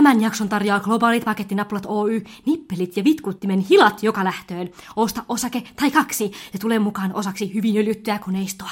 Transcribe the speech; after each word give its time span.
Tämän 0.00 0.20
jakson 0.20 0.48
tarjoaa 0.48 0.80
globaalit 0.80 1.24
pakettinappulat 1.24 1.86
Oy, 1.86 2.22
nippelit 2.46 2.96
ja 2.96 3.04
vitkuttimen 3.04 3.58
hilat 3.58 4.02
joka 4.02 4.24
lähtöön. 4.24 4.70
Osta 4.96 5.24
osake 5.28 5.62
tai 5.76 5.90
kaksi 5.90 6.32
ja 6.52 6.58
tule 6.58 6.78
mukaan 6.78 7.14
osaksi 7.14 7.54
hyvin 7.54 7.76
öljyttyä 7.76 8.18
koneistoa. 8.18 8.70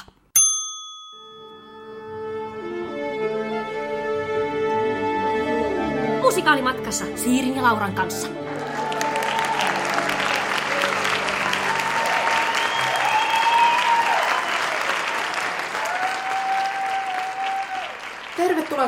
Musikaalimatkassa 6.22 7.04
Siirin 7.16 7.56
ja 7.56 7.62
Lauran 7.62 7.94
kanssa. 7.94 8.47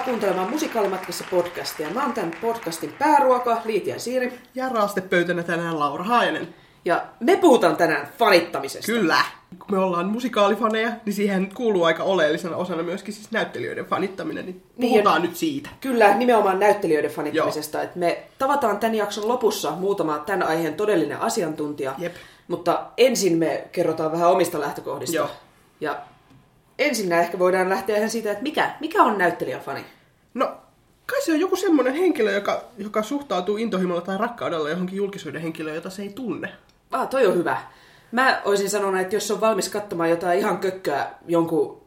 Tervetuloa 0.00 0.20
kuuntelemaan 0.20 0.50
Musikaalimatkassa 0.50 1.24
podcastia. 1.30 1.90
Mä 1.90 2.02
oon 2.02 2.12
tämän 2.12 2.30
podcastin 2.40 2.94
pääruoka, 2.98 3.62
Liitia 3.64 3.98
Siiri. 3.98 4.38
Ja 4.54 4.68
raastepöytänä 4.68 5.42
tänään 5.42 5.78
Laura 5.78 6.04
Haajanen. 6.04 6.54
Ja 6.84 7.02
me 7.20 7.36
puhutaan 7.36 7.76
tänään 7.76 8.08
fanittamisesta. 8.18 8.92
Kyllä. 8.92 9.18
Kun 9.58 9.66
me 9.70 9.78
ollaan 9.78 10.06
musikaalifaneja, 10.06 10.90
niin 11.04 11.14
siihen 11.14 11.54
kuuluu 11.54 11.84
aika 11.84 12.02
oleellisena 12.02 12.56
osana 12.56 12.82
myöskin 12.82 13.14
siis 13.14 13.30
näyttelijöiden 13.30 13.86
fanittaminen. 13.86 14.44
Niin 14.44 14.62
puhutaan 14.80 15.22
nyt 15.22 15.36
siitä. 15.36 15.70
Kyllä, 15.80 16.14
nimenomaan 16.14 16.60
näyttelijöiden 16.60 17.10
fanittamisesta. 17.10 17.82
Et 17.82 17.96
me 17.96 18.22
tavataan 18.38 18.78
tämän 18.78 18.94
jakson 18.94 19.28
lopussa 19.28 19.70
muutama 19.70 20.18
tämän 20.18 20.48
aiheen 20.48 20.74
todellinen 20.74 21.20
asiantuntija. 21.20 21.94
Jep. 21.98 22.14
Mutta 22.48 22.86
ensin 22.96 23.38
me 23.38 23.64
kerrotaan 23.72 24.12
vähän 24.12 24.30
omista 24.30 24.60
lähtökohdista. 24.60 25.16
Joo. 25.16 25.30
Ja 25.80 25.96
ensin 26.80 27.12
ehkä 27.12 27.38
voidaan 27.38 27.68
lähteä 27.68 27.96
ihan 27.96 28.10
siitä, 28.10 28.30
että 28.30 28.42
mikä, 28.42 28.74
mikä 28.80 29.02
on 29.02 29.18
näyttelijäfani? 29.18 29.84
No, 30.34 30.56
kai 31.06 31.22
se 31.22 31.32
on 31.32 31.40
joku 31.40 31.56
semmoinen 31.56 31.94
henkilö, 31.94 32.32
joka, 32.32 32.64
joka 32.78 33.02
suhtautuu 33.02 33.56
intohimolla 33.56 34.00
tai 34.00 34.18
rakkaudella 34.18 34.70
johonkin 34.70 34.96
julkisuuden 34.96 35.42
henkilöön, 35.42 35.74
jota 35.74 35.90
se 35.90 36.02
ei 36.02 36.08
tunne. 36.08 36.52
Ah, 36.90 37.08
toi 37.08 37.26
on 37.26 37.34
hyvä. 37.34 37.62
Mä 38.12 38.42
olisin 38.44 38.70
sanonut, 38.70 39.00
että 39.00 39.16
jos 39.16 39.30
on 39.30 39.40
valmis 39.40 39.68
katsomaan 39.68 40.10
jotain 40.10 40.38
ihan 40.38 40.58
kökköä 40.58 41.06
jonkun 41.26 41.82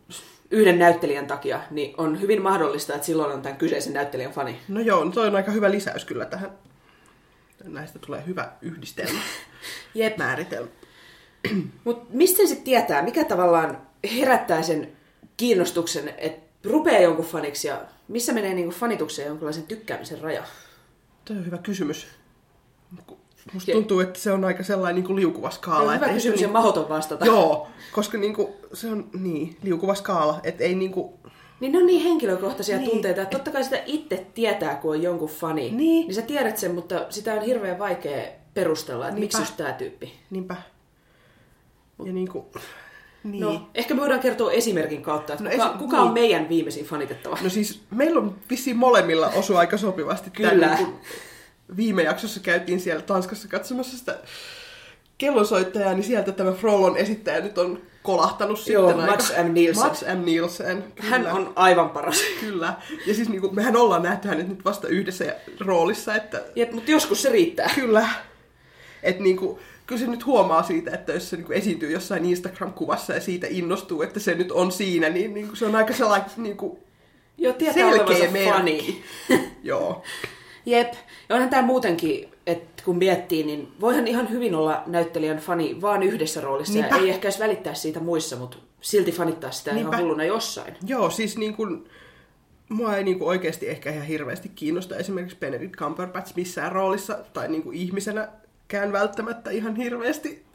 yhden 0.51 0.79
näyttelijän 0.79 1.27
takia, 1.27 1.59
niin 1.71 1.93
on 1.97 2.21
hyvin 2.21 2.41
mahdollista, 2.41 2.93
että 2.93 3.05
silloin 3.05 3.31
on 3.33 3.41
tämän 3.41 3.57
kyseisen 3.57 3.93
näyttelijän 3.93 4.31
fani. 4.31 4.59
No 4.67 4.79
joo, 4.79 5.03
no 5.03 5.11
toi 5.11 5.27
on 5.27 5.35
aika 5.35 5.51
hyvä 5.51 5.71
lisäys 5.71 6.05
kyllä 6.05 6.25
tähän. 6.25 6.51
Näistä 7.63 7.99
tulee 7.99 8.23
hyvä 8.27 8.51
yhdistelmä. 8.61 9.19
Jep. 9.95 10.17
Määritelmä. 10.17 10.69
Mutta 11.83 12.05
mistä 12.09 12.47
sitten 12.47 12.65
tietää, 12.65 13.01
mikä 13.01 13.23
tavallaan 13.23 13.77
herättää 14.17 14.61
sen 14.63 14.91
kiinnostuksen, 15.37 16.13
että 16.17 16.69
rupeaa 16.69 17.01
jonkun 17.01 17.25
faniksi 17.25 17.67
ja 17.67 17.81
missä 18.07 18.33
menee 18.33 18.53
niinku 18.53 18.71
fanitukseen 18.75 19.27
jonkinlaisen 19.27 19.63
tykkäämisen 19.63 20.21
raja? 20.21 20.43
Toi 21.25 21.37
on 21.37 21.45
hyvä 21.45 21.57
kysymys. 21.57 22.07
Musta 23.53 23.71
tuntuu, 23.71 23.99
että 23.99 24.19
se 24.19 24.31
on 24.31 24.45
aika 24.45 24.63
sellainen 24.63 24.95
niin 24.95 25.05
kuin 25.05 25.15
liukuva 25.15 25.49
skaala. 25.49 25.91
on 25.91 25.95
hyvä 25.95 26.09
kysymys 26.09 26.41
ja 26.41 26.47
niin- 26.47 26.53
mahdoton 26.53 26.89
vastata. 26.89 27.25
Joo, 27.25 27.67
koska 27.91 28.17
niinku, 28.17 28.55
se 28.73 28.87
on 28.87 29.09
niin, 29.19 29.57
liukuva 29.63 29.95
skaala, 29.95 30.39
että 30.43 30.63
ei 30.63 30.75
niinku, 30.75 31.19
Niin 31.59 31.71
ne 31.71 31.77
on 31.77 31.85
niin 31.85 32.03
henkilökohtaisia 32.03 32.77
Niin. 32.77 32.89
tunteita, 32.89 33.21
että 33.21 33.37
totta 33.37 33.51
kai 33.51 33.63
sitä 33.63 33.83
itse 33.85 34.25
tietää, 34.33 34.75
kun 34.75 34.91
on 34.91 35.01
jonkun 35.01 35.29
fani. 35.29 35.61
Niin. 35.61 35.77
niin 35.77 36.13
sä 36.13 36.21
tiedät 36.21 36.57
sen, 36.57 36.75
mutta 36.75 37.05
sitä 37.09 37.33
on 37.33 37.41
hirveän 37.41 37.79
vaikea 37.79 38.27
perustella, 38.53 39.07
että 39.07 39.19
miksi 39.19 39.37
Niinpä. 39.37 39.49
just 39.51 39.57
tää 39.57 39.73
tyyppi. 39.73 40.13
niinpä. 40.29 40.55
Ja 42.05 42.13
niinku, 42.13 42.51
niin. 43.23 43.41
No, 43.43 43.69
ehkä 43.75 43.93
me 43.93 44.01
voidaan 44.01 44.19
kertoa 44.19 44.51
esimerkin 44.51 45.01
kautta, 45.01 45.33
että 45.33 45.43
No 45.43 45.49
kuka, 45.49 45.65
esi- 45.69 45.77
kuka 45.77 45.97
on 45.97 46.03
niin. 46.03 46.13
meidän 46.13 46.49
viimeisin 46.49 46.85
fanitettava. 46.85 47.37
No 47.41 47.49
siis 47.49 47.81
meillä 47.91 48.19
on 48.19 48.35
vissiin 48.49 48.77
molemmilla 48.77 49.27
osu 49.29 49.55
aika 49.55 49.77
sopivasti. 49.77 50.29
Kyllä. 50.29 50.75
niinku 50.75 50.99
viime 51.77 52.03
jaksossa 52.03 52.39
käytiin 52.39 52.79
siellä 52.79 53.01
Tanskassa 53.01 53.47
katsomassa 53.47 53.97
sitä 53.97 54.17
kellonsoittajaa, 55.17 55.93
niin 55.93 56.03
sieltä 56.03 56.31
tämä 56.31 56.51
Frolon 56.51 56.97
esittäjä 56.97 57.39
nyt 57.39 57.57
on 57.57 57.81
kolahtanut 58.03 58.67
Joo, 58.67 58.87
sitten 58.89 59.05
Mats 59.05 59.31
aika. 59.31 59.43
M. 59.43 59.53
Nielsen. 59.53 59.83
Mats 59.83 60.01
M. 60.21 60.25
Nielsen. 60.25 60.83
Hän 60.99 61.21
kyllä. 61.21 61.33
on 61.33 61.53
aivan 61.55 61.89
paras. 61.89 62.21
Kyllä. 62.39 62.73
Ja 63.07 63.13
siis 63.13 63.29
niinku, 63.29 63.49
mehän 63.51 63.75
ollaan 63.75 64.03
nähty 64.03 64.27
hänet 64.27 64.47
nyt 64.47 64.65
vasta 64.65 64.87
yhdessä 64.87 65.35
roolissa, 65.59 66.15
että 66.15 66.41
Jep, 66.55 66.71
mutta 66.71 66.91
joskus 66.91 67.21
se 67.21 67.29
riittää. 67.29 67.71
Kyllä. 67.75 68.09
Että 69.03 69.23
niinku, 69.23 69.59
kyllä 69.87 70.01
se 70.01 70.07
nyt 70.07 70.25
huomaa 70.25 70.63
siitä, 70.63 70.91
että 70.91 71.13
jos 71.13 71.29
se 71.29 71.35
niinku 71.35 71.53
esiintyy 71.53 71.91
jossain 71.91 72.25
Instagram-kuvassa 72.25 73.13
ja 73.13 73.21
siitä 73.21 73.47
innostuu, 73.49 74.01
että 74.01 74.19
se 74.19 74.35
nyt 74.35 74.51
on 74.51 74.71
siinä, 74.71 75.09
niin 75.09 75.33
niinku, 75.33 75.55
se 75.55 75.65
on 75.65 75.75
aika 75.75 75.93
sellainen 75.93 76.29
niinku, 76.37 76.79
Joo, 77.37 77.53
tietää 77.53 77.89
selkeä 77.89 78.31
merkki. 78.31 79.03
Joo. 79.63 80.03
Jep. 80.65 80.93
Ja 81.29 81.35
onhan 81.35 81.49
tämä 81.49 81.61
muutenkin, 81.61 82.29
että 82.47 82.83
kun 82.85 82.97
miettii, 82.97 83.43
niin 83.43 83.71
voihan 83.81 84.07
ihan 84.07 84.29
hyvin 84.29 84.55
olla 84.55 84.83
näyttelijän 84.85 85.37
fani 85.37 85.81
vaan 85.81 86.03
yhdessä 86.03 86.41
roolissa. 86.41 86.73
Niinpä. 86.73 86.95
Ja 86.95 87.01
ei 87.01 87.09
ehkä 87.09 87.27
edes 87.27 87.39
välittää 87.39 87.73
siitä 87.73 87.99
muissa, 87.99 88.35
mutta 88.35 88.57
silti 88.81 89.11
fanittaa 89.11 89.51
sitä 89.51 89.73
Niinpä. 89.73 89.89
ihan 89.89 90.01
hulluna 90.01 90.23
jossain. 90.23 90.73
Joo, 90.87 91.09
siis 91.09 91.37
niinku, 91.37 91.67
mua 92.69 92.97
ei 92.97 93.03
niinku 93.03 93.27
oikeasti 93.27 93.69
ehkä 93.69 93.91
ihan 93.91 94.07
hirveästi 94.07 94.49
kiinnosta 94.49 94.97
esimerkiksi 94.97 95.37
Benedict 95.39 95.75
Cumberbatch 95.75 96.35
missään 96.35 96.71
roolissa 96.71 97.19
tai 97.33 97.47
niinku 97.47 97.71
ihmisenäkään 98.63 98.91
välttämättä 98.91 99.51
ihan 99.51 99.75
hirveästi. 99.75 100.45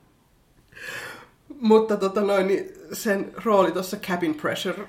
Mutta 1.60 1.96
tota 1.96 2.20
noin, 2.20 2.46
niin 2.46 2.72
sen 2.92 3.32
rooli 3.44 3.72
tuossa 3.72 3.96
Cabin 3.96 4.34
Pressure 4.34 4.88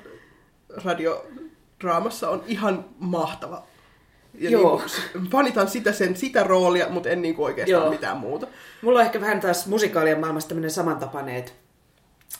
radiodraamassa 0.84 2.30
on 2.30 2.44
ihan 2.48 2.86
mahtava. 3.00 3.64
Ja 4.34 4.50
Joo. 4.50 4.82
Niinku, 5.14 5.30
fanitan 5.32 5.68
sitä, 5.68 5.92
sen, 5.92 6.16
sitä 6.16 6.44
roolia, 6.44 6.90
mutta 6.90 7.10
en 7.10 7.22
niinku 7.22 7.44
oikeastaan 7.44 7.84
Joo. 7.84 7.92
mitään 7.92 8.18
muuta. 8.18 8.48
Mulla 8.82 9.00
on 9.00 9.06
ehkä 9.06 9.22
vähän 9.22 9.40
taas 9.40 9.68
musikaalien 9.68 10.20
maailmasta 10.20 10.50
tämmöinen 10.50 10.72
samantapainen, 10.72 11.36
että 11.36 11.52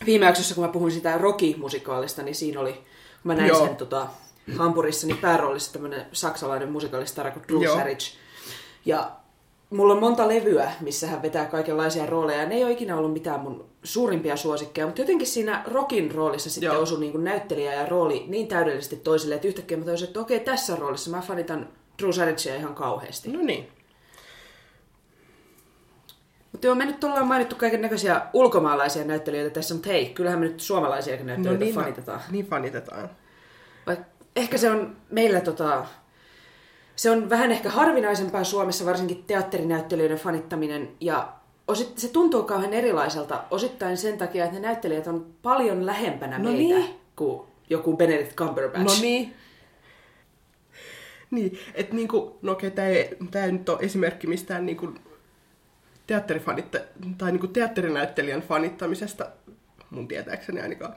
viime 0.06 0.26
jaksossa, 0.26 0.56
kun 0.56 0.64
mä 0.64 0.72
puhuin 0.72 0.92
sitä 0.92 1.18
Rocky-musikaalista, 1.18 2.24
niin 2.24 2.36
siinä 2.36 2.60
oli, 2.60 2.74
kun 2.74 2.84
mä 3.24 3.36
näin 3.36 3.48
Joo. 3.48 3.66
sen 3.66 3.76
tota, 3.76 4.08
Hampurissa, 4.58 5.08
niin 5.08 5.18
pääroolissa 5.18 5.74
tämmöinen 5.74 6.06
saksalainen 6.12 6.72
musikaalistara 6.72 7.32
kuin 7.32 7.44
Drew 7.48 7.64
Joo. 7.64 7.76
Sarich. 7.76 8.16
Ja 8.86 9.12
mulla 9.70 9.94
on 9.94 10.00
monta 10.00 10.28
levyä, 10.28 10.72
missä 10.82 11.08
hän 11.08 11.22
vetää 11.22 11.46
kaikenlaisia 11.46 12.06
rooleja. 12.06 12.46
Ne 12.46 12.56
ei 12.56 12.64
ole 12.64 12.72
ikinä 12.72 12.98
ollut 12.98 13.14
mitään 13.14 13.40
mun 13.40 13.66
suurimpia 13.84 14.38
suosikkeja, 14.38 14.88
mutta 14.88 15.02
jotenkin 15.02 15.28
siinä 15.28 15.64
Rockin 15.68 16.12
roolissa 16.12 16.50
sitten 16.50 16.68
Joo. 16.68 16.82
osui 16.82 17.00
niin 17.00 17.12
kuin 17.12 17.24
näyttelijä 17.24 17.74
ja 17.74 17.86
rooli 17.86 18.26
niin 18.28 18.48
täydellisesti 18.48 18.96
toisille, 18.96 19.36
että 19.36 19.48
yhtäkkiä 19.48 19.78
mä 19.78 19.86
toisin, 19.86 20.08
että 20.08 20.20
okei, 20.20 20.40
tässä 20.40 20.76
roolissa 20.76 21.12
mä 21.12 21.22
fanitan 21.22 21.70
Drew 22.02 22.12
Sarichia 22.12 22.56
ihan 22.56 22.76
kauheasti. 22.76 23.32
No 23.32 23.40
niin. 23.42 23.68
Mutta 26.52 26.68
joo, 26.68 26.76
me 26.76 26.86
nyt 26.86 27.04
ollaan 27.04 27.28
mainittu 27.28 27.56
kaiken 27.56 27.82
näköisiä 27.82 28.22
ulkomaalaisia 28.34 29.04
näyttelijöitä 29.06 29.54
tässä, 29.54 29.74
mutta 29.74 29.90
hei, 29.90 30.06
kyllähän 30.10 30.40
me 30.40 30.46
nyt 30.46 30.60
suomalaisiakin 30.60 31.26
No 31.26 31.34
näyttelijöitä 31.34 31.66
niin, 31.66 31.76
fanitetaan. 31.76 32.22
niin 32.32 32.46
fanitetaan. 32.46 33.10
Vaik, 33.88 34.00
ehkä 34.36 34.58
se 34.58 34.72
on 34.72 34.96
meillä 35.10 35.42
tota, 35.42 35.86
se 37.00 37.12
on 37.12 37.30
vähän 37.30 37.52
ehkä 37.52 37.70
harvinaisempaa 37.70 38.44
Suomessa, 38.44 38.86
varsinkin 38.86 39.24
teatterinäyttelijöiden 39.28 40.18
fanittaminen, 40.18 40.90
ja 41.00 41.34
osit, 41.68 41.98
se 41.98 42.08
tuntuu 42.08 42.44
kauhean 42.44 42.74
erilaiselta 42.74 43.44
osittain 43.52 43.98
sen 43.98 44.18
takia, 44.18 44.46
että 44.46 44.56
ne 44.56 44.68
näyttelijät 44.68 45.08
on 45.08 45.26
paljon 45.42 45.86
lähempänä 45.86 46.38
No 46.38 46.52
meitä 46.52 46.76
niin. 46.76 47.00
kuin 47.16 47.48
joku 47.70 47.98
Benedict 47.98 48.36
Cumberbatch. 48.36 48.96
No 48.96 49.02
niin. 49.02 49.34
Niin, 51.32 51.60
että 51.74 51.96
niinku, 51.96 52.38
no 52.42 52.52
okei, 52.52 52.72
tää 52.72 52.88
ei, 52.88 53.18
tää 53.32 53.46
ei 53.46 53.52
nyt 53.52 53.70
ole 53.70 53.80
esimerkki 53.82 54.28
mistään 54.28 54.66
niinku 54.66 54.94
teatterifanitta, 56.08 56.80
tai 57.18 57.32
niinku 57.32 57.48
teatterinäyttelijän 57.48 58.42
fanittamisesta, 58.42 59.32
mun 59.90 60.08
tietääkseni 60.08 60.62
ainakaan. 60.62 60.96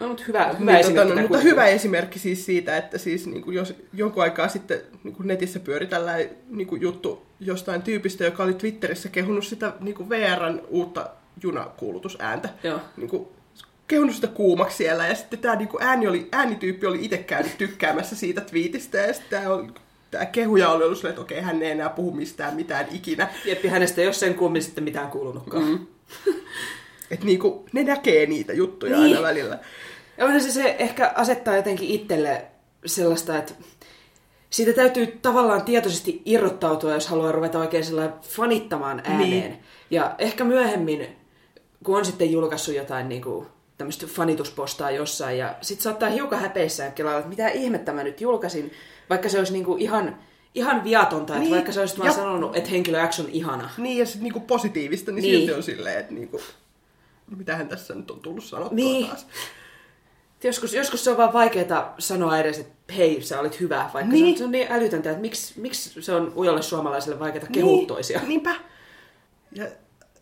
No, 0.00 0.08
mutta 0.08 0.24
hyvä, 0.28 0.54
hyvä 0.58 0.72
Niin, 0.72 0.80
esimerkki. 0.80 0.94
tota, 0.94 1.08
no, 1.08 1.14
tää 1.14 1.22
mutta 1.22 1.38
hyvä 1.38 1.66
esimerkki 1.66 2.18
siis 2.18 2.46
siitä, 2.46 2.76
että 2.76 2.98
siis 2.98 3.26
niinku, 3.26 3.50
jos 3.50 3.74
jonkun 3.92 4.22
aikaa 4.22 4.48
sitten 4.48 4.80
niinku 5.04 5.22
netissä 5.22 5.60
pyöri 5.60 5.86
tällainen 5.86 6.30
niinku, 6.48 6.76
juttu 6.76 7.26
jostain 7.40 7.82
tyypistä, 7.82 8.24
joka 8.24 8.42
oli 8.42 8.54
Twitterissä 8.54 9.08
kehunut 9.08 9.44
sitä 9.44 9.72
niinku 9.80 10.08
VRn 10.08 10.60
uutta 10.68 11.10
junakuulutusääntä. 11.42 12.48
Joo. 12.62 12.80
Niinku, 12.96 13.32
kehunut 13.88 14.14
sitä 14.14 14.26
kuumaksi 14.26 14.76
siellä 14.76 15.06
ja 15.06 15.14
sitten 15.14 15.38
tämä 15.38 15.56
niinku 15.56 15.78
ääni 15.80 16.06
oli, 16.06 16.28
äänityyppi 16.32 16.86
oli 16.86 17.04
itse 17.04 17.18
käynyt 17.18 17.58
tykkäämässä 17.58 18.16
siitä 18.16 18.40
twiitistä 18.40 18.98
ja 18.98 19.12
sitten 19.12 19.40
tämä 19.40 19.54
oli 19.54 19.66
Tämä 20.10 20.26
kehuja 20.26 20.70
oli 20.70 20.84
ollut 20.84 20.98
silleen, 20.98 21.10
että 21.10 21.22
okei, 21.22 21.40
hän 21.40 21.62
ei 21.62 21.70
enää 21.70 21.88
puhu 21.88 22.10
mistään 22.12 22.54
mitään 22.54 22.86
ikinä. 22.92 23.28
Jeppi, 23.44 23.68
hänestä 23.68 24.00
ei 24.00 24.06
ole 24.06 24.14
sen 24.14 24.34
kummin 24.34 24.62
sitten 24.62 24.84
mitään 24.84 25.08
kuulunutkaan. 25.08 25.64
Mm. 25.64 25.86
Että 27.14 27.26
niinku, 27.26 27.64
ne 27.72 27.82
näkee 27.84 28.26
niitä 28.26 28.52
juttuja 28.52 28.96
Niin. 28.98 29.16
aina 29.16 29.22
välillä. 29.28 29.58
Ja 30.18 30.24
onhan 30.24 30.40
se, 30.40 30.50
se 30.52 30.76
ehkä 30.78 31.12
asettaa 31.14 31.56
jotenkin 31.56 31.88
itselle 31.88 32.44
sellaista, 32.86 33.38
että 33.38 33.52
siitä 34.50 34.72
täytyy 34.72 35.18
tavallaan 35.22 35.62
tietoisesti 35.62 36.22
irrottautua, 36.24 36.94
jos 36.94 37.08
haluaa 37.08 37.32
ruveta 37.32 37.58
oikein 37.58 37.84
sellainen 37.84 38.14
fanittamaan 38.22 39.02
ääneen. 39.04 39.30
Niin. 39.30 39.58
Ja 39.90 40.14
ehkä 40.18 40.44
myöhemmin, 40.44 41.06
kun 41.84 41.98
on 41.98 42.04
sitten 42.04 42.32
julkaissut 42.32 42.74
jotain 42.74 43.08
niin 43.08 43.22
kuin, 43.22 43.46
tämmöistä 43.78 44.06
fanituspostaa 44.06 44.90
jossain, 44.90 45.38
ja 45.38 45.54
sitten 45.60 45.82
saattaa 45.82 46.08
hiukan 46.08 46.40
häpeissään 46.40 46.92
kelailla, 46.92 47.18
että 47.18 47.28
mitä 47.28 47.48
ihmettä 47.48 47.92
mä 47.92 48.02
nyt 48.04 48.20
julkaisin, 48.20 48.72
vaikka 49.10 49.28
se 49.28 49.38
olisi 49.38 49.52
niin 49.52 49.64
kuin 49.64 49.82
ihan, 49.82 50.16
ihan 50.54 50.84
viatonta, 50.84 51.32
että 51.32 51.40
Niin, 51.44 51.54
vaikka 51.54 51.72
sä 51.72 51.80
olisit 51.80 51.98
vaan 51.98 52.06
ja- 52.08 52.12
sanonut, 52.14 52.56
että 52.56 52.70
henkilö 52.70 53.06
X 53.08 53.20
on 53.20 53.28
ihana. 53.32 53.70
Niin, 53.78 53.98
ja 53.98 54.06
sitten 54.06 54.22
niinku 54.22 54.40
positiivista, 54.40 55.12
niin, 55.12 55.22
Niin. 55.22 55.36
silti 55.38 55.52
on 55.52 55.62
silleen, 55.62 55.98
että 56.00 56.14
niinku, 56.14 56.40
mitähän 57.36 57.68
tässä 57.68 57.94
nyt 57.94 58.10
on 58.10 58.20
tullut 58.20 58.44
sanottua 58.44 58.76
Niin. 58.76 59.06
taas. 59.06 59.26
Joskus, 60.44 60.74
joskus 60.74 61.04
se 61.04 61.10
on 61.10 61.16
vaan 61.16 61.32
vaikeaa 61.32 61.94
sanoa 61.98 62.38
edes, 62.38 62.58
että 62.58 62.92
hei, 62.94 63.22
sä 63.22 63.40
olit 63.40 63.60
hyvä, 63.60 63.90
vaikka 63.94 64.12
Niin. 64.12 64.26
se, 64.26 64.30
on, 64.32 64.38
se 64.38 64.44
on 64.44 64.50
niin 64.50 64.66
älytöntä, 64.72 65.10
että 65.10 65.20
miksi, 65.20 65.60
miksi 65.60 66.02
se 66.02 66.12
on 66.12 66.32
ujolle 66.36 66.62
suomalaiselle 66.62 67.18
vaikeaa 67.18 67.46
kehua 67.52 67.86
toisia. 67.86 68.18
Niin, 68.18 68.28
niinpä. 68.28 68.54
Ja, 69.52 69.66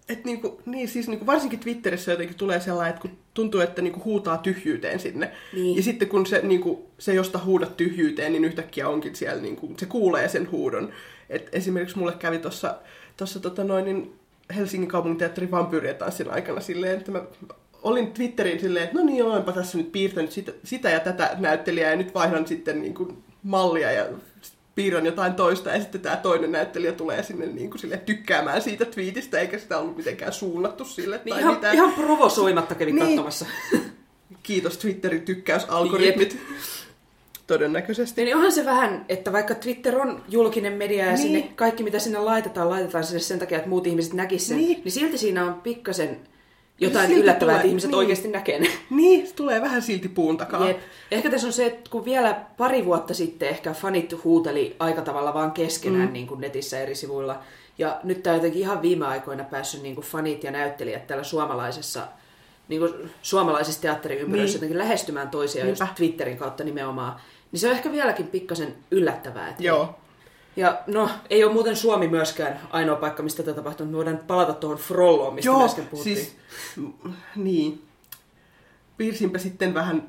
et 0.09 0.25
niinku, 0.25 0.61
niin 0.67 0.89
siis 0.89 1.09
niinku 1.09 1.27
varsinkin 1.27 1.59
Twitterissä 1.59 2.11
jotenkin 2.11 2.37
tulee 2.37 2.61
sellainen, 2.61 2.91
että 2.91 3.03
kun 3.09 3.19
tuntuu, 3.35 3.61
että 3.61 3.83
niinku 3.83 4.01
huutaa 4.05 4.39
tyhjyyteen 4.39 5.01
sinne. 5.01 5.33
Niin. 5.53 5.77
Ja 5.77 5.83
sitten 5.83 6.09
kun 6.09 6.27
se, 6.27 6.41
niinku, 6.43 6.91
se 6.99 7.15
josta 7.15 7.39
huudat 7.39 7.77
tyhjyyteen, 7.77 8.33
niin 8.33 8.45
yhtäkkiä 8.45 8.89
onkin 8.89 9.17
siellä, 9.17 9.43
niinku, 9.43 9.75
se 9.77 9.87
kuulee 9.87 10.29
sen 10.29 10.51
huudon. 10.51 10.93
Et 11.31 11.49
esimerkiksi 11.53 11.99
mulle 11.99 12.13
kävi 12.13 12.39
tuossa 12.39 12.75
tossa, 13.17 13.41
tota 13.41 13.65
noin, 13.65 13.85
niin 13.85 14.15
Helsingin 14.53 14.89
kaupunginteatterin 14.89 15.51
vampyyrien 15.51 15.97
tanssin 15.97 16.31
aikana 16.31 16.61
silleen, 16.61 16.99
että 16.99 17.11
mä 17.13 17.23
olin 17.83 18.13
Twitteriin 18.13 18.61
silleen, 18.61 18.85
että 18.85 18.99
no 18.99 19.05
niin, 19.05 19.25
olenpa 19.25 19.53
tässä 19.53 19.79
nyt 19.79 19.93
piirtänyt 19.93 20.33
sitä, 20.33 20.53
sitä 20.65 20.91
ja 20.91 21.01
tätä 21.01 21.31
näyttelijää 21.39 21.91
ja 21.91 21.97
nyt 21.97 22.15
vaihdan 22.15 22.47
sitten 22.47 22.81
niin 22.81 22.95
kuin 22.95 23.25
mallia 23.43 23.93
ja 23.93 24.07
piirrän 24.75 25.07
jotain 25.07 25.35
toista 25.35 25.71
ja 25.71 25.81
sitten 25.81 26.01
tämä 26.01 26.17
toinen 26.17 26.53
näyttelijä 26.53 26.93
tulee 26.93 27.23
sinne 27.23 27.47
niin 27.47 27.71
kuin 27.71 27.81
sille 27.81 27.97
tykkäämään 27.97 28.63
siitä 28.63 28.85
twiitistä 28.85 29.39
eikä 29.39 29.59
sitä 29.59 29.79
ollut 29.79 29.97
mitenkään 29.97 30.33
suunnattu 30.33 30.85
sille 30.85 31.21
Niin 31.25 31.33
tai 31.35 31.41
ihan, 31.41 31.55
mitään. 31.55 31.75
ihan 31.75 31.93
provosoimatta 31.93 32.75
kävin 32.75 32.95
Niin. 32.95 33.07
katsomassa. 33.07 33.47
Kiitos 34.43 34.79
Twitterin 34.79 35.23
tykkäysalgoritmit. 35.23 36.39
Todennäköisesti. 37.53 38.25
Niin 38.25 38.37
onhan 38.37 38.53
se 38.53 38.65
vähän, 38.65 39.05
että 39.09 39.33
vaikka 39.33 39.55
Twitter 39.55 39.99
on 39.99 40.23
julkinen 40.29 40.73
media 40.73 41.05
ja 41.05 41.11
Niin. 41.13 41.19
sinne 41.19 41.43
kaikki 41.57 41.83
mitä 41.83 41.99
sinne 41.99 42.19
laitetaan, 42.19 42.71
laitetaan 42.71 43.05
sinne 43.05 43.21
sen 43.21 43.39
takia, 43.39 43.59
että 43.59 43.69
muut 43.71 43.87
ihmiset 43.87 44.13
näkisivät 44.13 44.49
sen, 44.49 44.67
Niin. 44.69 44.81
niin 44.85 44.93
silti 44.93 45.19
siinä 45.19 45.45
on 45.47 45.55
pikkasen 45.55 46.21
jotain 46.81 47.07
Silti 47.07 47.21
yllättävää, 47.23 47.53
tulee- 47.53 47.57
että 47.57 47.69
ihmiset 47.69 47.91
niin. 47.91 47.99
oikeasti 47.99 48.29
näkee 48.29 48.61
ne. 48.61 48.69
Niin, 48.91 49.27
se 49.27 49.35
tulee 49.35 49.61
vähän 49.61 49.83
silti 49.83 50.09
puun 50.09 50.37
takaa. 50.37 50.69
Jep. 50.69 50.79
Ehkä 51.11 51.31
tässä 51.31 51.47
on 51.47 51.53
se, 51.53 51.67
että 51.67 51.91
kun 51.91 52.05
vielä 52.05 52.41
pari 52.57 52.85
vuotta 52.85 53.15
sitten 53.15 53.49
ehkä 53.49 53.73
fanit 53.73 54.25
huuteli 54.25 54.77
aika 54.79 55.03
tavalla 55.03 55.35
vaan 55.35 55.53
keskenään 55.53 56.07
mm. 56.09 56.13
niin 56.13 56.27
kuin 56.27 56.41
netissä 56.41 56.81
eri 56.81 56.95
sivuilla. 56.95 57.39
Ja 57.79 58.01
nyt 58.05 58.23
tämä 58.23 58.35
on 58.35 58.39
jotenkin 58.39 58.61
ihan 58.61 58.83
viime 58.83 59.07
aikoina 59.07 59.45
päässyt 59.45 59.83
niin 59.83 59.95
kuin 59.95 60.05
fanit 60.05 60.45
ja 60.45 60.51
näyttelijät 60.51 61.07
täällä 61.07 61.25
suomalaisessa, 61.25 62.01
niin 62.69 62.81
kuin 62.81 63.11
suomalaisessa 63.23 63.83
teatteriympyröissä 63.83 64.47
Niin. 64.47 64.57
jotenkin 64.57 64.79
lähestymään 64.79 65.29
toisiaan 65.29 65.69
just 65.69 65.81
Niinpä. 65.81 65.95
Twitterin 65.95 66.37
kautta 66.37 66.65
nimenomaan. 66.65 67.21
Niin 67.53 67.61
se 67.61 67.67
on 67.69 67.73
ehkä 67.73 67.93
vieläkin 67.93 68.27
pikkasen 68.27 68.75
yllättävää. 68.91 69.49
Että 69.49 69.63
Joo. 69.63 69.99
Ja 70.57 70.83
no, 70.87 71.11
ei 71.31 71.45
ole 71.45 71.53
muuten 71.53 71.77
Suomi 71.77 72.09
myöskään 72.09 72.61
ainoa 72.71 72.97
paikka, 72.97 73.23
mistä 73.23 73.43
tätä 73.43 73.57
tapahtuu. 73.57 73.87
Me 73.87 73.97
voidaan 73.97 74.19
palata 74.27 74.53
tuohon 74.53 74.79
Frolloon, 74.79 75.35
mistä 75.35 75.49
Joo, 75.49 75.65
äsken 75.65 75.87
puhuttiin. 75.87 76.17
siis, 76.17 76.37
niin. 77.37 77.83
Piirsinpä 78.97 79.39
sitten 79.39 79.75
vähän 79.75 80.09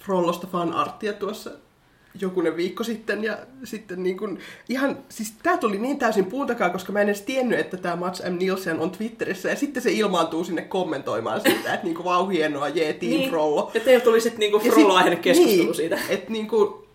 Frollosta 0.00 0.46
fanarttia 0.46 1.12
tuossa 1.12 1.50
jokunen 2.20 2.56
viikko 2.56 2.84
sitten 2.84 3.24
ja 3.24 3.38
sitten 3.64 4.02
niin 4.02 4.16
kun, 4.16 4.38
ihan, 4.68 4.98
siis 5.08 5.34
tää 5.42 5.56
tuli 5.56 5.78
niin 5.78 5.98
täysin 5.98 6.26
puun 6.26 6.46
takaa, 6.46 6.70
koska 6.70 6.92
mä 6.92 7.00
en 7.00 7.08
edes 7.08 7.22
tiennyt, 7.22 7.58
että 7.58 7.76
tämä 7.76 7.96
Mats 7.96 8.22
M. 8.30 8.38
Nielsen 8.38 8.80
on 8.80 8.90
Twitterissä 8.90 9.48
ja 9.48 9.56
sitten 9.56 9.82
se 9.82 9.92
ilmaantuu 9.92 10.44
sinne 10.44 10.62
kommentoimaan 10.62 11.40
siitä, 11.40 11.74
että 11.74 11.86
niinku 11.86 12.04
vau 12.04 12.28
hienoa, 12.28 12.68
jee, 12.68 12.92
Team 12.92 13.10
niin. 13.10 13.30
Frollo. 13.30 13.70
Ja 13.74 13.80
teillä 13.80 14.04
tuli 14.04 14.20
sitten 14.20 14.52
Ja 14.52 14.58
Frollo-aiheinen 14.58 15.22
keskustelu 15.22 15.62
niin, 15.62 15.74
siitä. 15.74 15.98
Että 16.08 16.32
niinku, 16.32 16.86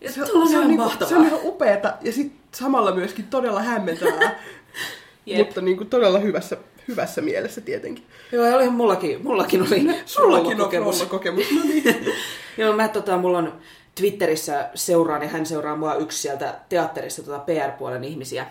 Ja 0.00 0.12
se, 0.12 0.22
on 0.22 0.48
se, 0.48 0.58
on 0.58 0.68
niinku, 0.68 0.90
se 1.08 1.16
on 1.16 1.26
ihan 1.26 1.40
upeeta 1.42 1.92
ja 2.00 2.12
sitten 2.12 2.38
samalla 2.52 2.94
myöskin 2.94 3.26
todella 3.26 3.62
hämmentävää, 3.62 4.40
Jep. 5.26 5.38
mutta 5.38 5.60
niinku 5.60 5.84
todella 5.84 6.18
hyvässä, 6.18 6.56
hyvässä 6.88 7.20
mielessä 7.20 7.60
tietenkin. 7.60 8.04
Joo, 8.32 8.46
ja 8.46 8.56
olihan 8.56 8.74
mullakin, 8.74 9.22
mullakin 9.22 9.62
oli 9.62 9.68
Sullakin 10.06 10.46
on 10.46 10.56
Frollo-kokemus. 10.56 10.96
Frollo-kokemus. 10.96 11.50
No 11.50 11.60
niin. 11.64 12.12
Joo, 12.58 12.76
mä 12.76 12.88
tota, 12.88 13.16
mulla 13.16 13.38
on 13.38 13.52
Twitterissä 13.94 14.70
seuraan 14.74 15.22
ja 15.22 15.28
hän 15.28 15.46
seuraa 15.46 15.76
mua 15.76 15.94
yksi 15.94 16.22
sieltä 16.22 16.54
teatterista 16.68 17.22
tota 17.22 17.38
PR-puolen 17.38 18.04
ihmisiä. 18.04 18.46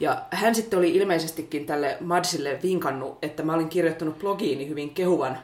Ja 0.00 0.22
hän 0.30 0.54
sitten 0.54 0.78
oli 0.78 0.96
ilmeisestikin 0.96 1.66
tälle 1.66 1.96
Madsille 2.00 2.58
vinkannut, 2.62 3.18
että 3.22 3.42
mä 3.42 3.54
olin 3.54 3.68
kirjoittanut 3.68 4.18
blogiini 4.18 4.68
hyvin 4.68 4.94
kehuvan, 4.94 5.38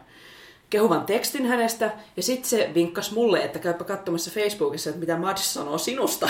kehuvan 0.74 1.06
tekstin 1.06 1.46
hänestä. 1.46 1.90
Ja 2.16 2.22
sitten 2.22 2.50
se 2.50 2.70
vinkkasi 2.74 3.14
mulle, 3.14 3.38
että 3.38 3.58
käypä 3.58 3.84
katsomassa 3.84 4.30
Facebookissa, 4.30 4.90
että 4.90 5.00
mitä 5.00 5.16
Mads 5.16 5.54
sanoo 5.54 5.78
sinusta. 5.78 6.28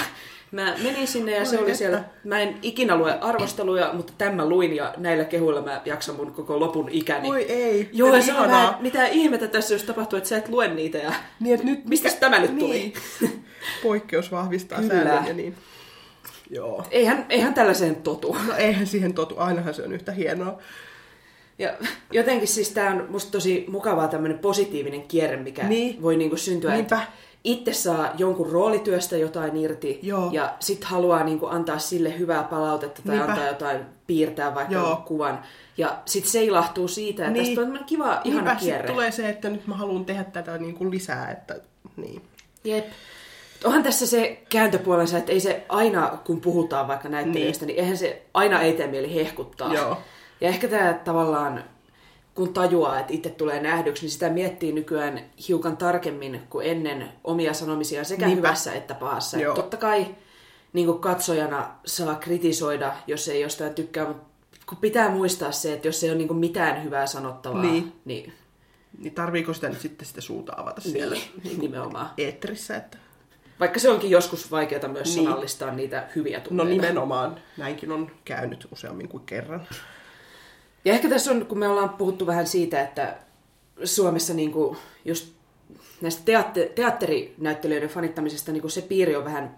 Mä 0.50 0.74
menin 0.82 1.08
sinne 1.08 1.32
ja 1.32 1.44
se 1.44 1.58
oli 1.58 1.74
siellä, 1.74 2.04
mä 2.24 2.40
en 2.40 2.58
ikinä 2.62 2.96
lue 2.96 3.18
arvosteluja, 3.20 3.92
mutta 3.92 4.12
tämän 4.18 4.48
luin 4.48 4.76
ja 4.76 4.94
näillä 4.96 5.24
kehuilla 5.24 5.62
mä 5.62 5.82
jaksan 5.84 6.16
mun 6.16 6.32
koko 6.32 6.60
lopun 6.60 6.88
ikäni. 6.90 7.30
Oi 7.30 7.42
ei. 7.42 7.88
Joo, 7.92 8.14
ja 8.14 8.22
se 8.22 8.34
on 8.34 8.48
vähän, 8.48 8.76
mitä 8.80 9.06
ihmettä 9.06 9.48
tässä 9.48 9.74
just 9.74 9.86
tapahtuu, 9.86 10.16
että 10.16 10.28
sä 10.28 10.36
et 10.36 10.48
lue 10.48 10.68
niitä 10.68 10.98
ja 10.98 11.12
Niin, 11.40 11.54
että 11.54 11.66
nyt, 11.66 11.84
Mistäs 11.84 12.14
tämä 12.14 12.38
nyt 12.38 12.58
tuli? 12.58 12.92
Niin. 13.20 13.44
Poikkeus 13.82 14.32
vahvistaa 14.32 14.82
säännön 14.82 15.26
ja 15.26 15.34
niin. 15.34 15.54
Joo. 16.50 16.84
eihän, 16.90 17.26
eihän 17.28 17.54
tällaiseen 17.54 17.96
totu. 17.96 18.36
No 18.46 18.54
eihän 18.56 18.86
siihen 18.86 19.14
totu, 19.14 19.34
ainahan 19.38 19.74
se 19.74 19.82
on 19.82 19.92
yhtä 19.92 20.12
hienoa. 20.12 20.58
Ja 21.58 21.72
jotenkin 22.12 22.48
siis 22.48 22.70
tämä 22.70 22.90
on 22.90 23.06
musta 23.10 23.32
tosi 23.32 23.64
mukavaa 23.68 24.08
tämmöinen 24.08 24.38
positiivinen 24.38 25.02
kierre, 25.02 25.36
mikä 25.36 25.62
Niin. 25.68 26.02
voi 26.02 26.16
niinku 26.16 26.36
syntyä. 26.36 26.72
Niinpä. 26.72 26.96
että 26.96 27.12
Itse 27.44 27.72
saa 27.72 28.12
jonkun 28.18 28.50
roolityöstä 28.50 29.16
jotain 29.16 29.56
irti 29.56 29.98
Joo. 30.02 30.28
ja 30.32 30.54
sitten 30.60 30.88
haluaa 30.88 31.24
niinku 31.24 31.46
antaa 31.46 31.78
sille 31.78 32.18
hyvää 32.18 32.42
palautetta 32.42 33.02
tai 33.02 33.16
Niinpä. 33.16 33.32
antaa 33.32 33.46
jotain, 33.46 33.80
piirtää 34.06 34.54
vaikka 34.54 34.74
Joo. 34.74 35.02
kuvan. 35.06 35.42
Ja 35.78 35.98
sitten 36.06 36.30
se 36.32 36.44
ilahtuu 36.44 36.88
siitä, 36.88 37.22
että 37.26 37.32
Niin. 37.42 37.56
tästä 37.56 37.60
on 37.80 37.84
kiva, 37.86 38.20
ihana 38.24 38.44
Niinpä 38.44 38.60
kierre. 38.64 38.88
tulee 38.90 39.10
se, 39.10 39.28
että 39.28 39.48
nyt 39.50 39.66
mä 39.66 39.76
haluan 39.76 40.04
tehdä 40.04 40.24
tätä 40.24 40.58
niin 40.58 40.74
kuin 40.74 40.90
lisää, 40.90 41.30
että 41.30 41.56
niin. 41.96 42.22
Jep. 42.64 42.86
Onhan 43.64 43.82
tässä 43.82 44.06
se 44.06 44.42
kääntöpuolensa, 44.48 45.18
että 45.18 45.32
ei 45.32 45.40
se 45.40 45.64
aina, 45.68 46.18
kun 46.24 46.40
puhutaan 46.40 46.88
vaikka 46.88 47.08
näyttelijöistä, 47.08 47.66
niin, 47.66 47.74
niin 47.76 47.82
eihän 47.84 47.96
se 47.98 48.22
aina 48.34 48.60
ei 48.62 48.72
tee 48.72 48.86
mieli 48.86 49.14
hehkuttaa. 49.14 49.74
Joo. 49.74 49.98
Ja 50.44 50.50
ehkä 50.50 50.68
tämä 50.68 51.00
tavallaan, 51.04 51.64
kun 52.34 52.52
tajuaa, 52.54 53.00
että 53.00 53.12
itse 53.12 53.30
tulee 53.30 53.62
nähdyksi, 53.62 54.02
niin 54.02 54.10
sitä 54.10 54.30
miettii 54.30 54.72
nykyään 54.72 55.20
hiukan 55.48 55.76
tarkemmin 55.76 56.40
kuin 56.50 56.66
ennen 56.66 57.08
omia 57.24 57.54
sanomisia 57.54 58.04
sekä 58.04 58.26
Niinpä. 58.26 58.48
hyvässä 58.48 58.72
että 58.72 58.94
pahassa. 58.94 59.38
Joo. 59.38 59.52
Et 59.52 59.54
totta 59.60 59.76
kai 59.76 60.06
niin 60.72 60.86
kuin 60.86 60.98
katsojana 60.98 61.70
saa 61.86 62.14
kritisoida, 62.14 62.92
jos 63.06 63.28
ei 63.28 63.40
jostain 63.40 63.74
tykkää, 63.74 64.06
mutta 64.06 64.24
kun 64.66 64.78
pitää 64.78 65.08
muistaa 65.10 65.52
se, 65.52 65.72
että 65.72 65.88
jos 65.88 66.04
ei 66.04 66.10
ole 66.10 66.18
niin 66.18 66.36
mitään 66.36 66.84
hyvää 66.84 67.06
sanottavaa, 67.06 67.62
Niin. 67.62 67.92
niin, 68.04 68.32
Niin 68.98 69.14
tarviiko 69.14 69.52
sitä 69.54 69.68
nyt 69.68 69.80
sitten 69.80 70.06
sitä 70.06 70.20
suuta 70.20 70.52
avata 70.56 70.80
siellä 70.80 71.16
niin 71.44 71.60
nimenomaan. 71.60 72.10
eetterissä, 72.18 72.76
että 72.76 72.98
Vaikka 73.60 73.80
se 73.80 73.90
onkin 73.90 74.10
joskus 74.10 74.50
vaikeaa 74.50 74.88
myös 74.88 75.16
Niin. 75.16 75.24
sanallistaa 75.26 75.70
niitä 75.70 76.08
hyviä 76.16 76.38
no 76.38 76.44
tunteita. 76.44 76.70
nimenomaan 76.70 77.36
näinkin 77.56 77.92
on 77.92 78.10
käynyt 78.24 78.66
useammin 78.72 79.08
kuin 79.08 79.26
kerran. 79.26 79.66
Ja 80.84 80.92
ehkä 80.92 81.08
tässä 81.08 81.30
on, 81.30 81.46
kun 81.46 81.58
me 81.58 81.68
ollaan 81.68 81.88
puhuttu 81.88 82.26
vähän 82.26 82.46
siitä, 82.46 82.80
että 82.82 83.16
Suomessa 83.84 84.34
niin 84.34 84.52
kuin 84.52 84.76
just 85.04 85.32
näistä 86.00 86.22
teatte- 86.24 86.72
teatterinäyttelijöiden 86.74 87.88
fanittamisesta 87.88 88.52
niin 88.52 88.60
kuin 88.60 88.70
se 88.70 88.82
piiri 88.82 89.16
on 89.16 89.24
vähän 89.24 89.56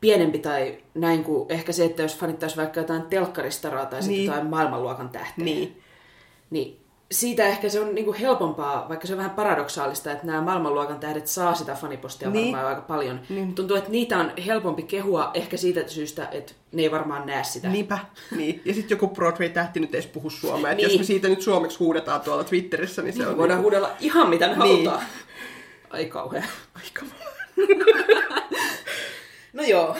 pienempi 0.00 0.38
tai 0.38 0.78
näin 0.94 1.24
kuin 1.24 1.52
ehkä 1.52 1.72
se, 1.72 1.84
että 1.84 2.02
jos 2.02 2.16
fanittaisi 2.18 2.56
vaikka 2.56 2.80
jotain 2.80 3.02
telkkaristaraa 3.02 3.86
tai 3.86 4.02
sitten 4.02 4.16
Niin. 4.18 4.26
jotain 4.26 4.46
maailmanluokan 4.46 5.08
tähteä. 5.08 5.44
Niin. 5.44 5.82
Niin 6.50 6.77
siitä 7.12 7.46
ehkä 7.46 7.68
se 7.68 7.80
on 7.80 7.94
niin 7.94 8.04
kuin 8.04 8.16
helpompaa, 8.16 8.88
vaikka 8.88 9.06
se 9.06 9.12
on 9.12 9.16
vähän 9.16 9.30
paradoksaalista, 9.30 10.12
että 10.12 10.26
nämä 10.26 10.40
maailmanluokan 10.42 10.98
tähdet 11.00 11.26
saa 11.26 11.54
sitä 11.54 11.74
fanipostia 11.74 12.30
Niin. 12.30 12.52
varmaan 12.52 12.66
aika 12.66 12.80
paljon. 12.80 13.20
Niin. 13.28 13.54
Tuntuu, 13.54 13.76
että 13.76 13.90
niitä 13.90 14.18
on 14.18 14.32
helpompi 14.46 14.82
kehua 14.82 15.30
ehkä 15.34 15.56
siitä 15.56 15.88
syystä, 15.88 16.28
että 16.32 16.52
ne 16.72 16.82
ei 16.82 16.90
varmaan 16.90 17.26
näe 17.26 17.44
sitä. 17.44 17.68
Niinpä. 17.68 17.98
Niin. 18.36 18.62
Ja 18.64 18.74
sitten 18.74 18.94
joku 18.96 19.08
Broadway-tähti 19.08 19.80
nyt 19.80 19.94
edes 19.94 20.06
puhu 20.06 20.30
suomea. 20.30 20.74
Niin. 20.74 20.82
Jos 20.90 20.98
me 20.98 21.04
siitä 21.04 21.28
nyt 21.28 21.42
suomeksi 21.42 21.78
huudetaan 21.78 22.20
tuolla 22.20 22.44
Twitterissä, 22.44 23.02
niin 23.02 23.12
se 23.12 23.18
Niin, 23.18 23.28
on... 23.28 23.36
voidaan 23.38 23.56
niinku- 23.58 23.62
huudella 23.62 23.90
ihan 24.00 24.30
mitä 24.30 24.48
me 24.48 24.52
Niin. 24.52 24.58
halutaan. 24.88 25.02
Ai 25.90 26.04
kauhea. 26.06 26.42
Aika 26.74 27.02
No 29.52 29.62
joo. 29.62 29.96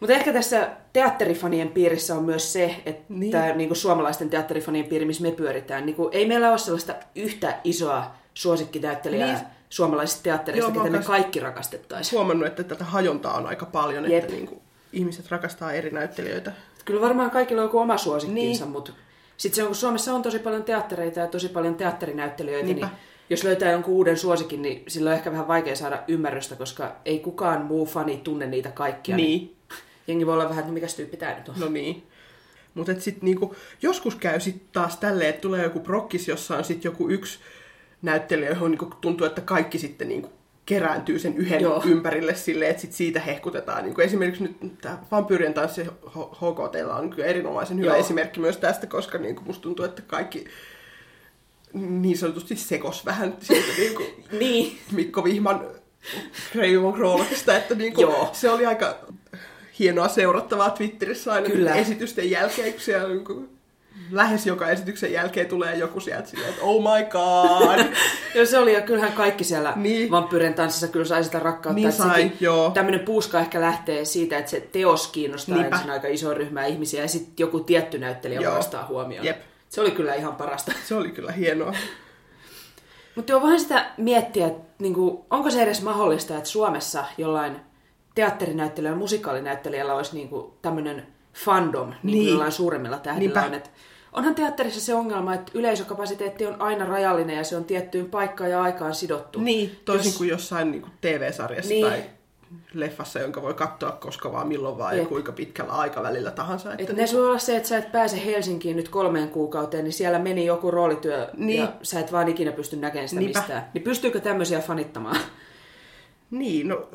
Mutta 0.00 0.14
ehkä 0.14 0.32
tässä 0.32 0.68
teatterifanien 0.92 1.68
piirissä 1.68 2.14
on 2.14 2.24
myös 2.24 2.52
se, 2.52 2.76
että 2.86 3.04
Niin. 3.08 3.32
niin. 3.32 3.58
niin 3.58 3.76
suomalaisten 3.76 4.30
teatterifanien 4.30 4.84
piiri, 4.84 5.04
missä 5.04 5.22
me 5.22 5.30
pyöritään, 5.30 5.86
niin 5.86 5.96
ei 6.12 6.26
meillä 6.26 6.50
ole 6.50 6.58
sellaista 6.58 6.94
yhtä 7.14 7.58
isoa 7.64 8.10
suosikkinäyttelijää 8.34 9.26
Niin. 9.28 9.38
niin. 9.38 9.46
suomalaisesta 9.70 10.22
teatterista, 10.22 10.70
Joo, 10.74 10.84
ketä 10.84 10.96
me 10.98 11.04
kaikki 11.04 11.40
rakastettaisiin. 11.40 12.18
huomannut, 12.18 12.46
että 12.46 12.64
tätä 12.64 12.84
hajontaa 12.84 13.34
on 13.36 13.46
aika 13.46 13.66
paljon, 13.66 14.10
Jep. 14.10 14.22
että 14.24 14.34
niin 14.34 14.46
kuin, 14.46 14.60
ihmiset 14.92 15.30
rakastaa 15.30 15.72
eri 15.72 15.90
näyttelijöitä. 15.90 16.52
Kyllä 16.84 17.00
varmaan 17.00 17.30
kaikilla 17.30 17.62
on 17.62 17.66
joku 17.66 17.78
oma 17.78 17.96
suosikkinsa, 17.98 18.64
Niin. 18.64 18.72
mutta 18.72 18.92
sitten 19.36 19.56
se 19.56 19.62
on, 19.62 19.68
kun 19.68 19.76
Suomessa 19.76 20.14
on 20.14 20.22
tosi 20.22 20.38
paljon 20.38 20.64
teattereita 20.64 21.20
ja 21.20 21.26
tosi 21.26 21.48
paljon 21.48 21.74
teatterinäyttelijöitä, 21.74 22.66
Niinpä. 22.66 22.86
niin 22.86 22.96
jos 23.30 23.44
löytää 23.44 23.72
jonkun 23.72 23.94
uuden 23.94 24.16
suosikin, 24.18 24.62
niin 24.62 24.84
sillä 24.88 25.10
on 25.10 25.16
ehkä 25.16 25.30
vähän 25.32 25.48
vaikea 25.48 25.76
saada 25.76 26.02
ymmärrystä, 26.08 26.56
koska 26.56 26.96
ei 27.04 27.18
kukaan 27.18 27.62
muu 27.62 27.86
fani 27.86 28.16
tunne 28.24 28.46
niitä 28.46 28.70
kaikkia. 28.70 29.16
Niin. 29.16 29.53
Jengi 30.06 30.26
voi 30.26 30.34
olla 30.34 30.44
vähän, 30.48 30.58
että 30.58 30.70
no 30.70 30.74
mikäs 30.74 30.94
tyyppi 30.94 31.16
tää 31.16 31.38
nyt 31.38 31.48
on. 31.48 31.54
No 31.58 31.68
niin. 31.68 32.02
Mutta 32.74 32.92
sitten 32.98 33.24
niinku, 33.24 33.54
joskus 33.82 34.14
käy 34.14 34.40
sitten 34.40 34.68
taas 34.72 34.96
tälleen, 34.96 35.30
että 35.30 35.40
tulee 35.40 35.62
joku 35.62 35.80
prokkis, 35.80 36.28
jossa 36.28 36.56
on 36.56 36.64
sitten 36.64 36.88
joku 36.90 37.08
yksi 37.08 37.38
näyttelijä, 38.02 38.48
johon 38.48 38.70
niinku 38.70 38.92
tuntuu, 39.00 39.26
että 39.26 39.40
kaikki 39.40 39.78
sitten 39.78 40.08
niinku 40.08 40.30
kerääntyy 40.66 41.18
sen 41.18 41.36
yhden 41.36 41.60
Joo. 41.60 41.82
Ympärille 41.86 42.34
silleen, 42.34 42.70
että 42.70 42.80
sit 42.80 42.92
siitä 42.92 43.20
hehkutetaan. 43.20 43.84
Niin 43.84 43.94
kuin 43.94 44.04
esimerkiksi 44.06 44.42
nyt 44.42 44.80
tämä 44.80 44.98
Vampyyrien 45.10 45.54
tanssi 45.54 45.84
H- 45.84 46.36
HKTllä 46.36 46.94
on 46.94 47.10
kyllä 47.10 47.26
erinomaisen 47.28 47.78
hyvä 47.78 47.90
Joo. 47.90 47.96
esimerkki 47.96 48.40
myös 48.40 48.56
tästä, 48.56 48.86
koska 48.86 49.18
niin 49.18 49.34
kuin 49.36 49.46
musta 49.46 49.62
tuntuu, 49.62 49.84
että 49.84 50.02
kaikki 50.02 50.44
niin 51.72 52.18
sanotusti 52.18 52.56
sekos 52.56 53.06
vähän 53.06 53.36
siitä 53.40 53.72
niin 53.78 53.94
kuin 53.94 54.08
Niin. 54.38 54.78
Mikko 54.92 55.24
Vihman 55.24 55.66
Raymond 56.54 56.96
Kroolokista, 56.96 57.56
että 57.56 57.74
niin 57.74 57.94
kuin, 57.94 58.14
se 58.32 58.50
oli 58.50 58.66
aika 58.66 58.98
hienoa 59.78 60.08
seurattavaa 60.08 60.70
Twitterissä 60.70 61.32
aina 61.32 61.46
Kyllä. 61.48 61.74
esitysten 61.74 62.30
jälkeen, 62.30 62.72
kun 62.72 62.80
siellä 62.80 63.08
niin 63.08 63.24
kuin, 63.24 63.48
lähes 64.10 64.46
joka 64.46 64.70
esityksen 64.70 65.12
jälkeen 65.12 65.46
tulee 65.46 65.76
joku 65.76 66.00
sieltä 66.00 66.28
silleen, 66.28 66.50
että 66.50 66.62
oh 66.62 66.82
my 66.82 67.04
god. 67.10 67.86
Joo, 68.34 68.46
se 68.46 68.58
oli, 68.58 68.74
ja 68.74 68.80
kyllähän 68.80 69.12
kaikki 69.12 69.44
siellä 69.44 69.72
niin. 69.76 70.10
Vampyyren 70.10 70.54
tanssissa 70.54 70.88
kyllä 70.88 71.04
sai 71.04 71.24
sitä 71.24 71.38
rakkautta. 71.38 71.80
Niin 71.80 71.92
sai, 71.92 72.22
sekin- 72.22 72.36
joo. 72.40 72.70
Tämmöinen 72.70 73.00
puuska 73.00 73.40
ehkä 73.40 73.60
lähtee 73.60 74.04
siitä, 74.04 74.38
että 74.38 74.50
se 74.50 74.60
teos 74.60 75.06
kiinnostaa 75.08 75.56
Niinpä. 75.56 75.76
ensin 75.76 75.90
aika 75.90 76.08
iso 76.08 76.34
ryhmää 76.34 76.66
ihmisiä, 76.66 77.02
ja 77.02 77.08
sitten 77.08 77.34
joku 77.38 77.60
tietty 77.60 77.98
näyttelijä 77.98 78.40
Joo. 78.40 78.56
vastaa 78.56 78.86
huomioon. 78.86 79.26
Jep. 79.26 79.40
Se 79.68 79.80
oli 79.80 79.90
kyllä 79.90 80.14
ihan 80.14 80.36
parasta. 80.36 80.72
Se 80.88 80.94
oli 80.94 81.10
kyllä 81.10 81.32
hienoa. 81.32 81.74
Mutta 83.14 83.32
joo, 83.32 83.42
vähän 83.42 83.60
sitä 83.60 83.90
miettiä, 83.96 84.46
että 84.46 84.62
niinku, 84.78 85.26
onko 85.30 85.50
se 85.50 85.62
edes 85.62 85.82
mahdollista, 85.82 86.36
että 86.36 86.50
Suomessa 86.50 87.04
jollain 87.18 87.56
teatterinäyttelijällä 88.14 88.94
ja 88.96 88.98
musikaalinäyttelijällä 88.98 89.94
olisi 89.94 90.14
niinku 90.16 90.54
tämmöinen 90.62 91.06
fandom, 91.34 91.88
niin 91.88 92.00
kuin 92.02 92.12
Niin. 92.12 92.28
jollain 92.30 92.52
suuremmilla 92.52 92.98
tähdillä 92.98 93.40
Niinpä. 93.40 93.46
on. 93.46 93.54
Et 93.54 93.70
onhan 94.12 94.34
teatterissa 94.34 94.80
se 94.80 94.94
ongelma, 94.94 95.34
että 95.34 95.52
yleisökapasiteetti 95.54 96.46
on 96.46 96.60
aina 96.62 96.84
rajallinen 96.84 97.36
ja 97.36 97.44
se 97.44 97.56
on 97.56 97.64
tiettyyn 97.64 98.06
paikkaan 98.10 98.50
ja 98.50 98.62
aikaan 98.62 98.94
sidottu. 98.94 99.40
Niin, 99.40 99.78
toisin 99.84 100.08
Jos- 100.08 100.16
kuin 100.18 100.28
jossain 100.30 100.70
niin 100.70 100.82
kuin 100.82 100.92
TV-sarjassa 101.00 101.68
Niin. 101.68 101.86
tai 101.86 102.02
leffassa, 102.74 103.18
jonka 103.18 103.42
voi 103.42 103.54
katsoa 103.54 103.90
koska 103.92 104.32
vaan 104.32 104.48
milloin 104.48 104.78
vaan 104.78 104.94
ja 104.94 104.98
Jep. 105.00 105.08
kuinka 105.08 105.32
pitkällä 105.32 105.72
aikavälillä 105.72 106.30
tahansa. 106.30 106.72
Että 106.72 106.92
Et 106.92 106.96
ne 106.96 107.06
voi 107.12 107.26
olla 107.26 107.38
se, 107.38 107.56
että 107.56 107.68
sä 107.68 107.78
et 107.78 107.92
pääse 107.92 108.24
Helsinkiin 108.24 108.76
nyt 108.76 108.88
kolmeen 108.88 109.28
kuukauteen, 109.28 109.84
niin 109.84 109.92
siellä 109.92 110.18
meni 110.18 110.46
joku 110.46 110.70
roolityö 110.70 111.28
Niin. 111.36 111.60
ja 111.60 111.72
sä 111.82 112.00
et 112.00 112.12
vaan 112.12 112.28
ikinä 112.28 112.52
pysty 112.52 112.76
näkemään 112.76 113.08
sitä 113.08 113.20
Niinpä. 113.20 113.38
mistään. 113.38 113.70
Niin 113.74 113.84
pystyykö 113.84 114.20
tämmöisiä 114.20 114.60
fanittamaan? 114.60 115.16
Niin, 116.30 116.68
no 116.68 116.88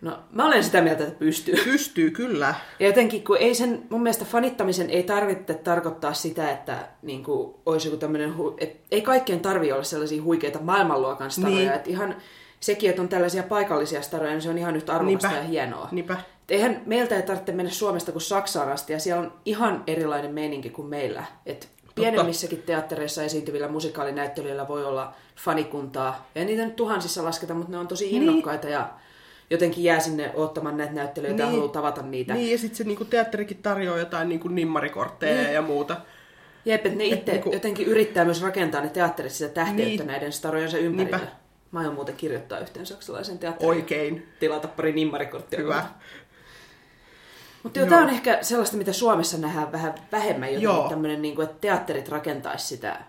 No, 0.00 0.18
mä 0.32 0.46
olen 0.46 0.64
sitä 0.64 0.80
mieltä, 0.80 1.04
että 1.04 1.18
pystyy. 1.18 1.54
pystyy 1.64 2.10
kyllä. 2.10 2.54
Ja 2.80 2.86
jotenkin, 2.86 3.24
kun 3.24 3.36
ei 3.40 3.54
sen, 3.54 3.86
mun 3.90 4.02
mielestä 4.02 4.24
fanittamisen 4.24 4.90
ei 4.90 5.02
tarvitse 5.02 5.54
tarkoittaa 5.54 6.12
sitä, 6.12 6.50
että 6.50 6.88
niin 7.02 7.24
kuin, 7.24 7.54
olisi 7.66 7.88
joku 7.88 7.96
tämmöinen, 7.98 8.34
et, 8.58 8.76
ei 8.90 9.02
kaikkien 9.02 9.40
tarvi 9.40 9.72
olla 9.72 9.84
sellaisia 9.84 10.22
huikeita 10.22 10.58
maailmanluokan 10.58 11.30
staroja. 11.30 11.56
Niin. 11.56 11.72
Että 11.72 11.90
ihan 11.90 12.16
sekin, 12.60 12.90
että 12.90 13.02
on 13.02 13.08
tällaisia 13.08 13.42
paikallisia 13.42 14.02
staroja, 14.02 14.32
niin 14.32 14.42
se 14.42 14.50
on 14.50 14.58
ihan 14.58 14.76
yhtä 14.76 14.92
arvokasta 14.94 15.28
Niinpä. 15.28 15.42
ja 15.42 15.48
hienoa. 15.48 15.88
Niinpä. 15.92 16.14
Et 16.14 16.50
Eihän 16.50 16.82
meiltä 16.86 17.16
ei 17.16 17.22
tarvitse 17.22 17.52
mennä 17.52 17.72
Suomesta 17.72 18.12
kuin 18.12 18.22
Saksaan 18.22 18.72
asti, 18.72 18.92
ja 18.92 18.98
siellä 18.98 19.22
on 19.22 19.32
ihan 19.44 19.82
erilainen 19.86 20.34
meininki 20.34 20.70
kuin 20.70 20.88
meillä. 20.88 21.24
Et 21.46 21.68
pienemmissäkin 21.94 22.62
teattereissa 22.62 23.22
esiintyvillä 23.22 23.68
musikaalinäyttelijöillä 23.68 24.68
voi 24.68 24.84
olla 24.84 25.12
fanikuntaa. 25.36 26.28
Ja 26.34 26.44
niitä 26.44 26.64
nyt 26.64 26.76
tuhansissa 26.76 27.24
lasketa, 27.24 27.54
mutta 27.54 27.72
ne 27.72 27.78
on 27.78 27.88
tosi 27.88 28.04
Niin. 28.04 28.22
innokkaita 28.22 28.68
ja 28.68 28.88
jotenkin 29.50 29.84
jää 29.84 30.00
sinne 30.00 30.30
ottamaan 30.34 30.76
näitä 30.76 30.92
näyttelijöitä 30.92 31.42
ja 31.42 31.46
Niin. 31.46 31.54
haluaa 31.54 31.72
tavata 31.72 32.02
niitä. 32.02 32.34
Niin, 32.34 32.52
ja 32.52 32.58
sitten 32.58 32.76
se 32.76 32.84
niinku, 32.84 33.04
teatterikin 33.04 33.62
tarjoaa 33.62 33.98
jotain 33.98 34.28
niinku, 34.28 34.48
nimmarikortteja 34.48 35.42
Niin. 35.42 35.54
ja 35.54 35.62
muuta. 35.62 35.96
Jep, 36.64 36.86
että 36.86 36.98
ne 36.98 37.04
itse 37.04 37.32
niinku- 37.32 37.52
jotenkin 37.52 37.86
yrittää 37.86 38.24
myös 38.24 38.42
rakentaa 38.42 38.80
ne 38.80 38.88
teatterit 38.88 39.32
sitä 39.32 39.54
tähteyttä 39.54 39.84
Niin. 40.02 40.06
näiden 40.06 40.32
starojensa 40.32 40.78
ympärille. 40.78 41.16
Niinpä. 41.18 41.32
Mä 41.70 41.80
aion 41.80 41.94
muuten 41.94 42.16
kirjoittaa 42.16 42.58
yhteen 42.58 42.86
saksalaisen 42.86 43.38
teatterin. 43.38 43.68
Oikein. 43.70 44.28
Tilata 44.40 44.68
pari 44.68 44.92
nimmarikorttia. 44.92 45.58
Hyvä. 45.58 45.84
Mutta 47.62 47.78
joo, 47.78 47.86
Joo. 47.86 47.90
tämä 47.90 48.02
on 48.02 48.14
ehkä 48.14 48.38
sellaista, 48.42 48.76
mitä 48.76 48.92
Suomessa 48.92 49.38
nähdään 49.38 49.72
vähän 49.72 49.94
vähemmän 50.12 50.52
jotenkin 50.62 50.88
tämmöinen, 50.90 51.22
niin 51.22 51.34
kuin, 51.34 51.44
että 51.44 51.60
teatterit 51.60 52.08
rakentaisi 52.08 52.66
sitä 52.66 53.00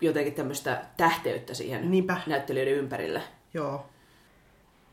jotenkin 0.00 0.34
tämmöistä 0.34 0.82
tähteyttä 0.96 1.54
siihen 1.54 1.90
Niinpä. 1.90 2.16
näyttelijöiden 2.26 2.74
ympärille. 2.74 3.22
Joo. 3.54 3.86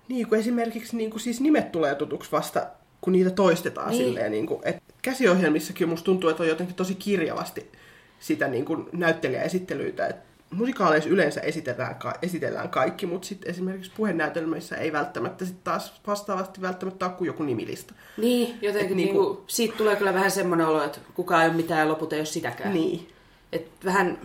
Niin, 0.08 0.28
kun 0.28 0.38
esimerkiksi 0.38 0.98
niin 0.98 1.10
kuin 1.10 1.22
siis 1.22 1.42
nimet 1.42 1.72
tulee 1.72 1.96
tutuksi 1.96 2.32
vasta, 2.32 2.68
kun 3.02 3.14
niitä 3.14 3.30
toistetaan 3.30 3.90
Niin. 3.90 3.98
niin. 3.98 4.08
silleen. 4.10 4.32
Niin 4.32 4.46
kuin, 4.48 4.60
että 4.66 4.82
käsiohjelmissakin 5.02 5.90
musta 5.90 6.06
tuntuu, 6.06 6.30
että 6.30 6.44
on 6.44 6.50
jotenkin 6.50 6.76
tosi 6.76 6.96
kirjavasti 6.96 7.72
sitä 8.20 8.48
niin 8.48 8.66
kuin 8.66 8.86
näyttelijäesittelyitä. 8.92 10.08
Et 10.08 10.16
musikaaleissa 10.52 11.10
yleensä 11.10 11.42
esitetään, 11.42 11.96
ka- 11.96 12.14
esitellään 12.22 12.70
kaikki, 12.70 13.06
mutta 13.06 13.28
sitten 13.28 13.52
esimerkiksi 13.52 13.92
puhenäytelmissä 13.98 14.76
ei 14.76 14.92
välttämättä 14.94 15.46
sit 15.46 15.64
taas 15.64 16.02
vastaavasti 16.08 16.62
välttämättä 16.62 17.06
ole 17.06 17.14
kuin 17.14 17.26
joku 17.26 17.44
nimilista. 17.44 17.94
Niin, 18.18 18.58
jotenkin 18.62 18.92
Et 18.92 18.96
niinku, 18.98 19.22
niinku- 19.24 19.44
siitä 19.48 19.78
tulee 19.78 19.96
kyllä 19.96 20.14
vähän 20.14 20.32
semmoinen 20.32 20.68
olo, 20.68 20.84
että 20.84 21.00
kukaan 21.14 21.44
ei 21.44 21.48
ole 21.50 21.56
mitään 21.58 21.80
ja 21.80 21.88
loput 21.88 22.14
ei 22.14 22.20
ole 22.20 22.26
sitäkään. 22.26 22.74
Niin. 22.74 23.08
Et 23.52 23.68
vähän, 23.86 24.18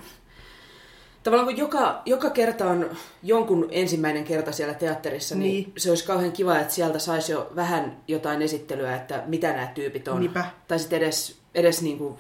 tavallaan 1.23 1.49
kun 1.49 1.59
joka, 1.59 2.03
joka 2.07 2.31
kerta 2.31 2.71
on 2.71 2.91
jonkun 3.23 3.69
ensimmäinen 3.71 4.25
kerta 4.25 4.53
siellä 4.53 4.75
teatterissa, 4.75 5.35
niin, 5.35 5.53
Niin. 5.65 5.73
se 5.77 5.91
olisi 5.91 6.07
kauhean 6.07 6.33
kiva, 6.33 6.59
että 6.59 6.75
sieltä 6.75 6.99
saisi 6.99 7.33
jo 7.33 7.53
vähän 7.57 7.97
jotain 8.09 8.43
esittelyä, 8.43 8.97
että 8.97 9.23
mitä 9.27 9.53
nämä 9.53 9.67
tyypit 9.67 10.09
on. 10.09 10.21
Niinpä. 10.21 10.45
Tai 10.69 10.79
sitten 10.79 11.03
edes, 11.03 11.39
edes 11.55 11.83
niinku 11.83 12.19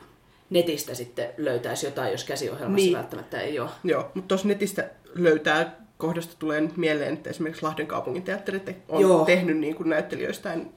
netistä 0.50 0.94
sitten 0.94 1.28
löytäisi 1.36 1.86
jotain, 1.86 2.12
jos 2.12 2.24
käsiohjelmassa 2.24 2.84
Niin. 2.84 2.96
välttämättä 2.96 3.40
ei 3.40 3.60
ole. 3.60 3.70
Joo, 3.84 4.10
mutta 4.14 4.28
tuossa 4.28 4.48
netistä 4.48 4.90
löytää 5.14 5.76
kohdasta 5.98 6.34
tulee 6.38 6.68
mieleen, 6.76 7.12
että 7.14 7.30
esimerkiksi 7.30 7.62
Lahden 7.62 7.86
kaupungin 7.86 8.22
teatteri 8.22 8.60
te- 8.60 8.76
on. 8.88 9.00
Joo. 9.02 9.24
tehnyt 9.24 9.56
niin 9.58 9.74
kuin 9.74 9.88
näyttelijöistään, 9.90 10.70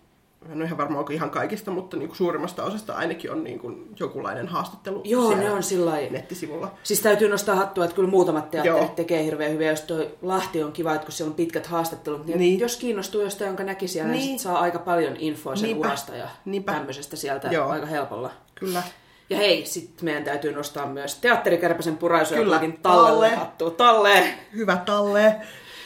en 0.50 0.58
ole 0.58 0.66
ihan 0.66 0.78
varma 0.78 1.00
onko 1.00 1.14
ihan 1.14 1.30
kaikista, 1.30 1.72
mutta 1.72 1.98
niin 1.98 2.08
kuin 2.08 2.18
suurimmasta 2.18 2.64
osasta 2.64 2.94
ainakin 2.94 3.32
on 3.32 3.44
niin 3.44 3.60
kuin 3.60 3.90
jokinlainen 4.00 4.48
haastattelu 4.48 5.02
Joo, 5.04 5.36
ne 5.36 5.52
on 5.52 5.64
sillä 5.64 5.92
nettisivulla. 6.10 6.72
Siis 6.84 7.00
täytyy 7.00 7.30
nostaa 7.30 7.56
hattua, 7.56 7.84
että 7.86 7.96
kyllä 7.96 8.10
muutamat 8.10 8.52
teatterit 8.52 8.80
Joo. 8.82 8.94
tekee 8.96 9.24
hirveän 9.24 9.52
hyviä. 9.52 9.70
Jos 9.70 9.82
toi 9.82 10.10
Lahti 10.22 10.64
on 10.64 10.72
kiva, 10.72 10.94
että 10.96 11.06
kun 11.06 11.12
siellä 11.12 11.30
on 11.30 11.36
pitkät 11.36 11.68
haastattelut, 11.68 12.26
niin, 12.26 12.40
Niin. 12.40 12.60
jos 12.60 12.78
kiinnostuu 12.78 13.22
jostain, 13.22 13.48
jonka 13.48 13.64
näki 13.64 13.88
siellä, 13.88 14.12
niin, 14.12 14.26
Niin. 14.26 14.40
saa 14.40 14.60
aika 14.60 14.80
paljon 14.80 15.16
infoa 15.20 15.56
sen 15.56 15.64
Niinpä. 15.68 15.88
urasta 15.88 16.16
ja 16.16 16.28
Niinpä. 16.46 16.72
tämmöisestä 16.74 17.16
sieltä 17.16 17.48
Joo. 17.48 17.70
aika 17.70 17.86
helpolla. 17.86 18.32
Kyllä. 18.56 18.84
Ja 19.30 19.38
hei, 19.38 19.66
sitten 19.66 20.06
meidän 20.06 20.24
täytyy 20.24 20.52
nostaa 20.54 20.86
myös 20.86 21.16
teatterikärpäsen 21.16 21.98
puraisuja 21.98 22.40
Kyllä. 22.42 22.62
Talle. 22.82 23.36
hattua. 23.36 23.70
Talle! 23.72 24.24
Hyvä 24.56 24.78
Talle. 24.78 25.36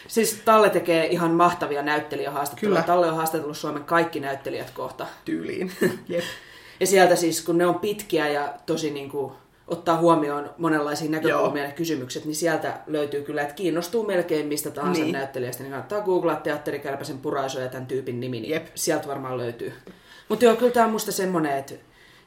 Siis 0.07 0.41
Talle 0.45 0.69
tekee 0.69 1.07
ihan 1.07 1.31
mahtavia 1.31 1.81
näyttelijähaastatteluja. 1.81 2.81
Kyllä. 2.81 2.87
Talle 2.87 3.07
on 3.07 3.15
haastatellut 3.15 3.57
Suomen 3.57 3.83
kaikki 3.83 4.19
näyttelijät 4.19 4.69
kohta. 4.69 5.07
Tyyliin. 5.25 5.71
Jep. 6.09 6.23
Ja 6.79 6.87
sieltä 6.87 7.15
siis, 7.15 7.41
kun 7.41 7.57
ne 7.57 7.65
on 7.65 7.79
pitkiä 7.79 8.27
ja 8.27 8.53
tosi 8.65 8.91
niin 8.91 9.09
kuin, 9.09 9.31
ottaa 9.67 9.97
huomioon 9.97 10.49
monenlaisia 10.57 11.09
näkökulmia 11.09 11.63
ja 11.63 11.71
kysymykset, 11.71 12.25
niin 12.25 12.35
sieltä 12.35 12.79
löytyy 12.87 13.21
kyllä, 13.21 13.41
että 13.41 13.53
kiinnostuu 13.53 14.05
melkein 14.05 14.47
mistä 14.47 14.71
tahansa 14.71 15.01
niin. 15.01 15.13
Näyttelijästä, 15.13 15.63
niin 15.63 15.71
kannattaa 15.71 16.01
googlaa 16.01 16.35
teatterikärpäsen 16.35 17.17
puraiso 17.17 17.59
ja 17.59 17.67
tämän 17.67 17.87
tyypin 17.87 18.19
nimi, 18.19 18.39
niin 18.39 18.51
Jep. 18.53 18.67
sieltä 18.75 19.07
varmaan 19.07 19.37
löytyy. 19.37 19.73
Mutta 20.29 20.45
joo, 20.45 20.55
kyllä 20.55 20.71
tämä 20.71 20.85
on 20.85 20.91
musta 20.91 21.11
semmoinen, 21.11 21.57
että 21.57 21.73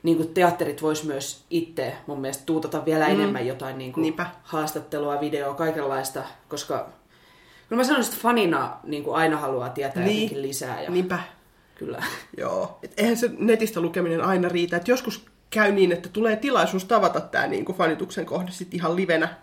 niin 0.02 0.16
kuin 0.16 0.35
teatterit 0.35 0.82
vois 0.82 1.04
myös 1.04 1.44
itse 1.50 1.92
mun 2.06 2.20
mielestä 2.20 2.42
tuutata 2.47 2.85
vielä 2.85 3.06
mm. 3.06 3.14
enemmän 3.14 3.47
jotain 3.47 3.78
niin 3.78 3.92
kuin 3.92 4.02
Niinpä. 4.02 4.26
haastattelua, 4.42 5.20
videoa, 5.20 5.54
kaikenlaista, 5.54 6.23
koska 6.49 6.88
kyllä 7.69 7.81
mä 7.81 7.85
sanoisin, 7.85 8.13
että 8.13 8.23
fanina 8.23 8.77
niin 8.85 9.05
kuin 9.05 9.17
aina 9.17 9.37
haluaa 9.37 9.69
tietää 9.71 10.05
Niin. 10.05 10.17
jotenkin 10.23 10.43
lisää. 10.43 10.83
Ja 10.83 10.91
Niinpä. 10.91 11.19
Kyllä. 11.75 12.03
Joo. 12.39 12.79
Et 12.83 12.93
eihän 12.97 13.17
se 13.17 13.31
netistä 13.39 13.81
lukeminen 13.81 14.25
aina 14.25 14.49
riitä. 14.49 14.77
Et 14.77 14.89
joskus 14.89 15.27
käy 15.51 15.73
niin, 15.73 15.93
että 15.93 16.09
tulee 16.09 16.37
tilaisuus 16.37 16.85
tavata 16.85 17.21
tämä 17.21 17.47
niinku 17.47 17.73
fanituksen 17.73 18.27
kohde 18.27 18.51
sit 18.51 18.75
ihan 18.75 18.97
livenä. 18.97 19.35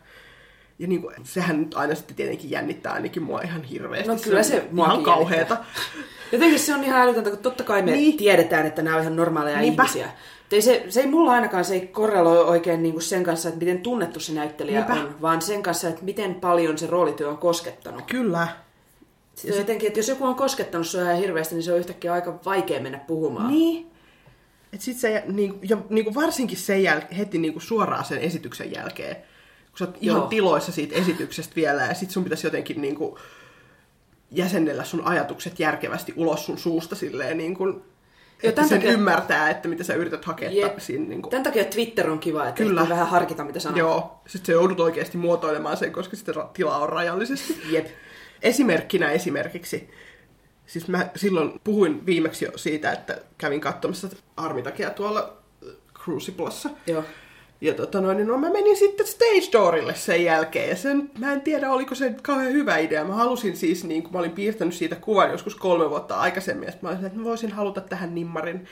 Ja 0.79 0.87
niinku, 0.87 1.11
sehän 1.23 1.59
nyt 1.59 1.73
aina 1.73 1.95
sitten 1.95 2.15
tietenkin 2.15 2.51
jännittää 2.51 2.93
ainakin 2.93 3.23
mua 3.23 3.41
ihan 3.41 3.63
hirveästi. 3.63 4.07
No 4.07 4.15
kyllä 4.23 4.43
se 4.43 4.55
on 4.61 4.67
muakin 4.71 4.91
ihan 4.91 5.03
kauheeta. 5.03 5.57
Jotenkin 6.31 6.59
se 6.59 6.75
on 6.75 6.83
ihan 6.83 7.01
älytöntä, 7.01 7.29
kun 7.29 7.39
totta 7.39 7.63
kai 7.63 7.81
me 7.81 7.91
niin. 7.91 8.03
Niin. 8.03 8.17
tiedetään, 8.17 8.65
että 8.65 8.81
nämä 8.81 8.95
on 8.95 9.01
ihan 9.01 9.15
normaaleja 9.15 9.59
Niinpä. 9.59 9.83
ihmisiä. 9.83 10.09
Ei 10.51 10.61
se, 10.61 10.85
se 10.89 10.99
ei 10.99 11.07
mulla 11.07 11.31
ainakaan 11.31 11.65
se 11.65 11.73
ei 11.73 11.87
korreloi 11.87 12.43
oikein 12.43 12.83
niinku 12.83 12.99
sen 12.99 13.23
kanssa, 13.23 13.49
että 13.49 13.59
miten 13.59 13.79
tunnettu 13.79 14.19
se 14.19 14.33
näyttelijä 14.33 14.79
Niinpä. 14.79 14.93
on, 14.93 15.21
vaan 15.21 15.41
sen 15.41 15.63
kanssa, 15.63 15.89
että 15.89 16.05
miten 16.05 16.35
paljon 16.35 16.77
se 16.77 16.87
roolityö 16.87 17.29
on 17.29 17.37
koskettanut. 17.37 18.01
Kyllä. 18.05 18.47
Sitten 19.35 19.53
sit... 19.53 19.61
jotenkin, 19.61 19.87
että 19.87 19.99
jos 19.99 20.09
joku 20.09 20.25
on 20.25 20.35
koskettanut 20.35 20.87
sua 20.87 21.01
ihan 21.01 21.15
hirveästi, 21.17 21.55
niin 21.55 21.63
se 21.63 21.73
on 21.73 21.79
yhtäkkiä 21.79 22.13
aika 22.13 22.39
vaikea 22.45 22.79
mennä 22.81 22.99
puhumaan. 22.99 23.47
Niin. 23.51 23.91
Et 24.73 24.81
sit 24.81 24.97
se, 24.97 25.23
niinku, 25.27 25.59
ja 25.69 25.77
niinku 25.89 26.15
varsinkin 26.15 26.57
sen 26.57 26.83
jäl- 26.83 27.15
heti 27.17 27.37
niinku 27.37 27.59
suoraan 27.59 28.05
sen 28.05 28.17
esityksen 28.17 28.71
jälkeen, 28.71 29.15
kun 29.77 29.79
sä 29.79 29.85
oot 29.85 29.97
ihan 30.01 30.17
Joo. 30.19 30.27
tiloissa 30.27 30.71
siitä 30.71 30.95
esityksestä 30.95 31.55
vielä, 31.55 31.81
ja 31.81 31.93
sit 31.93 32.11
sun 32.11 32.23
pitäisi 32.23 32.47
jotenkin 32.47 32.81
niinku 32.81 33.19
jäsennellä 34.31 34.83
sun 34.83 35.01
ajatukset 35.05 35.59
järkevästi 35.59 36.13
ulos 36.15 36.45
sun 36.45 36.57
suusta 36.57 36.95
silleen 36.95 37.37
niin 37.37 37.55
kuin, 37.55 37.81
että 38.43 38.55
tämän 38.55 38.69
sen 38.69 38.79
takia- 38.79 38.93
ymmärtää, 38.93 39.49
että 39.49 39.67
mitä 39.67 39.83
sä 39.83 39.93
yrität 39.93 40.25
hakea 40.25 40.51
Jep. 40.51 40.79
siinä. 40.79 41.05
Niin 41.07 41.21
kuin, 41.21 41.31
Tämän 41.31 41.43
takia 41.43 41.65
Twitter 41.65 42.09
on 42.09 42.19
kiva, 42.19 42.47
että 42.47 42.63
Kyllä. 42.63 42.89
Vähän 42.89 43.07
harkita, 43.07 43.43
mitä 43.43 43.59
sanoo. 43.59 43.77
Joo, 43.79 44.21
sitten 44.27 44.45
se 44.45 44.51
joudut 44.51 44.79
oikeasti 44.79 45.17
muotoilemaan 45.17 45.77
sen, 45.77 45.91
koska 45.91 46.15
sitten 46.15 46.35
ra- 46.35 46.47
tilaa 46.53 46.77
on 46.79 46.89
rajallisesti. 46.89 47.61
Jep. 47.69 47.87
Esimerkkinä 48.41 49.11
esimerkiksi, 49.11 49.89
siis 50.65 50.87
mä 50.87 51.09
silloin 51.15 51.61
puhuin 51.63 52.05
viimeksi 52.05 52.45
jo 52.45 52.51
siitä, 52.55 52.91
että 52.91 53.17
kävin 53.37 53.61
katsomassa 53.61 54.09
Armitakia 54.37 54.89
tuolla 54.89 55.37
äh, 55.67 55.69
Cruciblessa. 56.03 56.69
Joo. 56.87 57.03
Ja 57.65 57.73
tota 57.73 58.01
noin, 58.01 58.17
niin 58.17 58.27
no 58.27 58.37
mä 58.37 58.49
menin 58.49 58.77
sitten 58.77 59.07
Stage 59.07 59.51
Doorille 59.53 59.95
sen 59.95 60.23
jälkeen. 60.23 60.69
Ja 60.69 60.75
sen, 60.75 61.11
mä 61.19 61.33
en 61.33 61.41
tiedä, 61.41 61.71
oliko 61.71 61.95
se 61.95 62.15
kauhean 62.21 62.53
hyvä 62.53 62.77
idea. 62.77 63.05
Mä 63.05 63.13
halusin 63.13 63.57
siis, 63.57 63.83
niin 63.83 64.03
kun 64.03 64.11
mä 64.11 64.19
olin 64.19 64.31
piirtänyt 64.31 64.73
siitä 64.73 64.95
kuvan 64.95 65.31
joskus 65.31 65.55
kolme 65.55 65.89
vuotta 65.89 66.15
aikaisemmin. 66.15 66.71
Sit 66.71 66.81
mä 66.81 66.89
olin, 66.89 67.05
että 67.05 67.19
mä 67.19 67.23
voisin 67.23 67.51
haluta 67.51 67.81
tähän 67.81 68.15
nimmarin, 68.15 68.65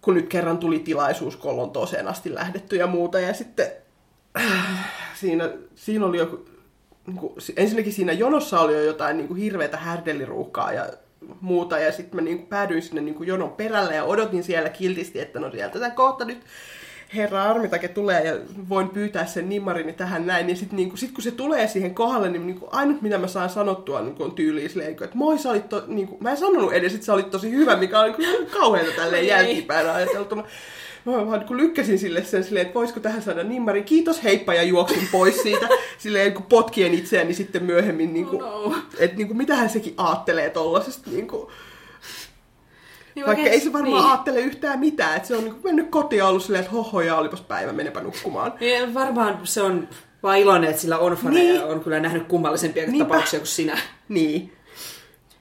kun 0.00 0.14
nyt 0.14 0.28
kerran 0.28 0.58
tuli 0.58 0.78
tilaisuus, 0.78 1.36
kun 1.36 1.50
on 1.50 1.56
Lontooseen 1.56 2.08
asti 2.08 2.34
lähdetty 2.34 2.76
ja 2.76 2.86
muuta. 2.86 3.20
Ja 3.20 3.34
sitten 3.34 3.66
äh, 4.40 4.92
siinä, 5.14 5.50
siinä 5.74 6.06
oli 6.06 6.18
joku, 6.18 6.44
niin 7.06 7.16
kuin, 7.16 7.32
ensinnäkin 7.56 7.92
siinä 7.92 8.12
jonossa 8.12 8.60
oli 8.60 8.72
jo 8.72 8.82
jotain 8.82 9.16
niin 9.16 9.28
kuin 9.28 9.40
hirveätä 9.40 9.76
härdelliruuhkaa 9.76 10.72
ja 10.72 10.86
muuta. 11.40 11.78
Ja 11.78 11.92
sitten 11.92 12.16
mä 12.16 12.22
niin 12.22 12.38
kuin, 12.38 12.48
päädyin 12.48 12.82
sinne 12.82 13.00
niin 13.00 13.14
kuin 13.14 13.26
jonon 13.26 13.52
perälle 13.52 13.94
ja 13.94 14.04
odotin 14.04 14.44
siellä 14.44 14.68
kiltisti, 14.68 15.20
että 15.20 15.40
no 15.40 15.50
sieltä 15.50 15.78
sä 15.78 15.90
kohta 15.90 16.24
nyt 16.24 16.38
herra 17.14 17.42
Armitake 17.42 17.88
tulee 17.88 18.24
ja 18.24 18.34
voin 18.68 18.88
pyytää 18.88 19.26
sen 19.26 19.48
nimmarini 19.48 19.92
tähän 19.92 20.26
näin, 20.26 20.46
niin 20.46 20.56
sitten 20.56 20.76
niinku, 20.76 20.96
sit 20.96 21.12
kun 21.12 21.22
se 21.22 21.30
tulee 21.30 21.68
siihen 21.68 21.94
kohdalle, 21.94 22.28
niin 22.28 22.46
niinku, 22.46 22.68
ainut 22.72 23.02
mitä 23.02 23.18
mä 23.18 23.26
saan 23.26 23.50
sanottua 23.50 24.00
niinku, 24.00 24.22
on 24.22 24.32
tyyliin 24.34 24.70
silleen, 24.70 24.88
niinku, 24.88 25.04
että 25.04 25.16
moi 25.16 25.38
sä 25.38 25.50
olit 25.50 25.68
to, 25.68 25.84
niinku, 25.86 26.16
mä 26.20 26.30
en 26.30 26.36
sanonut 26.36 26.72
edes, 26.72 26.94
että 26.94 27.06
sä 27.06 27.12
olit 27.12 27.30
tosi 27.30 27.50
hyvä, 27.50 27.76
mikä 27.76 28.00
on 28.00 28.12
niinku, 28.18 28.58
kauheata 28.58 28.90
tälleen 28.96 29.26
jälkipäin 29.26 29.90
ajateltuna. 29.90 30.44
Mä 31.04 31.26
vaan 31.26 31.40
niin 31.40 31.56
lykkäsin 31.56 31.98
sille 31.98 32.24
sen 32.24 32.44
silleen, 32.44 32.66
että 32.66 32.74
voisiko 32.74 33.00
tähän 33.00 33.22
saada 33.22 33.42
nimmari. 33.42 33.82
Kiitos 33.82 34.24
heippa 34.24 34.54
ja 34.54 34.62
juoksin 34.62 35.08
pois 35.12 35.42
siitä. 35.42 35.68
Silleen 35.98 36.34
kun 36.34 36.42
potkien 36.42 36.94
itseäni 36.94 37.34
sitten 37.34 37.64
myöhemmin, 37.64 38.14
niin 38.14 38.26
kuin, 38.26 38.42
Oh 38.42 38.70
no. 38.72 38.82
että 38.98 39.16
niin 39.16 39.26
kuin, 39.26 39.36
mitähän 39.36 39.70
sekin 39.70 39.94
aattelee 39.96 40.50
tollasesta. 40.50 41.10
Niin 41.10 41.26
kuin, 41.26 41.48
Niin 43.14 43.26
vaikka 43.26 43.44
ei 43.50 43.60
se 43.60 43.72
varmaan 43.72 43.94
niin. 44.02 44.10
aattele 44.10 44.40
yhtään 44.40 44.78
mitään. 44.80 45.16
Että 45.16 45.28
se 45.28 45.36
on 45.36 45.44
niin 45.44 45.60
mennyt 45.64 45.90
kotiin 45.90 46.18
ja 46.18 46.26
ollut 46.26 46.42
silleen, 46.42 46.60
että 46.64 46.72
hoho 46.76 47.00
ja 47.00 47.16
olipas 47.16 47.40
päivä, 47.40 47.72
menepä 47.72 48.00
nukkumaan. 48.00 48.52
Niin, 48.60 48.94
varmaan 48.94 49.38
se 49.44 49.62
on 49.62 49.88
vaan 50.22 50.38
iloinen, 50.38 50.70
että 50.70 50.82
sillä 50.82 50.98
on 50.98 51.12
faneja 51.16 51.52
Niin. 51.52 51.64
on 51.64 51.80
kyllä 51.80 52.00
nähnyt 52.00 52.26
kummallisempia 52.28 52.86
Niinpä. 52.86 53.04
tapauksia 53.04 53.40
kuin 53.40 53.46
sinä. 53.46 53.78
Niin. 54.08 54.52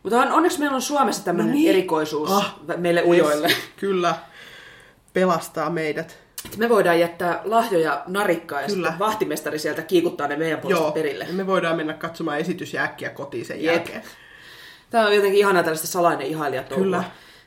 Mutta 0.04 0.22
on, 0.22 0.32
onneksi 0.32 0.60
meillä 0.60 0.76
on 0.76 0.82
Suomessa 0.82 1.26
tämmöinen 1.26 1.52
No 1.52 1.58
niin. 1.58 1.70
erikoisuus 1.70 2.32
Ah. 2.32 2.56
meille 2.78 3.04
ujoille. 3.04 3.52
Kyllä. 3.80 4.16
Pelastaa 5.14 5.70
meidät. 5.70 6.18
Että 6.46 6.58
me 6.58 6.70
voidaan 6.70 7.00
jättää 7.00 7.42
lahjoja 7.44 8.04
narikkaa 8.08 8.62
ja 8.62 8.68
Kyllä. 8.68 8.88
sitten 8.88 9.00
vahtimestari 9.00 9.60
sieltä 9.60 9.82
kiikuttaa 9.82 10.28
ne 10.28 10.36
meidän 10.36 10.60
puolesta 10.60 10.84
Joo, 10.84 10.92
perille. 10.92 11.28
me 11.32 11.48
voidaan 11.48 11.76
mennä 11.78 11.94
katsomaan 11.94 12.40
esitys 12.40 12.74
ja 12.74 12.84
äkkiä 12.84 13.10
kotiin 13.10 13.46
sen 13.46 13.64
Jep. 13.64 13.74
jälkeen. 13.76 14.02
Tämä 14.90 15.06
on 15.08 15.16
jotenkin 15.16 15.40
ihanaa 15.40 15.64
tällaista 15.64 15.88
salainen 15.88 16.28
ihailijatouhua. 16.28 16.84
Kyllä. 16.86 17.04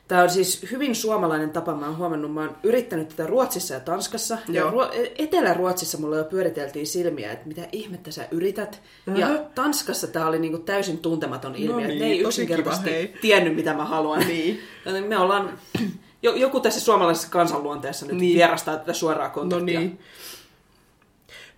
Tämä 0.07 0.21
on 0.23 0.29
siis 0.29 0.65
hyvin 0.71 0.95
suomalainen 0.95 1.49
tapa. 1.49 1.75
Mä 1.75 1.85
oon 1.85 1.97
huomannut, 1.97 2.33
mä 2.33 2.41
oon 2.41 2.57
yrittänyt 2.63 3.09
tätä 3.09 3.27
Ruotsissa 3.27 3.73
ja 3.73 3.79
Tanskassa. 3.79 4.37
Ja 4.47 4.61
Joo. 4.61 4.71
Ruo- 4.71 4.91
Etelä-Ruotsissa 5.17 5.97
mulla 5.97 6.17
jo 6.17 6.23
pyöriteltiin 6.23 6.87
silmiä, 6.87 7.31
että 7.31 7.47
mitä 7.47 7.67
ihmettä 7.71 8.11
sä 8.11 8.27
yrität. 8.31 8.81
Mhm. 9.05 9.15
Ja 9.17 9.27
Tanskassa 9.55 10.07
tämä 10.07 10.27
oli 10.27 10.39
niinku 10.39 10.57
täysin 10.57 10.97
tuntematon 10.97 11.55
ilmiö. 11.55 11.81
No 11.81 11.87
niin, 11.87 11.99
ne 11.99 12.05
ei 12.05 12.19
yksinkertaisesti 12.19 12.89
kiva, 12.89 12.95
hei. 12.97 13.13
tiennyt, 13.21 13.55
mitä 13.55 13.73
mä 13.73 13.85
haluan. 13.85 14.19
Niin. 14.27 14.59
Joten 14.85 15.03
me 15.03 15.17
ollaan, 15.17 15.59
jo- 16.23 16.35
joku 16.35 16.59
tässä 16.59 16.79
suomalaisessa 16.79 17.29
kansanluonteessa 17.31 18.05
nyt 18.05 18.15
Niin. 18.17 18.35
vierastaa 18.35 18.77
tätä 18.77 18.93
suoraa 18.93 19.27
No 19.27 19.33
kontaktia. 19.33 19.79
niin. 19.79 19.99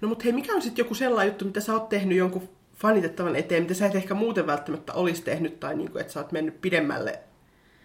No 0.02 0.08
mutta 0.08 0.23
hei, 0.23 0.34
mikä 0.34 0.54
on 0.56 0.62
sitten 0.62 0.84
joku 0.84 0.95
sellainen 0.95 1.32
juttu, 1.32 1.45
mitä 1.45 1.60
sä 1.60 1.73
oot 1.73 1.89
tehnyt 1.89 2.17
jonkun 2.17 2.50
fanitettavan 2.76 3.36
eteen, 3.36 3.63
mitä 3.63 3.73
sä 3.73 3.86
et 3.86 3.95
ehkä 3.95 4.13
muuten 4.13 4.47
välttämättä 4.47 4.93
olisi 4.93 5.21
tehnyt, 5.21 5.60
tai 5.60 5.76
niinku, 5.76 5.97
että 5.97 6.13
sä 6.13 6.19
oot 6.19 6.32
mennyt 6.32 6.62
pidemmälle 6.62 7.19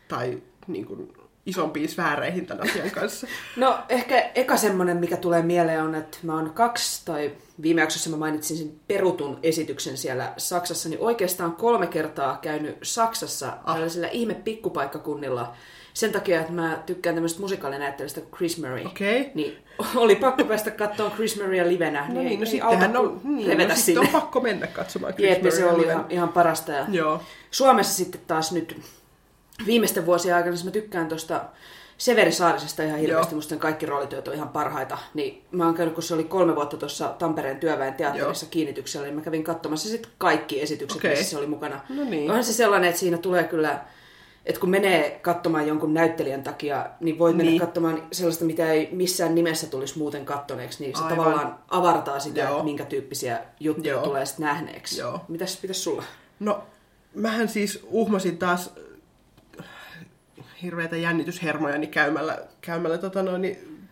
tai 0.08 0.42
niinku, 0.66 1.08
isompiin 1.46 1.88
sfääreihin 1.88 2.46
tämän 2.46 2.70
asian 2.70 2.90
kanssa? 2.90 3.26
No 3.56 3.78
ehkä 3.88 4.30
eka 4.34 4.56
semmonen, 4.56 4.96
mikä 4.96 5.16
tulee 5.16 5.42
mieleen 5.42 5.82
on, 5.82 5.94
että 5.94 6.18
mä 6.22 6.34
oon 6.34 6.50
kaksi, 6.50 7.02
tai 7.04 7.32
viime 7.62 7.80
jaksossa 7.80 8.10
mä 8.10 8.16
mainitsin 8.16 8.56
sen 8.56 8.72
perutun 8.88 9.38
esityksen 9.42 9.96
siellä 9.96 10.32
Saksassa, 10.36 10.88
niin 10.88 11.00
oikeastaan 11.00 11.52
kolme 11.52 11.86
kertaa 11.86 12.38
käynyt 12.42 12.78
Saksassa 12.82 13.52
ah. 13.64 13.74
tällaisilla 13.74 14.08
ihme 14.12 14.34
pikkupaikkakunnilla 14.34 15.54
sen 15.94 16.12
takia, 16.12 16.40
että 16.40 16.52
mä 16.52 16.82
tykkään 16.86 17.16
tämmöistä 17.16 17.40
musikaalinäyttelystä 17.40 18.20
kuin 18.20 18.32
Chris 18.36 18.58
Murray. 18.58 18.86
Okei. 18.86 19.30
Niin 19.34 19.56
oli 19.96 20.16
pakko 20.16 20.44
päästä 20.44 20.70
katsomaan 20.70 21.16
Chris 21.16 21.36
Murraya 21.36 21.68
livenä. 21.68 22.08
No 22.08 22.14
niin, 22.22 22.40
no 22.40 22.44
ei 22.44 22.50
sittenhän 22.50 22.96
on, 22.96 23.20
kuin 23.20 23.36
niin, 23.36 23.68
no 23.68 23.74
sinne. 23.74 24.00
on 24.00 24.08
pakko 24.08 24.40
mennä 24.40 24.66
katsomaan 24.66 25.14
Chris 25.14 25.44
ja 25.44 25.50
se 25.50 25.66
oli 25.66 25.82
ihan, 25.82 26.06
ihan 26.10 26.28
parasta. 26.28 26.72
Ja 26.72 26.86
Joo. 26.88 27.22
Suomessa 27.50 27.94
sitten 27.96 28.20
taas 28.26 28.52
nyt 28.52 28.76
viimeisten 29.66 30.06
vuosien 30.06 30.34
aikana, 30.36 30.56
siis 30.56 30.64
mä 30.64 30.70
tykkään 30.70 31.08
tuosta 31.08 31.44
Severi 31.98 32.32
Saarisesta 32.32 32.82
ihan 32.82 32.98
hirveästi, 32.98 33.32
Joo. 33.32 33.36
musta 33.38 33.56
kaikki 33.56 33.86
roolityöt 33.86 34.28
on 34.28 34.34
ihan 34.34 34.48
parhaita. 34.48 34.98
Niin 35.14 35.44
mä 35.50 35.64
oon 35.66 35.74
käynyt, 35.74 35.94
kun 35.94 36.02
se 36.02 36.14
oli 36.14 36.24
kolme 36.24 36.54
vuotta 36.56 36.76
tuossa 36.76 37.08
Tampereen 37.18 37.56
työväen 37.60 37.94
teatterissa 37.94 38.44
Joo. 38.46 38.50
kiinnityksellä, 38.50 39.06
niin 39.06 39.14
mä 39.14 39.20
kävin 39.20 39.44
katsomassa 39.44 39.88
sitten 39.88 40.10
kaikki 40.18 40.62
esitykset, 40.62 40.98
Okei. 40.98 41.10
missä 41.10 41.30
se 41.30 41.38
oli 41.38 41.46
mukana. 41.46 41.80
No 41.88 42.04
niin. 42.04 42.30
Onhan 42.30 42.44
se 42.44 42.52
sellainen, 42.52 42.88
että 42.88 43.00
siinä 43.00 43.18
tulee 43.18 43.44
kyllä, 43.44 43.80
että 44.46 44.60
kun 44.60 44.70
menee 44.70 45.18
katsomaan 45.22 45.68
jonkun 45.68 45.94
näyttelijän 45.94 46.42
takia, 46.42 46.86
niin 47.00 47.18
voit 47.18 47.36
mennä 47.36 47.50
Niin. 47.50 47.60
katsomaan 47.60 48.02
sellaista, 48.12 48.44
mitä 48.44 48.72
ei 48.72 48.88
missään 48.92 49.34
nimessä 49.34 49.66
tulisi 49.66 49.98
muuten 49.98 50.24
kattoneeksi, 50.24 50.84
niin 50.84 50.96
se 50.96 51.02
Aivan. 51.04 51.18
tavallaan 51.18 51.58
avartaa 51.68 52.20
sitä, 52.20 52.40
Joo. 52.40 52.50
että 52.52 52.64
minkä 52.64 52.84
tyyppisiä 52.84 53.40
juttuja 53.60 53.92
Joo. 53.92 54.02
tulee 54.04 54.26
sitten 54.26 54.46
nähneeksi. 54.46 55.00
Joo. 55.00 55.20
Mitäs, 55.28 55.62
mitäs 55.62 55.84
sulla? 55.84 56.02
No, 56.40 56.62
mähän 57.14 57.48
siis 57.48 57.80
uhmasin 57.90 58.38
taas 58.38 58.72
hirveitä 60.64 60.96
jännityshermojani 60.96 61.86
käymällä, 61.86 62.38
käymällä 62.60 62.98
tota 62.98 63.22
noin, 63.22 63.42
niin 63.42 63.88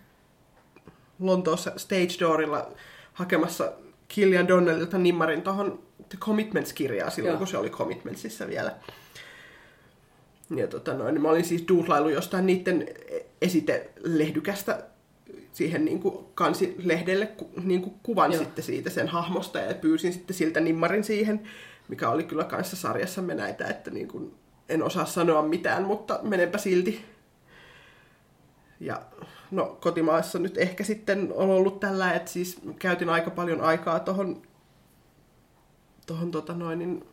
Lontoossa 1.20 1.72
Stage 1.76 2.20
Doorilla 2.20 2.70
hakemassa 3.12 3.72
Killian 4.08 4.48
Donnellilta 4.48 4.98
nimmarin 4.98 5.42
tuohon 5.42 5.82
The 6.08 6.18
Commitments-kirjaa 6.18 7.10
silloin, 7.10 7.32
Joo. 7.32 7.38
kun 7.38 7.46
se 7.46 7.58
oli 7.58 7.70
Commitmentsissa 7.70 8.48
vielä. 8.48 8.74
Ja 10.56 10.66
tota 10.66 10.94
noin, 10.94 11.14
niin 11.14 11.22
mä 11.22 11.28
olin 11.28 11.44
siis 11.44 11.64
duutlailu 11.68 12.08
jostain 12.08 12.46
niiden 12.46 12.88
esitelehdykästä 13.42 14.84
siihen 15.52 15.84
niin 15.84 16.00
kuin 16.00 16.24
kansilehdelle 16.34 17.28
niin 17.62 17.82
kuin 17.82 17.94
kuvan 18.02 18.32
Joo. 18.32 18.42
sitten 18.42 18.64
siitä 18.64 18.90
sen 18.90 19.08
hahmosta 19.08 19.58
ja 19.58 19.74
pyysin 19.74 20.12
sitten 20.12 20.36
siltä 20.36 20.60
nimmarin 20.60 21.04
siihen, 21.04 21.40
mikä 21.88 22.10
oli 22.10 22.24
kyllä 22.24 22.44
kanssa 22.44 22.76
sarjassamme 22.76 23.34
näitä, 23.34 23.66
että 23.66 23.90
niin 23.90 24.08
kuin 24.08 24.34
en 24.72 24.82
osaa 24.82 25.04
sanoa 25.04 25.42
mitään, 25.42 25.82
mutta 25.82 26.18
menenpä 26.22 26.58
silti. 26.58 27.04
Ja 28.80 29.02
no 29.50 29.78
kotimaassa 29.80 30.38
nyt 30.38 30.58
ehkä 30.58 30.84
sitten 30.84 31.32
on 31.34 31.50
ollut 31.50 31.80
tällä, 31.80 32.12
että 32.12 32.30
siis 32.30 32.60
käytin 32.78 33.08
aika 33.08 33.30
paljon 33.30 33.60
aikaa 33.60 34.00
tohon 34.00 34.42
tohon 36.06 36.30
tota 36.30 36.54
noin, 36.54 36.78
niin, 36.78 37.04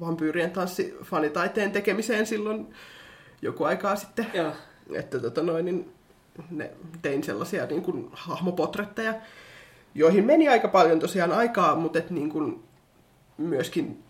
vampyyrien 0.00 0.50
tanssi 0.50 0.94
fanitaiteen 1.04 1.72
tekemiseen 1.72 2.26
silloin 2.26 2.74
joku 3.42 3.64
aikaa 3.64 3.96
sitten. 3.96 4.26
Joo. 4.34 4.52
Että 4.92 5.18
tota 5.18 5.42
noin, 5.42 5.64
niin 5.64 5.92
ne, 6.50 6.70
tein 7.02 7.24
sellaisia 7.24 7.66
niin 7.66 7.82
kuin, 7.82 8.08
hahmopotretteja, 8.12 9.14
joihin 9.94 10.24
meni 10.24 10.48
aika 10.48 10.68
paljon 10.68 11.00
tosiaan 11.00 11.32
aikaa, 11.32 11.76
mutta 11.76 11.98
et, 11.98 12.10
niin 12.10 12.30
kuin, 12.30 12.62
myöskin, 13.38 14.02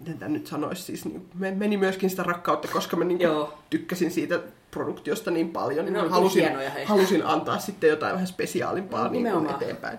miten 0.00 0.18
tämä 0.18 0.28
nyt 0.28 0.46
sanoisi, 0.46 0.82
siis 0.82 1.04
niin, 1.04 1.28
me- 1.34 1.50
meni 1.50 1.76
myöskin 1.76 2.10
sitä 2.10 2.22
rakkautta, 2.22 2.68
koska 2.68 2.96
mä 2.96 3.04
niin 3.04 3.18
kuin, 3.18 3.48
tykkäsin 3.70 4.10
siitä 4.10 4.40
produktiosta 4.70 5.30
niin 5.30 5.50
paljon, 5.50 5.84
niin 5.84 6.10
halusin, 6.10 6.42
hienoja, 6.42 6.70
hei. 6.70 6.84
halusin 6.84 7.26
antaa 7.26 7.58
sitten 7.58 7.90
jotain 7.90 8.12
vähän 8.14 8.26
spesiaalimpaa 8.26 9.04
No, 9.04 9.10
niin 9.10 9.30
kuin, 9.32 9.50
eteenpäin. 9.50 9.98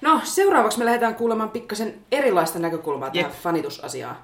No, 0.00 0.20
seuraavaksi 0.24 0.78
me 0.78 0.84
lähdetään 0.84 1.14
kuulemaan 1.14 1.50
pikkasen 1.50 1.94
erilaista 2.12 2.58
näkökulmaa 2.58 3.10
tähän 3.10 3.30
Jep. 3.30 3.40
fanitusasiaan. 3.40 4.16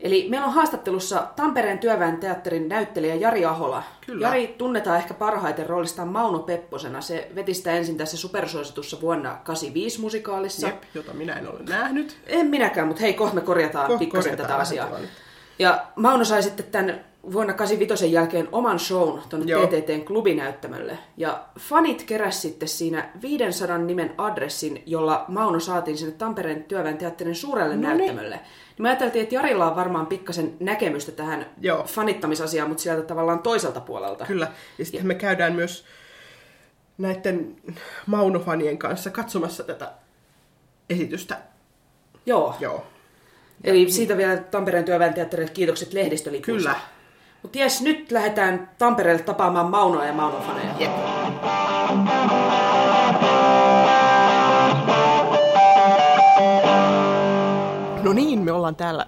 Eli 0.00 0.26
meillä 0.28 0.46
on 0.46 0.52
haastattelussa 0.52 1.26
Tampereen 1.36 1.78
työväen 1.78 2.16
teatterin 2.16 2.68
näyttelijä 2.68 3.14
Jari 3.14 3.44
Ahola. 3.44 3.82
Kyllä. 4.06 4.26
Jari 4.26 4.54
tunnetaan 4.58 4.98
ehkä 4.98 5.14
parhaiten 5.14 5.66
roolistaan 5.66 6.08
Mauno 6.08 6.38
Pepposena. 6.38 7.00
Se 7.00 7.30
veti 7.34 7.54
sitä 7.54 7.72
ensin 7.72 7.96
tässä 7.96 8.16
supersuositussa 8.16 9.00
vuonna 9.00 9.38
85 9.44 10.00
musikaalissa. 10.00 10.66
Jep, 10.66 10.82
jota 10.94 11.14
minä 11.14 11.32
en 11.32 11.48
ole 11.48 11.60
nähnyt. 11.68 12.16
En 12.26 12.46
minäkään, 12.46 12.86
mutta 12.88 13.00
hei, 13.00 13.14
kohta 13.14 13.34
me 13.34 13.40
korjataan 13.40 13.86
Kohta 13.86 13.98
pikkasen 13.98 14.30
korjataan 14.30 14.48
tätä 14.48 14.62
asiaa. 14.62 14.88
Ja 15.58 15.86
Mauno 15.96 16.24
sai 16.24 16.42
sitten 16.42 16.66
tämän 16.66 17.04
vuonna 17.32 17.52
85 17.54 18.12
jälkeen 18.12 18.48
oman 18.52 18.78
shown 18.78 19.22
tuonne 19.28 19.52
Joo. 19.52 19.66
TTTn 19.66 20.04
klubinäyttämölle. 20.04 20.98
Ja 21.16 21.44
fanit 21.60 22.02
keräs 22.02 22.42
sitten 22.42 22.68
siinä 22.68 23.08
500 23.22 23.78
nimen 23.78 24.14
adressin, 24.18 24.82
jolla 24.86 25.24
Mauno 25.28 25.60
saatiin 25.60 25.98
sinne 25.98 26.14
Tampereen 26.18 26.64
työväen 26.64 26.98
teatterin 26.98 27.34
suurelle 27.34 27.76
No 27.76 27.88
niin. 27.88 27.98
näyttämölle. 27.98 28.36
Niin 28.36 28.46
me 28.82 28.88
ajateltiin, 28.88 29.22
että 29.22 29.34
Jarilla 29.34 29.70
on 29.70 29.76
varmaan 29.76 30.06
pikkasen 30.06 30.56
näkemystä 30.60 31.12
tähän 31.12 31.46
Joo. 31.60 31.84
fanittamisasiaan, 31.84 32.68
mutta 32.68 32.82
sieltä 32.82 33.02
tavallaan 33.02 33.38
toiselta 33.38 33.80
puolelta. 33.80 34.24
Kyllä. 34.26 34.48
Ja 34.78 34.84
sitten 34.84 35.06
me 35.06 35.14
käydään 35.14 35.52
myös 35.52 35.84
näiden 36.98 37.56
Mauno-fanien 38.06 38.78
kanssa 38.78 39.10
katsomassa 39.10 39.62
tätä 39.62 39.92
esitystä. 40.90 41.38
Joo. 42.26 42.56
Joo. 42.60 42.86
Eli 43.64 43.90
siitä 43.90 44.16
vielä 44.16 44.36
Tampereen 44.36 44.84
työväen 44.84 45.14
teatterille 45.14 45.52
kiitokset 45.52 45.92
lehdistölipuista. 45.92 46.68
Kyllä. 46.68 46.80
Mutta 47.42 47.58
jes, 47.58 47.82
nyt 47.82 48.10
lähdetään 48.12 48.70
Tampereelle 48.78 49.22
tapaamaan 49.22 49.70
Maunoa 49.70 50.04
ja 50.04 50.12
Maunon 50.12 50.42
faneja. 50.42 50.74
Jep. 50.78 51.65
No 58.06 58.12
niin, 58.12 58.38
me 58.38 58.52
ollaan 58.52 58.76
täällä 58.76 59.06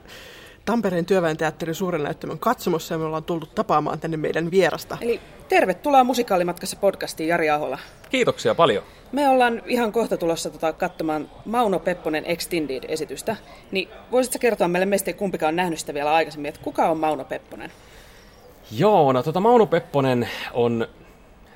Tampereen 0.64 1.06
työväen 1.06 1.36
teatterin 1.36 1.74
suuren 1.74 2.02
näyttämön 2.02 2.38
katsomossa 2.38 2.94
ja 2.94 2.98
me 2.98 3.04
ollaan 3.04 3.24
tultu 3.24 3.46
tapaamaan 3.46 4.00
tänne 4.00 4.16
meidän 4.16 4.50
vierasta. 4.50 4.98
Eli 5.00 5.20
tervetuloa 5.48 6.04
Musikaalimatkassa 6.04 6.76
podcastiin 6.76 7.28
Jari 7.28 7.50
Ahola. 7.50 7.78
Kiitoksia 8.10 8.54
paljon. 8.54 8.82
Me 9.12 9.28
ollaan 9.28 9.62
ihan 9.66 9.92
kohta 9.92 10.16
tulossa 10.16 10.50
tota, 10.50 10.72
katsomaan 10.72 11.30
Mauno 11.44 11.78
Pepponen 11.78 12.24
Extended-esitystä. 12.24 13.36
Niin 13.70 13.88
voisitko 14.10 14.38
kertoa 14.38 14.68
meille, 14.68 14.86
meistä 14.86 15.10
ei 15.10 15.14
kumpikaan 15.14 15.56
nähnyt 15.56 15.78
sitä 15.78 15.94
vielä 15.94 16.14
aikaisemmin, 16.14 16.48
että 16.48 16.60
kuka 16.64 16.88
on 16.88 16.98
Mauno 16.98 17.24
Pepponen? 17.24 17.72
Joo, 18.70 19.12
no 19.12 19.22
tota 19.22 19.40
Mauno 19.40 19.66
Pepponen 19.66 20.28
on 20.52 20.88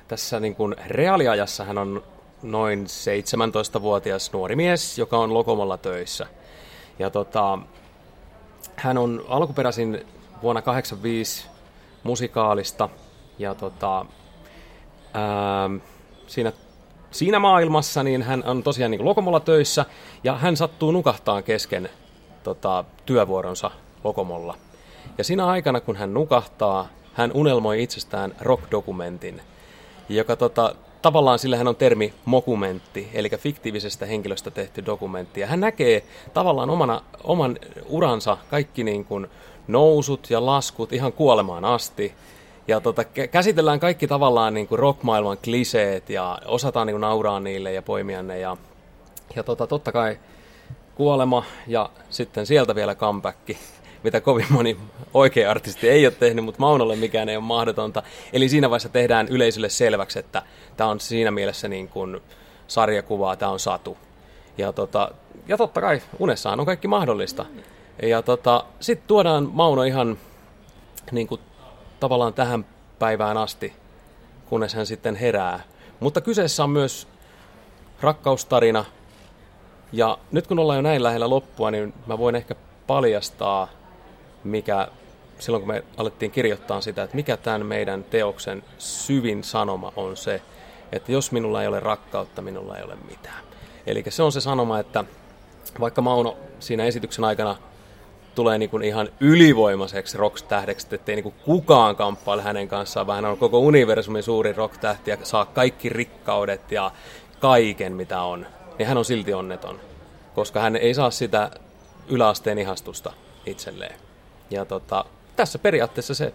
tässä 0.07 0.39
niin 0.39 0.55
kuin 0.55 0.75
reaaliajassa 0.87 1.63
hän 1.63 1.77
on 1.77 2.03
noin 2.43 2.85
17-vuotias 2.85 4.33
nuori 4.33 4.55
mies, 4.55 4.97
joka 4.97 5.17
on 5.17 5.33
Lokomolla 5.33 5.77
töissä. 5.77 6.27
Ja 6.99 7.09
tota, 7.09 7.59
hän 8.75 8.97
on 8.97 9.25
alkuperäisin 9.27 10.05
vuonna 10.41 10.61
85 10.61 11.47
musikaalista 12.03 12.89
ja 13.39 13.55
tota, 13.55 14.05
ää, 15.13 15.69
siinä, 16.27 16.51
siinä 17.11 17.39
maailmassa 17.39 18.03
niin 18.03 18.21
hän 18.21 18.43
on 18.45 18.63
tosiaan 18.63 18.91
niin 18.91 19.05
Lokomolla 19.05 19.39
töissä 19.39 19.85
ja 20.23 20.37
hän 20.37 20.57
sattuu 20.57 20.91
nukahtaan 20.91 21.43
kesken 21.43 21.89
tota, 22.43 22.83
työvuoronsa 23.05 23.71
Lokomolla. 24.03 24.57
Ja 25.17 25.23
siinä 25.23 25.45
aikana, 25.45 25.81
kun 25.81 25.95
hän 25.95 26.13
nukahtaa, 26.13 26.87
hän 27.13 27.31
unelmoi 27.33 27.83
itsestään 27.83 28.35
rock-dokumentin, 28.41 29.41
joka 30.09 30.35
tota, 30.35 30.75
tavallaan 31.03 31.39
sillähän 31.39 31.67
on 31.67 31.75
termi 31.75 32.13
mokumentti, 32.25 33.09
eli 33.13 33.29
fiktiivisestä 33.29 34.05
henkilöstä 34.05 34.51
tehty 34.51 34.85
dokumentti. 34.85 35.39
Ja 35.39 35.47
hän 35.47 35.59
näkee 35.59 36.03
tavallaan 36.33 36.69
omana, 36.69 37.01
oman 37.23 37.57
uransa 37.85 38.37
kaikki 38.49 38.83
niin 38.83 39.05
kuin 39.05 39.27
nousut 39.67 40.29
ja 40.29 40.45
laskut 40.45 40.93
ihan 40.93 41.13
kuolemaan 41.13 41.65
asti. 41.65 42.13
Ja 42.67 42.81
tota, 42.81 43.01
kä- 43.01 43.27
käsitellään 43.27 43.79
kaikki 43.79 44.07
tavallaan 44.07 44.53
niin 44.53 44.67
kuin 44.67 44.79
rockmaailman 44.79 45.37
kliseet 45.43 46.09
ja 46.09 46.39
osataan 46.45 46.87
niin 46.87 46.93
kuin 46.93 47.01
nauraa 47.01 47.39
niille 47.39 47.73
ja 47.73 47.81
poimia 47.81 48.23
ne. 48.23 48.39
Ja, 48.39 48.57
ja 49.35 49.43
tota, 49.43 49.67
totta 49.67 49.91
kai 49.91 50.19
kuolema 50.95 51.43
ja 51.67 51.89
sitten 52.09 52.45
sieltä 52.45 52.75
vielä 52.75 52.95
comeback, 52.95 53.49
mitä 54.03 54.21
kovin 54.21 54.45
moni 54.49 54.77
oikea 55.13 55.51
artisti 55.51 55.89
ei 55.89 56.05
ole 56.05 56.13
tehnyt, 56.19 56.45
mutta 56.45 56.59
Maunolle 56.59 56.95
mikään 56.95 57.29
ei 57.29 57.35
ole 57.35 57.43
mahdotonta. 57.43 58.03
Eli 58.33 58.49
siinä 58.49 58.69
vaiheessa 58.69 58.89
tehdään 58.89 59.27
yleisölle 59.27 59.69
selväksi, 59.69 60.19
että 60.19 60.41
tämä 60.77 60.89
on 60.89 60.99
siinä 60.99 61.31
mielessä 61.31 61.67
niin 61.67 61.87
kuin 61.87 62.21
sarjakuvaa, 62.67 63.35
tämä 63.35 63.51
on 63.51 63.59
satu. 63.59 63.97
Ja, 64.57 64.73
tota, 64.73 65.11
ja 65.47 65.57
totta 65.57 65.81
kai 65.81 66.01
unessaan 66.19 66.59
on 66.59 66.65
kaikki 66.65 66.87
mahdollista. 66.87 67.45
Ja 68.01 68.21
tota, 68.21 68.65
sitten 68.79 69.07
tuodaan 69.07 69.49
Mauno 69.53 69.83
ihan 69.83 70.17
niin 71.11 71.27
kuin, 71.27 71.41
tavallaan 71.99 72.33
tähän 72.33 72.65
päivään 72.99 73.37
asti, 73.37 73.73
kunnes 74.45 74.73
hän 74.73 74.85
sitten 74.85 75.15
herää. 75.15 75.59
Mutta 75.99 76.21
kyseessä 76.21 76.63
on 76.63 76.69
myös 76.69 77.07
rakkaustarina. 78.01 78.85
Ja 79.91 80.17
nyt 80.31 80.47
kun 80.47 80.59
ollaan 80.59 80.77
jo 80.77 80.81
näin 80.81 81.03
lähellä 81.03 81.29
loppua, 81.29 81.71
niin 81.71 81.93
mä 82.07 82.17
voin 82.17 82.35
ehkä 82.35 82.55
paljastaa, 82.87 83.67
mikä 84.43 84.87
silloin 85.39 85.61
kun 85.61 85.73
me 85.73 85.83
alettiin 85.97 86.31
kirjoittaa 86.31 86.81
sitä, 86.81 87.03
että 87.03 87.15
mikä 87.15 87.37
tämän 87.37 87.65
meidän 87.65 88.03
teoksen 88.03 88.63
syvin 88.77 89.43
sanoma 89.43 89.93
on 89.95 90.17
se, 90.17 90.41
että 90.91 91.11
jos 91.11 91.31
minulla 91.31 91.61
ei 91.61 91.67
ole 91.67 91.79
rakkautta, 91.79 92.41
minulla 92.41 92.77
ei 92.77 92.83
ole 92.83 92.95
mitään. 93.09 93.43
Eli 93.87 94.03
se 94.09 94.23
on 94.23 94.31
se 94.31 94.41
sanoma, 94.41 94.79
että 94.79 95.03
vaikka 95.79 96.01
Mauno 96.01 96.37
siinä 96.59 96.85
esityksen 96.85 97.25
aikana 97.25 97.55
tulee 98.35 98.57
niin 98.57 98.69
kuin 98.69 98.83
ihan 98.83 99.09
ylivoimaiseksi 99.19 100.17
rock-tähdeksi, 100.17 100.87
ettei 100.91 101.15
niin 101.15 101.23
kuin 101.23 101.35
kukaan 101.45 101.95
kamppaile 101.95 102.43
hänen 102.43 102.67
kanssaan, 102.67 103.07
vaan 103.07 103.23
hän 103.23 103.31
on 103.31 103.37
koko 103.37 103.59
universumin 103.59 104.23
suuri 104.23 104.53
rock-tähti 104.53 105.11
ja 105.11 105.17
saa 105.23 105.45
kaikki 105.45 105.89
rikkaudet 105.89 106.71
ja 106.71 106.91
kaiken 107.39 107.93
mitä 107.93 108.21
on, 108.21 108.47
niin 108.77 108.87
hän 108.87 108.97
on 108.97 109.05
silti 109.05 109.33
onneton, 109.33 109.79
koska 110.35 110.59
hän 110.59 110.75
ei 110.75 110.93
saa 110.93 111.11
sitä 111.11 111.51
yläasteen 112.07 112.57
ihastusta 112.57 113.13
itselleen. 113.45 114.02
Ja 114.49 114.65
tota, 114.65 115.05
tässä 115.35 115.59
periaatteessa 115.59 116.13
se, 116.13 116.33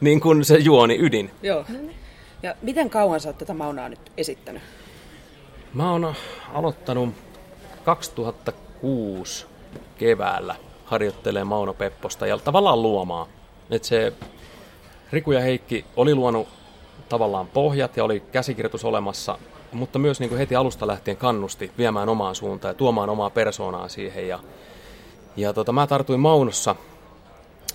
niin 0.00 0.20
kuin 0.20 0.44
se 0.44 0.56
juoni 0.56 0.98
ydin. 1.00 1.30
Joo. 1.42 1.64
Ja 2.42 2.54
miten 2.62 2.90
kauan 2.90 3.20
sä 3.20 3.28
oot 3.28 3.38
tätä 3.38 3.54
Maunaa 3.54 3.88
nyt 3.88 4.12
esittänyt? 4.16 4.62
Mä 5.74 5.92
oon 5.92 6.14
aloittanut 6.54 7.14
2006 7.84 9.46
keväällä 9.98 10.56
harjoittelee 10.84 11.44
Mauno 11.44 11.74
Pepposta 11.74 12.26
ja 12.26 12.38
tavallaan 12.38 12.82
luomaan. 12.82 13.26
Et 13.70 13.84
se 13.84 14.12
Riku 15.12 15.32
ja 15.32 15.40
Heikki 15.40 15.84
oli 15.96 16.14
luonut 16.14 16.48
tavallaan 17.08 17.46
pohjat 17.46 17.96
ja 17.96 18.04
oli 18.04 18.20
käsikirjoitus 18.32 18.84
olemassa, 18.84 19.38
mutta 19.72 19.98
myös 19.98 20.20
niin 20.20 20.28
kuin 20.28 20.38
heti 20.38 20.56
alusta 20.56 20.86
lähtien 20.86 21.16
kannusti 21.16 21.70
viemään 21.78 22.08
omaan 22.08 22.34
suuntaan 22.34 22.70
ja 22.70 22.74
tuomaan 22.78 23.08
omaa 23.08 23.30
persoonaa 23.30 23.88
siihen. 23.88 24.28
Ja, 24.28 24.38
ja 25.36 25.52
tota, 25.52 25.72
mä 25.72 25.86
tartuin 25.86 26.20
Maunossa 26.20 26.76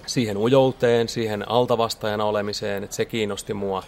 siihen 0.06 0.38
ujouteen, 0.38 1.10
siihen 1.10 1.50
altavastajana 1.50 2.26
olemiseen, 2.26 2.84
että 2.84 2.96
se 2.96 3.06
kiinnosti 3.06 3.54
mua. 3.54 3.84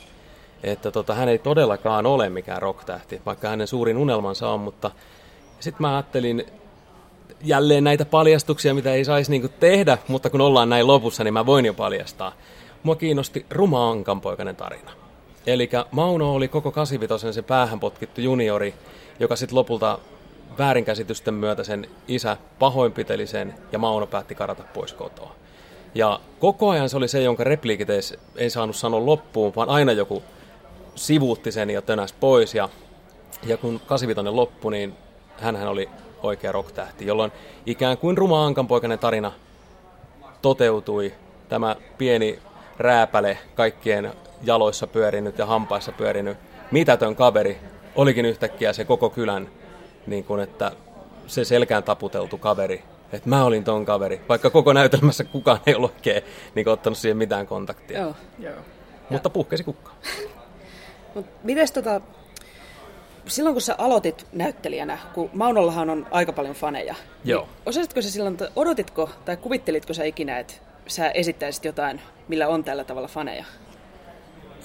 Että 0.63 0.91
tota, 0.91 1.13
hän 1.13 1.29
ei 1.29 1.39
todellakaan 1.39 2.05
ole 2.05 2.29
mikään 2.29 2.61
rocktähti, 2.61 3.21
vaikka 3.25 3.49
hänen 3.49 3.67
suurin 3.67 3.97
unelmansa 3.97 4.49
on, 4.49 4.59
mutta 4.59 4.91
sitten 5.59 5.81
mä 5.81 5.93
ajattelin 5.93 6.45
jälleen 7.43 7.83
näitä 7.83 8.05
paljastuksia, 8.05 8.73
mitä 8.73 8.93
ei 8.93 9.05
saisi 9.05 9.31
niinku 9.31 9.49
tehdä, 9.59 9.97
mutta 10.07 10.29
kun 10.29 10.41
ollaan 10.41 10.69
näin 10.69 10.87
lopussa, 10.87 11.23
niin 11.23 11.33
mä 11.33 11.45
voin 11.45 11.65
jo 11.65 11.73
paljastaa. 11.73 12.33
Mua 12.83 12.95
kiinnosti 12.95 13.45
Ruma 13.49 13.91
Ankanpoikainen 13.91 14.55
tarina. 14.55 14.91
Eli 15.47 15.69
Mauno 15.91 16.33
oli 16.33 16.47
koko 16.47 16.71
85 16.71 17.33
se 17.33 17.41
päähän 17.41 17.79
potkittu 17.79 18.21
juniori, 18.21 18.73
joka 19.19 19.35
sitten 19.35 19.55
lopulta 19.57 19.99
väärinkäsitysten 20.57 21.33
myötä 21.33 21.63
sen 21.63 21.87
isä 22.07 22.37
pahoinpiteli 22.59 23.27
sen 23.27 23.53
ja 23.71 23.79
Mauno 23.79 24.07
päätti 24.07 24.35
karata 24.35 24.63
pois 24.73 24.93
kotoa. 24.93 25.35
Ja 25.95 26.19
koko 26.39 26.69
ajan 26.69 26.89
se 26.89 26.97
oli 26.97 27.07
se, 27.07 27.21
jonka 27.21 27.43
repliikit 27.43 27.89
ei, 27.89 28.01
ei 28.35 28.49
saanut 28.49 28.75
sanoa 28.75 29.05
loppuun, 29.05 29.53
vaan 29.55 29.69
aina 29.69 29.91
joku 29.91 30.23
sivuutti 30.95 31.51
sen 31.51 31.69
ja 31.69 31.81
tönäs 31.81 32.13
pois. 32.13 32.55
Ja, 32.55 32.69
ja 33.43 33.57
kun 33.57 33.81
85 33.85 34.35
loppui, 34.35 34.71
niin 34.71 34.93
hän 35.37 35.67
oli 35.67 35.89
oikea 36.23 36.51
rocktähti, 36.51 37.05
jolloin 37.05 37.31
ikään 37.65 37.97
kuin 37.97 38.17
Ruma 38.17 38.45
Ankanpoikainen 38.45 38.99
tarina 38.99 39.31
toteutui. 40.41 41.13
Tämä 41.49 41.75
pieni 41.97 42.39
rääpäle, 42.77 43.37
kaikkien 43.55 44.13
jaloissa 44.43 44.87
pyörinyt 44.87 45.37
ja 45.37 45.45
hampaissa 45.45 45.91
pyörinyt 45.91 46.37
mitätön 46.73 47.15
kaveri 47.15 47.57
olikin 47.95 48.25
yhtäkkiä 48.25 48.73
se 48.73 48.85
koko 48.85 49.09
kylän, 49.09 49.49
niin 50.07 50.23
kuin 50.23 50.41
että 50.41 50.71
se 51.27 51.45
selkään 51.45 51.83
taputeltu 51.83 52.37
kaveri, 52.37 52.83
että 53.11 53.29
mä 53.29 53.43
olin 53.43 53.63
ton 53.63 53.85
kaveri, 53.85 54.21
vaikka 54.29 54.49
koko 54.49 54.73
näytelmässä 54.73 55.23
kukaan 55.23 55.59
ei 55.65 55.75
ollut 55.75 55.93
oikein 55.93 56.23
niin 56.55 56.69
ottanut 56.69 56.97
siihen 56.97 57.17
mitään 57.17 57.47
kontaktia. 57.47 57.99
Joo. 57.99 58.15
Joo. 58.39 58.55
Mutta 59.09 59.29
puhkesi 59.29 59.63
kukkaan. 59.63 59.97
Mut 61.15 61.25
mites 61.43 61.71
tota, 61.71 62.01
silloin 63.27 63.55
kun 63.55 63.61
sä 63.61 63.75
aloitit 63.77 64.27
näyttelijänä, 64.31 64.97
kun 65.13 65.29
Maunollahan 65.33 65.89
on 65.89 66.07
aika 66.11 66.33
paljon 66.33 66.55
faneja, 66.55 66.95
Joo. 67.23 67.41
Niin 67.41 67.51
osasitko 67.65 68.01
sä 68.01 68.11
silloin, 68.11 68.37
odotitko 68.55 69.09
tai 69.25 69.37
kuvittelitko 69.37 69.93
sä 69.93 70.03
ikinä, 70.03 70.39
että 70.39 70.53
sä 70.87 71.09
esittäisit 71.09 71.65
jotain, 71.65 72.01
millä 72.27 72.47
on 72.47 72.63
tällä 72.63 72.83
tavalla 72.83 73.07
faneja? 73.07 73.45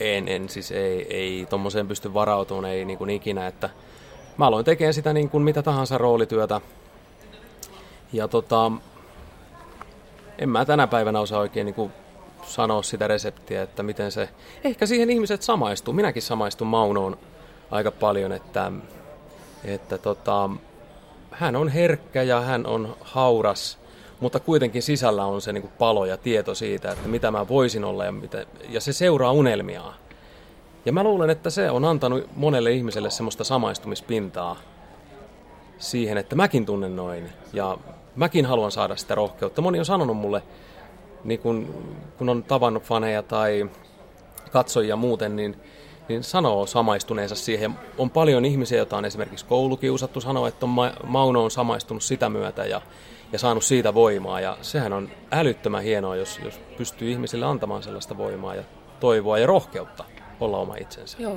En, 0.01 0.29
en 0.29 0.49
siis 0.49 0.73
ei, 0.73 1.07
ei 1.17 1.47
tommoseen 1.51 1.89
pysty 1.89 2.15
varautumaan, 2.15 2.73
ei 2.73 2.85
niin 2.85 2.99
kuin 2.99 3.11
ikinä, 3.11 3.47
että 3.47 3.71
mä 4.39 4.47
aloin 4.47 4.65
tekemään 4.65 4.95
sitä 4.95 5.13
niin 5.13 5.31
kuin 5.31 5.43
mitä 5.43 5.63
tahansa 5.63 5.99
roolityötä. 5.99 6.61
Ja 8.13 8.29
tota, 8.29 8.73
en 10.39 10.49
mä 10.49 10.65
tänä 10.65 10.87
päivänä 10.87 11.21
osaa 11.21 11.41
oikein 11.41 11.65
niin 11.65 11.75
kuin 11.75 11.93
sanoa 12.43 12.83
sitä 12.83 13.09
reseptiä, 13.09 13.63
että 13.63 13.83
miten 13.83 14.13
se, 14.13 14.29
ehkä 14.65 14.87
siihen 14.87 15.11
ihmiset 15.11 15.43
samaistuu. 15.43 15.95
Minäkin 15.95 16.23
samaistun 16.23 16.67
Maunoon 16.67 17.19
aika 17.71 17.91
paljon, 17.91 18.33
että, 18.33 18.73
että 19.65 19.99
tota, 19.99 20.51
hän 21.31 21.57
on 21.57 21.69
herkkä 21.69 22.23
ja 22.23 22.41
hän 22.41 22.67
on 22.67 22.97
hauras, 23.01 23.79
mutta 24.21 24.41
kuitenkin 24.41 24.83
sisällä 24.83 25.25
on 25.25 25.41
se 25.41 25.53
niin 25.53 25.63
kuin 25.63 25.73
palo 25.79 26.05
ja 26.05 26.17
tieto 26.17 26.55
siitä, 26.55 26.93
että 26.93 27.09
mitä 27.09 27.31
mä 27.31 27.49
voisin 27.49 27.85
olla 27.85 28.05
ja, 28.05 28.13
mitä, 28.13 28.47
ja 28.69 28.81
se 28.81 28.93
seuraa 28.93 29.33
unelmiaan. 29.33 29.95
Ja 30.89 30.93
mä 30.93 31.03
luulen, 31.03 31.31
että 31.31 31.51
se 31.51 31.71
on 31.71 31.85
antanut 31.85 32.37
monelle 32.37 32.73
ihmiselle 32.73 33.11
semmoista 33.11 33.45
samaistumispintaa 33.45 34.57
siihen, 35.79 36.19
että 36.19 36.37
mäkin 36.37 36.67
tunnen 36.67 36.97
noin 36.97 37.29
ja 37.53 37.79
mäkin 38.17 38.47
haluan 38.47 38.71
saada 38.71 38.97
sitä 38.97 39.15
rohkeutta. 39.15 39.63
Moni 39.63 39.79
on 39.79 39.85
sanonut 39.85 40.17
mulle, 40.17 40.43
niin 41.25 41.41
kun, 41.41 41.85
kun 42.19 42.29
on 42.29 42.43
tavannut 42.43 42.83
faneja 42.83 43.23
tai 43.23 43.71
katsojia 44.53 44.97
muuten, 44.97 45.37
niin, 45.37 45.57
niin 46.09 46.23
sanoo 46.23 46.67
samaistuneensa 46.67 47.35
siihen. 47.35 47.75
On 47.99 48.11
paljon 48.11 48.45
ihmisiä, 48.45 48.79
joita 48.79 48.97
on 48.97 49.05
esimerkiksi 49.05 49.45
koulukiusattu, 49.45 50.21
sanoo, 50.21 50.47
että 50.47 50.67
on 50.67 50.71
Ma- 50.71 50.93
Mauno 51.05 51.45
on 51.45 51.51
samaistunut 51.51 52.03
sitä 52.03 52.29
myötä 52.29 52.65
ja, 52.65 52.83
ja 53.33 53.39
saanut 53.39 53.65
siitä 53.65 53.95
voimaa. 53.95 54.41
Ja 54.41 54.59
sehän 54.63 54.93
on 54.93 55.09
älyttömän 55.31 55.83
hienoa, 55.83 56.17
jos, 56.17 56.41
jos 56.45 56.61
pystyy 56.77 57.11
ihmisille 57.11 57.47
antamaan 57.47 57.83
sellaista 57.83 58.17
voimaa 58.17 58.55
ja 58.55 58.63
toivoa 59.01 59.39
ja 59.39 59.47
rohkeutta 59.47 60.05
olla 60.41 60.59
oma 60.59 60.77
itsensä. 60.77 61.17
Joo. 61.21 61.37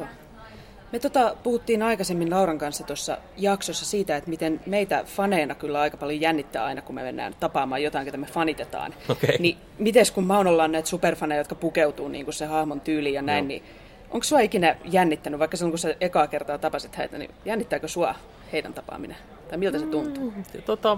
Me 0.92 1.00
tota, 1.00 1.36
puhuttiin 1.44 1.84
aikaisemmin 1.84 2.30
Lauran 2.30 2.58
kanssa 2.58 2.84
tuossa 2.84 3.18
jaksossa 3.38 3.86
siitä, 3.86 4.18
että 4.18 4.30
miten 4.30 4.62
meitä 4.66 5.04
faneina 5.04 5.56
kyllä 5.56 5.82
aika 5.82 5.98
paljon 5.98 6.22
jännittää 6.22 6.64
aina, 6.66 6.82
kun 6.82 6.96
me 6.96 7.04
mennään 7.04 7.36
tapaamaan 7.40 7.84
jotain, 7.84 8.06
ketä 8.06 8.18
me 8.18 8.26
fanitetaan. 8.26 8.94
Okei. 9.10 9.38
Niin 9.40 9.58
mites 9.80 10.12
kun 10.12 10.24
Maunolla 10.24 10.64
on 10.64 10.72
näitä 10.72 10.90
superfaneja, 10.90 11.40
jotka 11.40 11.56
pukeutuu 11.56 12.08
niin 12.08 12.26
kuin 12.26 12.34
se 12.34 12.46
hahmon 12.46 12.82
tyyliin 12.82 13.16
ja 13.16 13.22
näin, 13.22 13.44
Joo. 13.44 13.48
niin 13.48 13.64
onko 14.10 14.24
sua 14.24 14.40
ikinä 14.40 14.76
jännittänyt, 14.86 15.40
vaikka 15.40 15.58
silloin 15.58 15.72
kun 15.72 15.80
sä 15.80 15.96
ekaa 16.02 16.28
kertaa 16.28 16.58
tapasit 16.58 16.98
heitä, 16.98 17.18
niin 17.18 17.32
jännittääkö 17.46 17.88
sua 17.88 18.16
heidän 18.52 18.74
tapaaminen? 18.74 19.18
Tai 19.50 19.58
miltä 19.58 19.80
se 19.80 19.86
tuntuu? 19.86 20.34
Tota, 20.66 20.96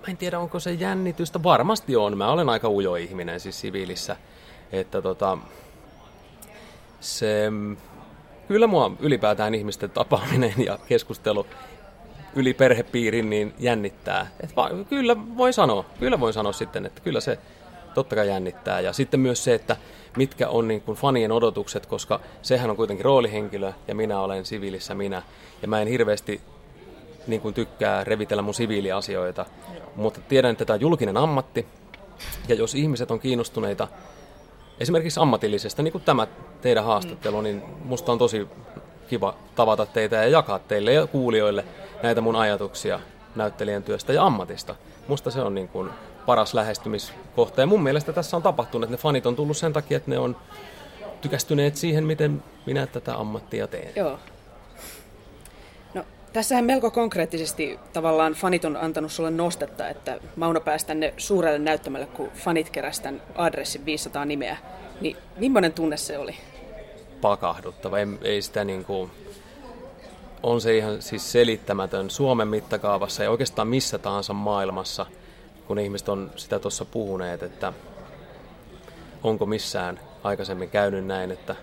mä 0.00 0.06
en 0.08 0.16
tiedä, 0.16 0.38
onko 0.38 0.60
se 0.60 0.72
jännitystä. 0.72 1.42
Varmasti 1.42 1.96
on. 1.96 2.18
Mä 2.18 2.32
olen 2.32 2.48
aika 2.48 2.68
ujo 2.70 2.94
ihminen 2.94 3.40
siis 3.40 3.60
siviilissä. 3.60 4.16
Että 4.72 5.02
tota, 5.02 5.38
se, 7.00 7.52
kyllä 8.48 8.66
mua 8.66 8.90
ylipäätään 9.00 9.54
ihmisten 9.54 9.90
tapaaminen 9.90 10.54
ja 10.58 10.78
keskustelu 10.88 11.46
yli 12.36 12.54
perhepiirin 12.54 13.30
niin 13.30 13.54
jännittää. 13.58 14.26
Et 14.40 14.56
va, 14.56 14.70
kyllä 14.88 15.16
voi 15.36 15.52
sanoa, 15.52 15.84
kyllä 15.98 16.20
voin 16.20 16.32
sanoa 16.32 16.52
sitten, 16.52 16.86
että 16.86 17.00
kyllä 17.00 17.20
se 17.20 17.38
totta 17.94 18.16
kai 18.16 18.28
jännittää. 18.28 18.80
Ja 18.80 18.92
sitten 18.92 19.20
myös 19.20 19.44
se, 19.44 19.54
että 19.54 19.76
mitkä 20.16 20.48
on 20.48 20.68
niin 20.68 20.80
kuin 20.80 20.98
fanien 20.98 21.32
odotukset, 21.32 21.86
koska 21.86 22.20
sehän 22.42 22.70
on 22.70 22.76
kuitenkin 22.76 23.04
roolihenkilö 23.04 23.72
ja 23.88 23.94
minä 23.94 24.20
olen 24.20 24.44
siviilissä 24.44 24.94
minä. 24.94 25.22
Ja 25.62 25.68
mä 25.68 25.80
en 25.80 25.88
hirveästi 25.88 26.40
niin 27.26 27.40
kuin 27.40 27.54
tykkää 27.54 28.04
revitellä 28.04 28.42
mun 28.42 28.54
siviiliasioita, 28.54 29.46
mutta 29.96 30.20
tiedän, 30.20 30.50
että 30.50 30.64
tämä 30.64 30.74
on 30.74 30.80
julkinen 30.80 31.16
ammatti. 31.16 31.66
Ja 32.48 32.54
jos 32.54 32.74
ihmiset 32.74 33.10
on 33.10 33.20
kiinnostuneita 33.20 33.88
esimerkiksi 34.80 35.20
ammatillisesta, 35.20 35.82
niin 35.82 35.92
kuin 35.92 36.04
tämä 36.04 36.26
teidän 36.62 36.84
haastattelu, 36.84 37.40
niin 37.40 37.62
musta 37.84 38.12
on 38.12 38.18
tosi 38.18 38.48
kiva 39.08 39.34
tavata 39.54 39.86
teitä 39.86 40.16
ja 40.16 40.28
jakaa 40.28 40.58
teille 40.58 40.92
ja 40.92 41.06
kuulijoille 41.06 41.64
näitä 42.02 42.20
mun 42.20 42.36
ajatuksia 42.36 43.00
näyttelijän 43.36 43.82
työstä 43.82 44.12
ja 44.12 44.26
ammatista. 44.26 44.74
Musta 45.08 45.30
se 45.30 45.40
on 45.40 45.54
niin 45.54 45.68
kuin 45.68 45.90
paras 46.26 46.54
lähestymiskohta. 46.54 47.60
Ja 47.60 47.66
mun 47.66 47.82
mielestä 47.82 48.12
tässä 48.12 48.36
on 48.36 48.42
tapahtunut, 48.42 48.84
että 48.84 48.96
ne 48.96 49.02
fanit 49.02 49.26
on 49.26 49.36
tullut 49.36 49.56
sen 49.56 49.72
takia, 49.72 49.96
että 49.96 50.10
ne 50.10 50.18
on 50.18 50.36
tykästyneet 51.20 51.76
siihen, 51.76 52.04
miten 52.04 52.42
minä 52.66 52.86
tätä 52.86 53.16
ammattia 53.16 53.66
teen. 53.66 53.92
Joo. 53.96 54.18
Tässähän 56.32 56.64
melko 56.64 56.90
konkreettisesti 56.90 57.78
tavallaan 57.92 58.32
fanit 58.32 58.64
on 58.64 58.76
antanut 58.76 59.12
sulle 59.12 59.30
nostetta, 59.30 59.88
että 59.88 60.20
Mauno 60.36 60.60
pääsi 60.60 60.86
tänne 60.86 61.14
suurelle 61.16 61.58
näyttämälle, 61.58 62.06
kun 62.06 62.30
fanit 62.34 62.70
keräsi 62.70 63.02
tämän 63.02 63.22
adressin 63.34 63.84
500 63.84 64.24
nimeä. 64.24 64.56
Niin 65.00 65.16
millainen 65.36 65.72
tunne 65.72 65.96
se 65.96 66.18
oli? 66.18 66.36
pakahduttava. 67.20 67.98
Ei, 67.98 68.06
ei 68.22 68.42
sitä 68.42 68.64
niin 68.64 68.84
kuin, 68.84 69.10
on 70.42 70.60
se 70.60 70.76
ihan 70.76 71.02
siis 71.02 71.32
selittämätön 71.32 72.10
Suomen 72.10 72.48
mittakaavassa 72.48 73.22
ja 73.22 73.30
oikeastaan 73.30 73.68
missä 73.68 73.98
tahansa 73.98 74.32
maailmassa, 74.32 75.06
kun 75.66 75.78
ihmiset 75.78 76.08
on 76.08 76.30
sitä 76.36 76.58
tuossa 76.58 76.84
puhuneet, 76.84 77.42
että 77.42 77.72
onko 79.22 79.46
missään 79.46 80.00
aikaisemmin 80.24 80.70
käynyt 80.70 81.06
näin, 81.06 81.30
että 81.30 81.56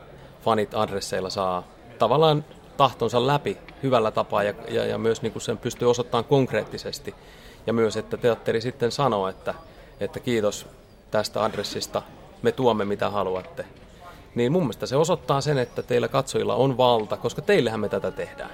fanit 0.46 0.74
adresseilla 0.74 1.30
saa 1.30 1.68
tavallaan 2.00 2.46
tahtonsa 2.78 3.28
läpi 3.28 3.58
hyvällä 3.84 4.12
tapaa 4.12 4.44
ja, 4.44 4.54
ja, 4.70 4.86
ja 4.86 4.98
myös 4.98 5.22
niin 5.22 5.32
kuin 5.32 5.42
sen 5.42 5.58
pystyy 5.58 5.90
osoittamaan 5.90 6.26
konkreettisesti. 6.26 7.16
Ja 7.68 7.74
myös, 7.74 7.98
että 7.98 8.18
teatteri 8.18 8.62
sitten 8.62 8.92
sanoo, 8.92 9.28
että, 9.28 9.54
että 10.00 10.20
kiitos 10.20 10.68
tästä 11.12 11.44
adressista, 11.44 12.02
me 12.42 12.52
tuomme 12.52 12.86
mitä 12.86 13.10
haluatte. 13.10 13.66
Niin 14.36 14.52
mun 14.52 14.64
mielestä 14.64 14.86
se 14.86 14.96
osoittaa 14.96 15.42
sen, 15.42 15.58
että 15.58 15.84
teillä 15.84 16.08
katsojilla 16.08 16.56
on 16.56 16.78
valta, 16.78 17.18
koska 17.18 17.42
teillähän 17.42 17.80
me 17.80 17.90
tätä 17.90 18.12
tehdään. 18.12 18.52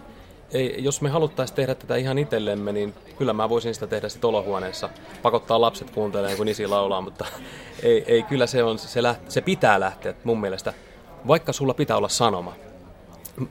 Ei, 0.52 0.76
jos 0.84 1.02
me 1.02 1.10
haluttaisiin 1.10 1.56
tehdä 1.56 1.76
tätä 1.76 1.96
ihan 1.96 2.18
itsellemme, 2.18 2.72
niin 2.72 2.94
kyllä 3.18 3.34
mä 3.34 3.50
voisin 3.50 3.74
sitä 3.74 3.88
tehdä 3.88 4.10
sitten 4.10 4.28
olohuoneessa. 4.28 4.90
Pakottaa 5.22 5.62
lapset 5.62 5.90
kuuntelemaan, 5.90 6.38
kun 6.38 6.48
isi 6.48 6.68
laulaa, 6.68 7.02
mutta 7.02 7.26
ei, 7.84 8.04
ei 8.08 8.24
kyllä 8.24 8.48
se, 8.48 8.64
on, 8.64 8.80
se, 8.80 9.04
läht, 9.04 9.22
se 9.32 9.42
pitää 9.42 9.80
lähteä 9.80 10.14
mun 10.24 10.42
mielestä. 10.42 10.74
Vaikka 11.28 11.54
sulla 11.54 11.74
pitää 11.74 11.98
olla 11.98 12.10
sanoma. 12.10 12.54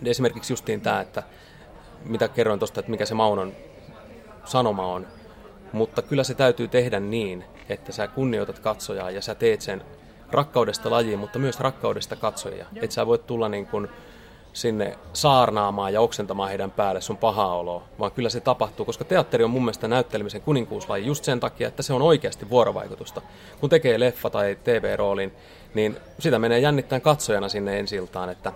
Esimerkiksi 0.05 0.53
justiin 0.53 0.81
tämä, 0.81 1.01
että 1.01 1.23
mitä 2.05 2.29
kerroin 2.29 2.61
tuosta, 2.61 2.81
että 2.81 2.91
mikä 2.91 3.07
se 3.07 3.15
Maunon 3.15 3.53
sanoma 4.45 4.87
on. 4.87 5.07
Mutta 5.73 6.03
kyllä 6.03 6.25
se 6.25 6.35
täytyy 6.35 6.69
tehdä 6.69 7.01
niin, 7.01 7.45
että 7.69 7.93
sä 7.93 8.09
kunnioitat 8.09 8.59
katsojaa 8.59 9.11
ja 9.11 9.23
sä 9.23 9.35
teet 9.35 9.61
sen 9.61 9.83
rakkaudesta 10.33 10.91
lajiin, 10.91 11.19
mutta 11.19 11.39
myös 11.39 11.61
rakkaudesta 11.61 12.17
katsojia. 12.17 12.67
Että 12.77 12.95
sä 12.95 13.07
voit 13.07 13.27
tulla 13.27 13.49
niin 13.49 13.67
kuin 13.67 13.89
sinne 14.53 14.99
saarnaamaan 15.13 15.93
ja 15.93 16.01
oksentamaan 16.01 16.49
heidän 16.49 16.71
päälle 16.71 17.01
sun 17.01 17.17
pahaa 17.17 17.57
oloa, 17.57 17.83
vaan 17.99 18.13
kyllä 18.13 18.29
se 18.29 18.41
tapahtuu, 18.41 18.87
koska 18.87 19.05
teatteri 19.05 19.45
on 19.45 19.51
mun 19.51 19.63
mielestä 19.63 19.89
näyttelemisen 19.89 20.43
kuninkuuslaji 20.43 21.07
just 21.07 21.25
sen 21.25 21.41
takia, 21.41 21.69
että 21.69 21.83
se 21.83 21.93
on 21.93 22.03
oikeasti 22.03 22.51
vuorovaikutusta. 22.51 23.23
Kun 23.61 23.71
tekee 23.71 24.01
leffa 24.01 24.31
tai 24.31 24.59
TV-roolin, 24.65 25.33
niin 25.75 25.97
sitä 26.19 26.39
menee 26.39 26.59
jännittämään 26.59 27.03
katsojana 27.03 27.49
sinne 27.49 27.79
ensiltaan, 27.79 28.29
että 28.29 28.53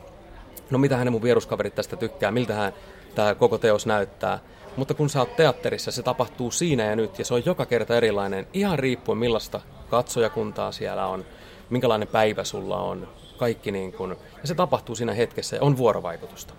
no 0.72 0.78
mitä 0.78 0.96
hänen 0.96 1.12
mun 1.12 1.22
vieruskaverit 1.22 1.74
tästä 1.74 1.96
tykkää, 1.96 2.30
miltä 2.30 2.54
hän 2.54 2.72
tämä 3.14 3.34
koko 3.34 3.58
teos 3.58 3.86
näyttää. 3.86 4.38
Mutta 4.76 4.94
kun 4.94 5.10
sä 5.10 5.20
oot 5.20 5.36
teatterissa, 5.36 5.90
se 5.90 6.02
tapahtuu 6.02 6.50
siinä 6.50 6.84
ja 6.84 6.96
nyt, 6.96 7.18
ja 7.18 7.24
se 7.24 7.34
on 7.34 7.42
joka 7.46 7.66
kerta 7.66 7.96
erilainen, 7.96 8.46
ihan 8.52 8.78
riippuen 8.78 9.18
millaista 9.18 9.60
katsojakuntaa 9.90 10.72
siellä 10.72 11.06
on, 11.06 11.24
minkälainen 11.70 12.08
päivä 12.08 12.44
sulla 12.44 12.76
on, 12.76 13.08
kaikki 13.36 13.72
niin 13.72 13.92
kuin, 13.92 14.10
ja 14.10 14.48
se 14.48 14.54
tapahtuu 14.54 14.94
siinä 14.94 15.12
hetkessä 15.12 15.56
ja 15.56 15.62
on 15.62 15.76
vuorovaikutusta. 15.76 16.54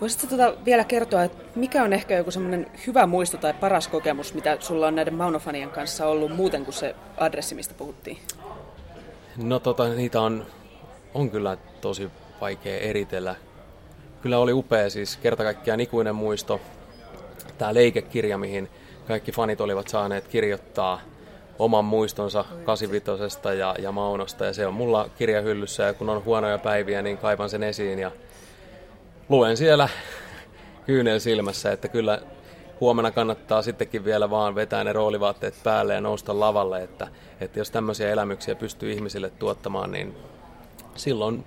Voisitko 0.00 0.26
tota 0.26 0.54
vielä 0.64 0.84
kertoa, 0.84 1.24
että 1.24 1.44
mikä 1.54 1.82
on 1.82 1.92
ehkä 1.92 2.16
joku 2.16 2.30
semmoinen 2.30 2.66
hyvä 2.86 3.06
muisto 3.06 3.36
tai 3.36 3.54
paras 3.54 3.88
kokemus, 3.88 4.34
mitä 4.34 4.56
sulla 4.60 4.86
on 4.86 4.94
näiden 4.94 5.14
Maunofanien 5.14 5.70
kanssa 5.70 6.06
ollut 6.06 6.36
muuten 6.36 6.64
kuin 6.64 6.74
se 6.74 6.94
adressi, 7.16 7.54
mistä 7.54 7.74
puhuttiin? 7.74 8.18
No 9.36 9.58
tota, 9.58 9.88
niitä 9.88 10.20
on, 10.20 10.46
on 11.14 11.30
kyllä 11.30 11.56
tosi 11.80 12.10
vaikea 12.40 12.78
eritellä. 12.78 13.34
Kyllä 14.22 14.38
oli 14.38 14.52
upea 14.52 14.90
siis 14.90 15.16
kerta 15.16 15.42
kaikkiaan 15.42 15.80
ikuinen 15.80 16.14
muisto. 16.14 16.60
Tämä 17.58 17.74
leikekirja, 17.74 18.38
mihin 18.38 18.68
kaikki 19.06 19.32
fanit 19.32 19.60
olivat 19.60 19.88
saaneet 19.88 20.28
kirjoittaa 20.28 21.00
oman 21.58 21.84
muistonsa 21.84 22.44
85 22.64 23.38
ja, 23.58 23.74
ja 23.78 23.92
Maunosta. 23.92 24.44
Ja 24.44 24.52
se 24.52 24.66
on 24.66 24.74
mulla 24.74 25.10
kirjahyllyssä 25.18 25.82
ja 25.82 25.94
kun 25.94 26.08
on 26.08 26.24
huonoja 26.24 26.58
päiviä, 26.58 27.02
niin 27.02 27.18
kaivan 27.18 27.50
sen 27.50 27.62
esiin 27.62 27.98
ja 27.98 28.10
luen 29.28 29.56
siellä 29.56 29.88
kyynel 30.86 31.18
silmässä, 31.18 31.72
että 31.72 31.88
kyllä 31.88 32.20
huomenna 32.80 33.10
kannattaa 33.10 33.62
sittenkin 33.62 34.04
vielä 34.04 34.30
vaan 34.30 34.54
vetää 34.54 34.84
ne 34.84 34.92
roolivaatteet 34.92 35.54
päälle 35.64 35.94
ja 35.94 36.00
nousta 36.00 36.40
lavalle, 36.40 36.82
että, 36.82 37.08
että 37.40 37.58
jos 37.58 37.70
tämmöisiä 37.70 38.10
elämyksiä 38.10 38.54
pystyy 38.54 38.92
ihmisille 38.92 39.30
tuottamaan, 39.30 39.92
niin 39.92 40.16
silloin 40.94 41.44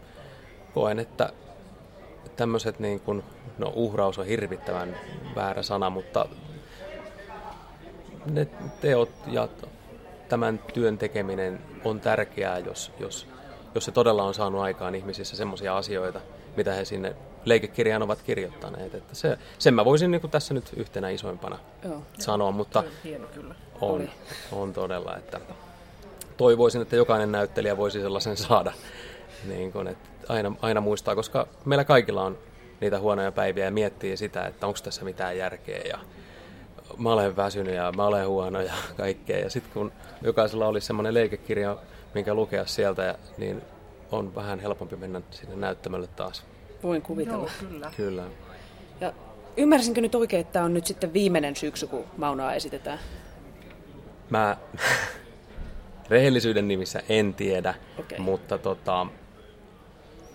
koen, 0.73 0.99
että 0.99 1.29
tämmöiset 2.35 2.79
niin 2.79 2.99
kuin, 2.99 3.23
no 3.57 3.71
uhraus 3.75 4.19
on 4.19 4.25
hirvittävän 4.25 4.97
väärä 5.35 5.63
sana, 5.63 5.89
mutta 5.89 6.25
ne 8.25 8.47
teot 8.81 9.09
ja 9.27 9.47
tämän 10.29 10.59
työn 10.73 10.97
tekeminen 10.97 11.61
on 11.85 11.99
tärkeää, 11.99 12.59
jos, 12.59 12.91
jos, 12.99 13.27
jos 13.75 13.85
se 13.85 13.91
todella 13.91 14.23
on 14.23 14.33
saanut 14.33 14.61
aikaan 14.61 14.95
ihmisissä 14.95 15.35
semmoisia 15.35 15.77
asioita, 15.77 16.21
mitä 16.57 16.73
he 16.73 16.85
sinne 16.85 17.15
leikekirjaan 17.45 18.01
ovat 18.01 18.21
kirjoittaneet. 18.21 18.95
Että 18.95 19.15
se, 19.15 19.37
sen 19.59 19.73
mä 19.73 19.85
voisin 19.85 20.11
niin 20.11 20.21
kuin 20.21 20.31
tässä 20.31 20.53
nyt 20.53 20.73
yhtenä 20.75 21.09
isoimpana 21.09 21.59
Joo. 21.83 22.01
sanoa, 22.19 22.51
mutta 22.51 22.83
Hieno 23.03 23.27
kyllä. 23.27 23.55
on, 23.81 24.09
on 24.51 24.73
todella, 24.73 25.17
että 25.17 25.39
toivoisin, 26.37 26.81
että 26.81 26.95
jokainen 26.95 27.31
näyttelijä 27.31 27.77
voisi 27.77 28.01
sellaisen 28.01 28.37
saada. 28.37 28.73
Niin 29.47 29.71
kun, 29.71 29.87
että 29.87 30.09
aina, 30.29 30.55
aina 30.61 30.81
muistaa, 30.81 31.15
koska 31.15 31.47
meillä 31.65 31.83
kaikilla 31.83 32.23
on 32.23 32.37
niitä 32.81 32.99
huonoja 32.99 33.31
päiviä 33.31 33.65
ja 33.65 33.71
miettii 33.71 34.17
sitä, 34.17 34.45
että 34.45 34.67
onko 34.67 34.79
tässä 34.83 35.05
mitään 35.05 35.37
järkeä 35.37 35.81
ja 35.89 35.99
mä 36.97 37.13
olen 37.13 37.35
väsynyt 37.35 37.75
ja 37.75 37.91
mä 37.91 38.05
olen 38.05 38.27
huono 38.27 38.61
ja 38.61 38.73
kaikkea. 38.97 39.39
Ja 39.39 39.49
sitten 39.49 39.73
kun 39.73 39.91
jokaisella 40.21 40.67
olisi 40.67 40.87
semmoinen 40.87 41.13
leikekirja, 41.13 41.77
minkä 42.13 42.33
lukea 42.33 42.65
sieltä, 42.65 43.03
ja, 43.03 43.15
niin 43.37 43.61
on 44.11 44.35
vähän 44.35 44.59
helpompi 44.59 44.95
mennä 44.95 45.21
sinne 45.31 45.55
näyttämölle 45.55 46.07
taas. 46.07 46.43
Voin 46.83 47.01
kuvitella. 47.01 47.49
Joo, 47.61 47.69
kyllä. 47.69 47.91
Kyllä. 47.97 48.23
Ja 49.01 49.13
ymmärsinkö 49.57 50.01
nyt 50.01 50.15
oikein, 50.15 50.41
että 50.41 50.53
tämä 50.53 50.65
on 50.65 50.73
nyt 50.73 50.85
sitten 50.85 51.13
viimeinen 51.13 51.55
syksy, 51.55 51.87
kun 51.87 52.05
Maunaa 52.17 52.53
esitetään? 52.53 52.99
Mä 54.29 54.57
rehellisyyden 56.09 56.67
nimissä 56.67 57.03
en 57.09 57.33
tiedä, 57.33 57.73
Okei. 57.99 58.19
mutta 58.19 58.57
tota, 58.57 59.07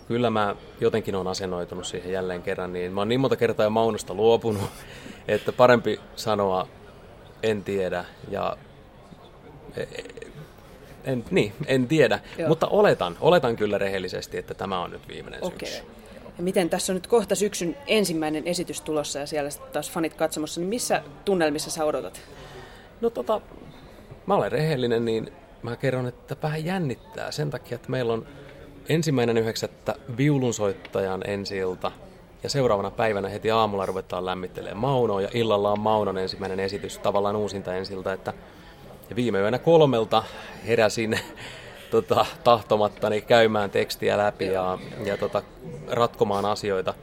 kyllä 0.09 0.31
mä 0.31 0.57
jotenkin 0.81 1.15
on 1.15 1.27
asennoitunut 1.27 1.87
siihen 1.87 2.13
jälleen 2.13 2.43
kerran. 2.43 2.73
Niin 2.73 2.93
mä 2.93 3.01
oon 3.01 3.09
niin 3.09 3.21
monta 3.21 3.37
kertaa 3.37 3.65
jo 3.65 3.71
Maunosta 3.71 4.15
luopunut, 4.15 4.71
että 5.29 5.53
parempi 5.53 6.01
sanoa 6.17 6.69
en 7.43 7.65
tiedä 7.65 8.05
ja 8.31 8.57
e- 9.77 9.83
e- 9.83 10.27
en, 11.05 11.25
niin, 11.31 11.53
en 11.67 11.89
tiedä, 11.89 12.21
Joo. 12.39 12.49
mutta 12.49 12.67
oletan, 12.67 13.17
oletan 13.21 13.57
kyllä 13.57 13.79
rehellisesti, 13.79 14.39
että 14.39 14.55
tämä 14.55 14.81
on 14.81 14.91
nyt 14.91 15.09
viimeinen 15.09 15.45
Okei. 15.45 15.69
syksy. 15.69 15.83
Ja 16.37 16.43
miten 16.43 16.71
tässä 16.71 16.93
on 16.93 16.95
nyt 16.95 17.07
kohta 17.07 17.35
syksyn 17.35 17.77
ensimmäinen 17.87 18.47
esitys 18.47 18.81
tulossa 18.81 19.19
ja 19.19 19.27
siellä 19.27 19.51
taas 19.73 19.91
fanit 19.91 20.15
katsomassa, 20.15 20.61
niin 20.61 20.69
missä 20.69 21.03
tunnelmissa 21.25 21.71
sä 21.71 21.85
odotat? 21.85 22.21
No 23.01 23.11
tota, 23.11 23.41
mä 24.27 24.35
olen 24.35 24.53
rehellinen, 24.53 25.05
niin 25.05 25.33
mä 25.63 25.77
kerron, 25.77 26.07
että 26.07 26.37
vähän 26.43 26.65
jännittää 26.65 27.31
sen 27.31 27.51
takia, 27.51 27.75
että 27.75 27.91
meillä 27.91 28.13
on 28.13 28.27
ensimmäinen 28.89 29.39
yhdeksättä 29.39 29.95
viulunsoittajan 30.17 31.23
ensi 31.27 31.57
ilta 31.57 31.93
ja 32.43 32.51
seuraavana 32.51 32.91
päivänä 32.91 33.29
heti 33.29 33.51
aamulla 33.51 33.87
ruvetaan 33.87 34.27
lämmittelemään 34.27 34.77
Maunoa 34.77 35.21
ja 35.21 35.29
illalla 35.35 35.73
on 35.73 35.81
Maunon 35.81 36.19
ensimmäinen 36.19 36.61
esitys, 36.61 36.99
tavallaan 36.99 37.37
uusinta 37.37 37.75
ensiltä, 37.75 38.13
että 38.13 38.33
ja 39.11 39.17
viime 39.17 39.39
yönä 39.39 39.59
kolmelta 39.59 40.23
heräsin 40.67 41.19
tota, 41.91 42.27
tahtomattani 42.45 43.21
käymään 43.21 43.71
tekstiä 43.71 44.19
läpi 44.19 44.47
ja, 44.47 44.79
ja 45.05 45.17
tota, 45.17 45.43
ratkomaan 45.89 46.45
asioita. 46.45 46.95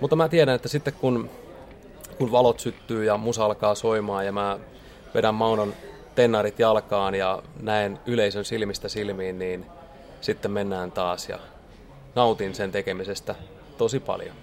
Mutta 0.00 0.16
mä 0.16 0.28
tiedän, 0.28 0.54
että 0.54 0.68
sitten 0.68 0.94
kun 1.00 1.30
kun 2.18 2.32
valot 2.32 2.60
syttyy 2.60 3.04
ja 3.04 3.16
musa 3.16 3.44
alkaa 3.44 3.74
soimaan 3.74 4.26
ja 4.26 4.32
mä 4.32 4.58
vedän 5.14 5.34
Maunon 5.34 5.74
tennarit 6.14 6.58
jalkaan 6.58 7.14
ja 7.14 7.42
näen 7.60 7.98
yleisön 8.06 8.44
silmistä 8.44 8.88
silmiin, 8.88 9.38
niin 9.38 9.66
sitten 10.22 10.50
mennään 10.50 10.92
taas 10.92 11.28
ja 11.28 11.38
nautin 12.14 12.54
sen 12.54 12.72
tekemisestä 12.72 13.34
tosi 13.78 14.00
paljon. 14.00 14.36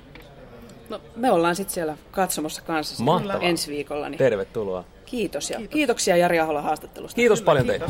No, 0.89 1.02
me 1.15 1.32
ollaan 1.32 1.56
sitten 1.56 1.74
siellä 1.74 1.98
katsomossa 2.12 2.62
kanssa 2.62 3.04
Mahtavaa. 3.04 3.39
ensi 3.48 3.72
viikolla. 3.72 4.10
Niin 4.10 4.18
Tervetuloa. 4.18 4.84
kiitos 5.06 5.50
ja 5.50 5.58
Kiitos. 5.58 5.74
kiitoksia 5.74 6.18
Jari 6.18 6.39
Ahola 6.39 6.62
haastattelusta. 6.62 7.15
Kiitos 7.15 7.42
paljon 7.42 7.65
teille. 7.68 7.86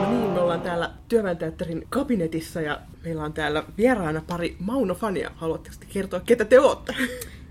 No 0.00 0.10
niin, 0.10 0.30
me 0.30 0.40
ollaan 0.40 0.60
täällä 0.60 0.90
Työväenteatterin 1.08 1.86
kabinetissa 1.88 2.60
ja 2.60 2.80
meillä 3.04 3.24
on 3.24 3.32
täällä 3.32 3.62
vieraana 3.78 4.22
pari 4.26 4.56
Mauno-fania. 4.58 5.30
Haluatteko 5.36 5.76
te 5.80 5.86
kertoa, 5.92 6.20
ketä 6.20 6.44
te 6.44 6.60
olette? 6.60 6.94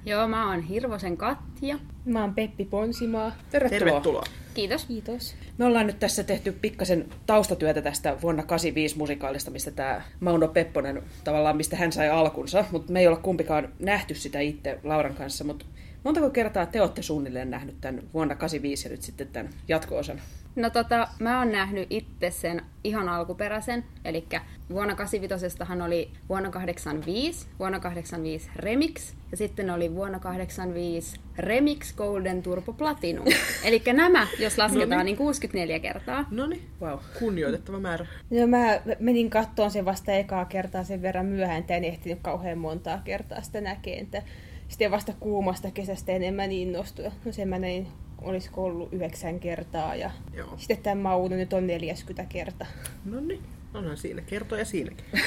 Joo, 0.10 0.28
mä 0.28 0.50
oon 0.50 0.62
Hirvosen 0.62 1.18
Katja. 1.18 1.80
Mä 2.06 2.22
oon 2.22 2.34
Peppi 2.34 2.66
Ponsimaa. 2.66 3.32
Tervetuloa. 3.52 3.80
Tervetuloa. 3.80 4.24
Kiitos. 4.54 4.86
Kiitos. 4.86 5.36
Me 5.58 5.66
ollaan 5.66 5.88
nyt 5.88 6.00
tässä 6.00 6.24
tehty 6.24 6.52
pikkasen 6.52 7.10
taustatyötä 7.26 7.82
tästä 7.82 8.18
vuonna 8.22 8.44
85 8.44 8.98
musikaalista, 8.98 9.52
mistä 9.52 9.72
tämä 9.72 10.02
Mauno 10.20 10.48
Pepponen, 10.48 11.04
tavallaan 11.24 11.58
mistä 11.58 11.76
hän 11.76 11.92
sai 11.92 12.10
alkunsa, 12.10 12.66
mutta 12.72 12.94
me 12.94 13.00
ei 13.00 13.08
olla 13.08 13.18
kumpikaan 13.18 13.70
nähty 13.80 14.16
sitä 14.16 14.40
itse 14.40 14.80
Lauran 14.84 15.16
kanssa, 15.16 15.44
mutta 15.44 15.66
montako 16.04 16.30
kertaa 16.30 16.66
te 16.66 16.82
olette 16.82 17.02
suunnilleen 17.02 17.50
nähnyt 17.50 17.82
tämän 17.82 18.04
vuonna 18.14 18.36
85 18.36 18.88
ja 18.88 18.92
nyt 18.92 19.02
sitten 19.02 19.28
tämän 19.28 19.54
jatko-osan? 19.68 20.22
No 20.60 20.70
tota, 20.70 21.08
mä 21.20 21.40
oon 21.40 21.52
nähnyt 21.52 21.88
itse 21.90 22.32
sen 22.32 22.62
ihan 22.84 23.10
alkuperäisen, 23.10 23.84
eli 24.06 24.26
vuonna 24.70 24.96
85 24.96 25.58
oli 25.86 26.12
vuonna 26.30 26.50
85, 26.50 27.48
vuonna 27.60 27.80
85 27.80 28.50
Remix, 28.56 29.14
ja 29.32 29.38
sitten 29.38 29.70
oli 29.70 29.96
vuonna 29.96 30.20
85 30.20 31.20
Remix 31.38 31.96
Golden 31.96 32.42
Turbo 32.44 32.74
Platinum. 32.74 33.26
eli 33.66 33.82
nämä, 33.94 34.28
jos 34.40 34.58
lasketaan, 34.58 35.06
niin 35.06 35.18
64 35.18 35.80
kertaa. 35.80 36.26
No 36.32 36.48
niin, 36.48 36.62
Wow. 36.82 37.00
kunnioitettava 37.20 37.80
määrä. 37.80 38.06
No 38.30 38.48
mä 38.48 38.82
menin 39.00 39.30
kattoon 39.30 39.72
sen 39.72 39.86
vasta 39.86 40.12
ekaa 40.12 40.46
kertaa 40.46 40.84
sen 40.84 41.02
verran 41.02 41.26
myöhään, 41.26 41.60
että 41.60 41.76
en 41.76 41.84
ehtinyt 41.84 42.20
kauhean 42.22 42.58
montaa 42.58 43.02
kertaa 43.06 43.42
sitä 43.42 43.62
näkeen. 43.62 44.00
Että 44.04 44.22
sitten 44.68 44.92
vasta 44.92 45.14
kuumasta 45.20 45.72
kesästä 45.72 46.12
enemmän 46.12 46.52
innostuin. 46.52 47.12
No 47.26 47.32
sen 47.32 47.48
mä 47.48 47.60
näin, 47.60 47.88
olisiko 48.22 48.64
ollut 48.64 48.94
yhdeksän 48.94 49.40
kertaa 49.40 49.96
ja 49.96 50.12
Joo. 50.34 50.54
sitten 50.58 50.78
tämä 50.78 51.02
Mauno 51.02 51.36
nyt 51.36 51.54
on 51.54 51.68
40 51.68 52.26
kertaa. 52.30 52.68
No 53.06 53.20
niin, 53.20 53.42
onhan 53.74 53.98
siinä 53.98 54.22
kertoja 54.22 54.66
siinäkin. 54.66 55.06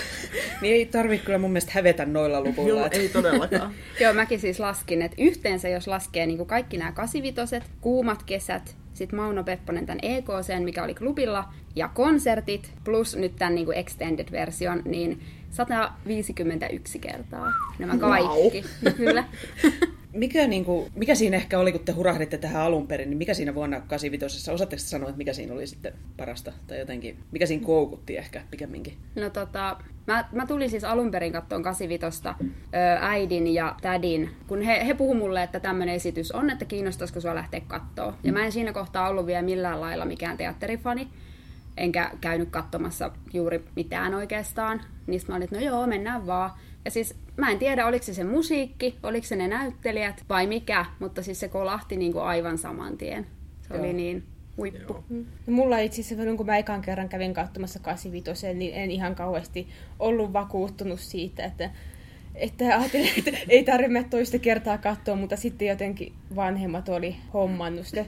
Niin 0.61 0.75
ei 0.75 0.87
tarvitse 0.87 1.27
kyllä 1.27 1.39
mun 1.39 1.51
mielestä 1.51 1.73
hävetä 1.75 2.07
noilla 2.07 2.41
luvuilla. 2.41 2.81
Joo, 2.81 2.89
ei 2.93 3.09
todellakaan. 3.09 3.75
Joo, 4.01 4.15
mäkin 4.15 4.41
siis 4.41 4.61
laskin, 4.61 5.03
että 5.03 5.23
yhteensä 5.23 5.69
jos 5.69 5.89
laskee 5.89 6.27
niin 6.27 6.47
kaikki 6.47 6.77
nämä 6.77 6.93
85 6.93 7.73
kuumat 7.81 8.23
kesät, 8.23 8.77
sitten 8.95 9.19
Mauno 9.19 9.45
Pepponen 9.45 9.87
tämän 9.87 9.99
EKC, 10.03 10.65
mikä 10.65 10.85
oli 10.85 10.95
klubilla, 10.95 11.49
ja 11.77 11.89
konsertit, 11.89 12.73
plus 12.85 13.17
nyt 13.17 13.37
tämän 13.37 13.55
niin 13.55 13.73
extended-version, 13.73 14.83
niin 14.85 15.21
151 15.51 16.99
kertaa 16.99 17.53
nämä 17.79 17.99
kaikki. 17.99 18.65
Kyllä. 18.97 19.25
Mikä, 20.15 20.47
niin 20.47 20.65
kuin, 20.65 20.93
mikä 20.95 21.15
siinä 21.15 21.37
ehkä 21.37 21.59
oli, 21.59 21.73
kun 21.73 21.85
te 21.85 21.93
hurahditte 21.93 22.39
tähän 22.39 22.63
alun 22.63 22.87
perin, 22.87 23.11
niin 23.11 23.19
mikä 23.19 23.35
siinä 23.35 23.55
vuonna 23.55 23.81
85, 23.81 24.51
osaatteko 24.51 24.81
te 24.81 24.89
sanoa, 24.89 25.09
että 25.09 25.19
mikä 25.19 25.33
siinä 25.33 25.55
oli 25.55 25.67
sitten 25.67 25.93
parasta, 26.17 26.53
tai 26.67 26.79
jotenkin, 26.79 27.19
mikä 27.33 27.47
siinä 27.47 27.65
koukutti 27.65 28.17
ehkä 28.17 28.43
pikemminkin? 28.51 28.97
No 29.15 29.31
tota, 29.31 29.77
mä, 30.07 30.29
mä 30.33 30.47
tulin 30.47 30.71
siis 30.71 30.85
alun 30.85 31.11
perin 31.11 31.33
kattoon 31.33 31.63
85 31.63 32.29
ö, 32.29 32.33
äidin 33.01 33.55
ja 33.55 33.77
tädin, 33.83 34.31
kun 34.47 34.63
he, 34.63 34.87
he 34.87 34.95
puhu 34.95 35.15
mulle, 35.15 35.43
että 35.43 35.61
tämmöinen 35.61 35.95
esitys 35.95 36.33
on, 36.33 36.51
että 36.51 36.65
kiinnostaisiko 36.65 37.21
sua 37.21 37.35
lähteä 37.35 37.61
kattoo. 37.61 38.15
Ja 38.25 38.33
mä 38.33 38.45
en 38.45 38.53
siinä 38.53 38.73
kohtaa 38.73 39.09
ollut 39.09 39.27
vielä 39.27 39.43
millään 39.43 39.81
lailla 39.81 40.05
mikään 40.05 40.37
teatterifani, 40.37 41.09
enkä 41.77 42.11
käynyt 42.21 42.51
katsomassa 42.51 43.11
juuri 43.33 43.65
mitään 43.77 44.15
oikeastaan. 44.15 44.81
Niistä 45.07 45.33
mä 45.33 45.37
olin, 45.37 45.45
että 45.45 45.57
no 45.57 45.63
joo, 45.63 45.87
mennään 45.87 46.27
vaan. 46.27 46.51
Ja 46.85 46.91
siis 46.91 47.15
mä 47.37 47.51
en 47.51 47.59
tiedä, 47.59 47.87
oliko 47.87 48.05
se 48.05 48.15
se 48.15 48.25
musiikki, 48.25 48.99
oliko 49.03 49.27
se 49.27 49.37
ne 49.37 49.49
näyttelijät 49.49 50.25
vai 50.29 50.47
mikä, 50.47 50.85
mutta 50.99 51.23
siis 51.23 51.41
se 51.41 51.49
kolahti 51.49 51.97
niinku 51.97 52.19
aivan 52.19 52.59
saman 52.59 52.99
tien. 52.99 53.27
Se 53.69 53.75
Joo. 53.75 53.83
oli 53.83 53.93
niin 53.93 54.25
huippu. 54.57 54.93
Joo. 54.93 55.05
No 55.47 55.53
mulla 55.53 55.79
itse 55.79 56.01
asiassa, 56.01 56.37
kun 56.37 56.47
mä 56.47 56.59
ekan 56.59 56.83
kerran 56.83 57.09
kävin 57.09 57.35
katsomassa 57.35 57.79
85, 57.79 58.55
niin 58.55 58.75
en 58.75 58.91
ihan 58.91 59.15
kauheasti 59.15 59.69
ollut 59.99 60.33
vakuuttunut 60.33 61.01
siitä, 61.01 61.45
että 61.45 61.71
että 62.35 62.65
ajattelin, 62.65 63.11
että 63.19 63.31
ei 63.49 63.65
tarvitse 63.65 63.93
mennä 63.93 64.09
toista 64.09 64.39
kertaa 64.39 64.79
katsoa, 64.79 65.17
mutta 65.17 65.37
sitten 65.37 65.69
jotenkin 65.69 66.13
vanhemmat 66.37 66.89
oli 66.89 67.17
hommannut 67.33 67.87
sitä 67.87 68.05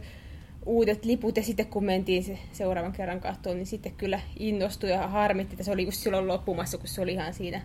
uudet 0.66 1.04
liput 1.04 1.37
ja 1.37 1.42
sitten 1.42 1.66
kun 1.66 1.84
mentiin 1.84 2.24
se 2.24 2.38
seuraavan 2.52 2.92
kerran 2.92 3.20
katsoa, 3.20 3.54
niin 3.54 3.66
sitten 3.66 3.92
kyllä 3.92 4.20
innostui 4.38 4.90
ja 4.90 5.08
harmitti, 5.08 5.54
että 5.54 5.64
se 5.64 5.70
oli 5.70 5.84
just 5.84 5.98
silloin 5.98 6.28
loppumassa, 6.28 6.78
kun 6.78 6.88
se 6.88 7.00
oli 7.00 7.12
ihan 7.12 7.34
siinä 7.34 7.62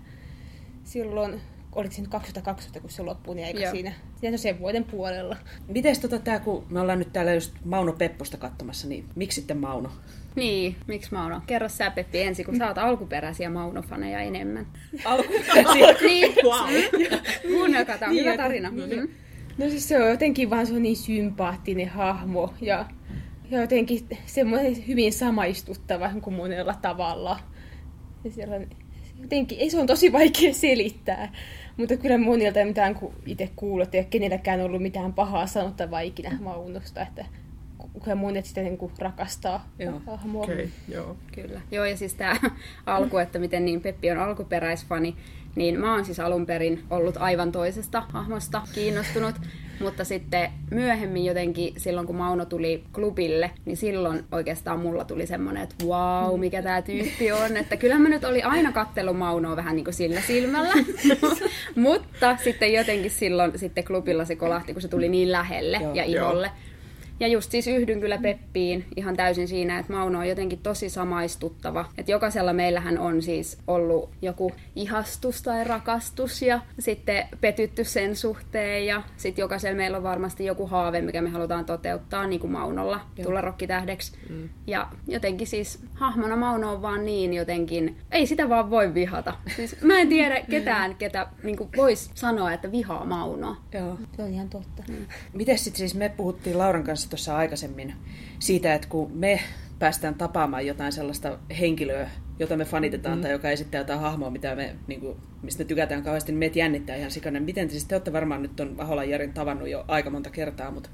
silloin, 0.90 1.42
oliko 1.76 1.94
se 1.96 2.02
nyt 2.02 2.10
2020, 2.12 2.80
kun 2.80 2.90
se 2.90 3.04
loppui, 3.04 3.36
niin 3.36 3.48
eikä 3.48 3.60
Joo. 3.60 3.72
siinä, 3.72 3.94
siinä 4.16 4.38
sen 4.38 4.60
vuoden 4.60 4.84
puolella. 4.84 5.38
Mites 5.68 6.00
tota 6.00 6.20
tää, 6.20 6.40
kun 6.40 6.66
me 6.70 6.80
ollaan 6.80 7.00
nyt 7.00 7.14
täällä 7.14 7.34
just 7.34 7.54
Mauno 7.66 7.94
Pepposta 7.94 8.38
katsomassa, 8.38 8.88
niin 8.88 9.06
miksi 9.16 9.36
sitten 9.42 9.58
Mauno? 9.58 9.92
Niin, 10.36 10.76
miksi 10.88 11.14
Mauno? 11.14 11.42
Kerro 11.48 11.70
sä 11.70 11.92
Peppi 11.92 12.22
ensin, 12.22 12.46
kun 12.46 12.58
sä 12.58 12.68
oot 12.68 12.78
alkuperäisiä 12.78 13.50
Mauno-faneja 13.50 14.20
enemmän. 14.20 14.68
Alkuperäisiä. 15.06 15.94
niin, 16.08 16.36
Wow. 16.44 16.70
kuunnelkaa, 17.48 17.98
tää 17.98 18.10
on 18.10 18.16
Niin, 18.16 18.26
hyvä 18.26 18.38
tarina. 18.38 18.70
no 18.70 18.76
Mm-hmm. 18.88 19.08
No 19.58 19.70
siis 19.70 19.88
se 19.88 20.04
on 20.04 20.10
jotenkin 20.10 20.50
vaan 20.50 20.68
se 20.68 20.74
on 20.74 20.82
niin 20.84 20.98
sympaattinen 20.98 21.90
hahmo 21.90 22.54
ja, 22.62 22.86
ja 23.52 23.62
jotenkin 23.62 24.08
semmoinen 24.26 24.88
hyvin 24.88 25.14
samaistuttava 25.14 26.12
kuin 26.22 26.36
monella 26.36 26.74
tavalla. 26.82 27.40
Ja 28.24 28.32
siellä 28.32 28.56
on, 28.56 28.68
jotenkin, 29.22 29.60
ei 29.60 29.70
se 29.70 29.80
on 29.80 29.88
tosi 29.88 30.12
vaikea 30.12 30.54
selittää, 30.54 31.34
mutta 31.78 31.98
kyllä 31.98 32.18
monilta 32.18 32.66
mitään 32.66 32.96
kun 32.96 33.14
itse 33.26 33.50
kuullut, 33.56 33.88
että 33.88 33.98
ei 33.98 34.02
ole 34.02 34.08
kenelläkään 34.10 34.62
ollut 34.62 34.82
mitään 34.82 35.14
pahaa 35.14 35.48
sanottavaa 35.48 36.00
ikinä 36.00 36.38
Maunosta, 36.42 37.02
että 37.02 37.26
kyllä 38.04 38.16
monet 38.16 38.46
sitä 38.46 38.62
niin 38.62 38.78
kuin 38.78 38.92
rakastaa 39.00 39.70
Joo, 39.80 40.02
hahmoa. 40.06 40.44
Okei, 40.44 40.56
okay, 40.56 40.68
joo. 40.88 41.18
Kyllä. 41.32 41.62
Joo, 41.72 41.86
ja 41.86 41.98
siis 41.98 42.14
tämä 42.14 42.36
alku, 42.86 43.18
että 43.18 43.40
miten 43.40 43.66
niin 43.66 43.82
Peppi 43.82 44.12
on 44.12 44.18
alkuperäisfani, 44.18 45.16
niin 45.56 45.80
mä 45.80 45.94
oon 45.94 46.06
siis 46.06 46.20
alun 46.20 46.46
perin 46.46 46.84
ollut 46.90 47.18
aivan 47.18 47.52
toisesta 47.52 48.04
hahmosta 48.10 48.62
kiinnostunut. 48.74 49.36
Mutta 49.80 50.04
sitten 50.04 50.52
myöhemmin 50.72 51.26
jotenkin, 51.26 51.74
silloin 51.78 52.08
kun 52.08 52.16
Mauno 52.16 52.46
tuli 52.46 52.84
klubille, 52.94 53.52
niin 53.66 53.78
silloin 53.78 54.24
oikeastaan 54.32 54.80
mulla 54.80 55.06
tuli 55.06 55.28
semmoinen, 55.28 55.64
että 55.64 55.86
wow, 55.86 56.40
mikä 56.40 56.62
tämä 56.62 56.82
tyyppi 56.82 57.32
on. 57.32 57.58
Että 57.58 57.78
kyllähän 57.78 58.02
mä 58.02 58.10
nyt 58.10 58.24
oli 58.24 58.42
aina 58.42 58.72
kattellut 58.72 59.18
Maunoa 59.18 59.56
vähän 59.56 59.76
niin 59.76 59.84
kuin 59.84 59.94
sillä 59.94 60.22
silmällä. 60.22 60.74
Mutta 61.76 62.38
sitten 62.38 62.74
jotenkin 62.74 63.12
silloin 63.12 63.60
sitten 63.60 63.84
klubilla 63.84 64.26
se 64.26 64.36
kolahti, 64.36 64.74
kun 64.74 64.82
se 64.82 64.88
tuli 64.88 65.10
niin 65.10 65.32
lähelle 65.32 65.78
Joo. 65.82 65.94
ja 65.94 66.04
iholle. 66.04 66.52
Ja 67.20 67.28
just 67.28 67.52
siis 67.52 67.68
yhdyn 67.68 68.00
kyllä 68.00 68.18
Peppiin 68.18 68.86
ihan 68.96 69.16
täysin 69.16 69.48
siinä, 69.48 69.80
että 69.80 69.94
Mauno 69.94 70.20
on 70.20 70.28
jotenkin 70.28 70.60
tosi 70.60 70.90
samaistuttava. 70.90 71.86
Että 71.98 72.12
jokaisella 72.12 72.54
meillähän 72.54 73.00
on 73.00 73.22
siis 73.22 73.58
ollut 73.68 74.10
joku 74.22 74.52
ihastus 74.76 75.42
tai 75.42 75.64
rakastus 75.64 76.42
ja 76.42 76.62
sitten 76.80 77.28
petytty 77.42 77.84
sen 77.84 78.16
suhteen. 78.16 78.86
Ja 78.86 79.04
sitten 79.18 79.44
jokaisella 79.44 79.78
meillä 79.78 79.98
on 79.98 80.04
varmasti 80.04 80.46
joku 80.46 80.68
haave, 80.68 81.02
mikä 81.02 81.22
me 81.22 81.30
halutaan 81.30 81.66
toteuttaa, 81.66 82.28
niin 82.28 82.40
kuin 82.40 82.52
Maunolla, 82.52 83.02
tulla 83.24 83.42
rokkitähdeksi. 83.42 84.12
Mm. 84.30 84.50
Ja 84.68 84.88
jotenkin 85.08 85.48
siis 85.48 85.80
hahmona 85.94 86.36
Mauno 86.36 86.72
on 86.74 86.82
vaan 86.82 87.06
niin 87.06 87.34
jotenkin, 87.34 87.98
ei 88.12 88.28
sitä 88.28 88.50
vaan 88.50 88.70
voi 88.70 88.94
vihata. 88.94 89.34
Siis 89.56 89.82
mä 89.82 90.00
en 90.00 90.10
tiedä 90.10 90.42
ketään, 90.52 90.96
ketä 90.96 91.28
niin 91.44 91.58
voisi 91.78 92.12
sanoa, 92.16 92.54
että 92.54 92.72
vihaa 92.72 93.06
Maunoa. 93.06 93.58
Joo. 93.74 93.98
Se 94.16 94.24
on 94.24 94.34
ihan 94.34 94.50
totta. 94.50 94.84
Miten 95.34 95.58
sitten 95.58 95.78
siis 95.78 95.96
me 95.96 96.10
puhuttiin 96.10 96.58
Lauran 96.58 96.84
kanssa 96.84 97.09
tuossa 97.10 97.38
aikaisemmin 97.38 97.94
siitä, 98.40 98.74
että 98.74 98.88
kun 98.88 99.12
me 99.14 99.40
päästään 99.80 100.16
tapaamaan 100.16 100.68
jotain 100.68 100.92
sellaista 100.92 101.40
henkilöä, 101.60 102.10
jota 102.40 102.58
me 102.58 102.66
fanitetaan 102.66 103.18
mm. 103.18 103.22
tai 103.22 103.32
joka 103.32 103.50
esittää 103.50 103.82
jotain 103.82 104.00
hahmoa, 104.00 104.30
mitä 104.30 104.56
me, 104.56 104.76
niin 104.88 105.00
kuin, 105.00 105.18
mistä 105.42 105.64
me 105.64 105.68
tykätään 105.68 106.04
kauheasti, 106.04 106.32
niin 106.32 106.40
meitä 106.40 106.60
jännittää 106.60 106.96
ihan 106.96 107.12
sikana. 107.12 107.40
Miten 107.40 107.68
te, 107.68 107.72
siis 107.72 107.86
te 107.86 107.96
olette 107.96 108.14
varmaan 108.14 108.42
nyt 108.42 108.60
on 108.60 108.76
Aholan 108.78 109.10
Jarin 109.10 109.34
tavannut 109.34 109.70
jo 109.70 109.86
aika 109.88 110.10
monta 110.10 110.30
kertaa, 110.30 110.72
mutta 110.72 110.90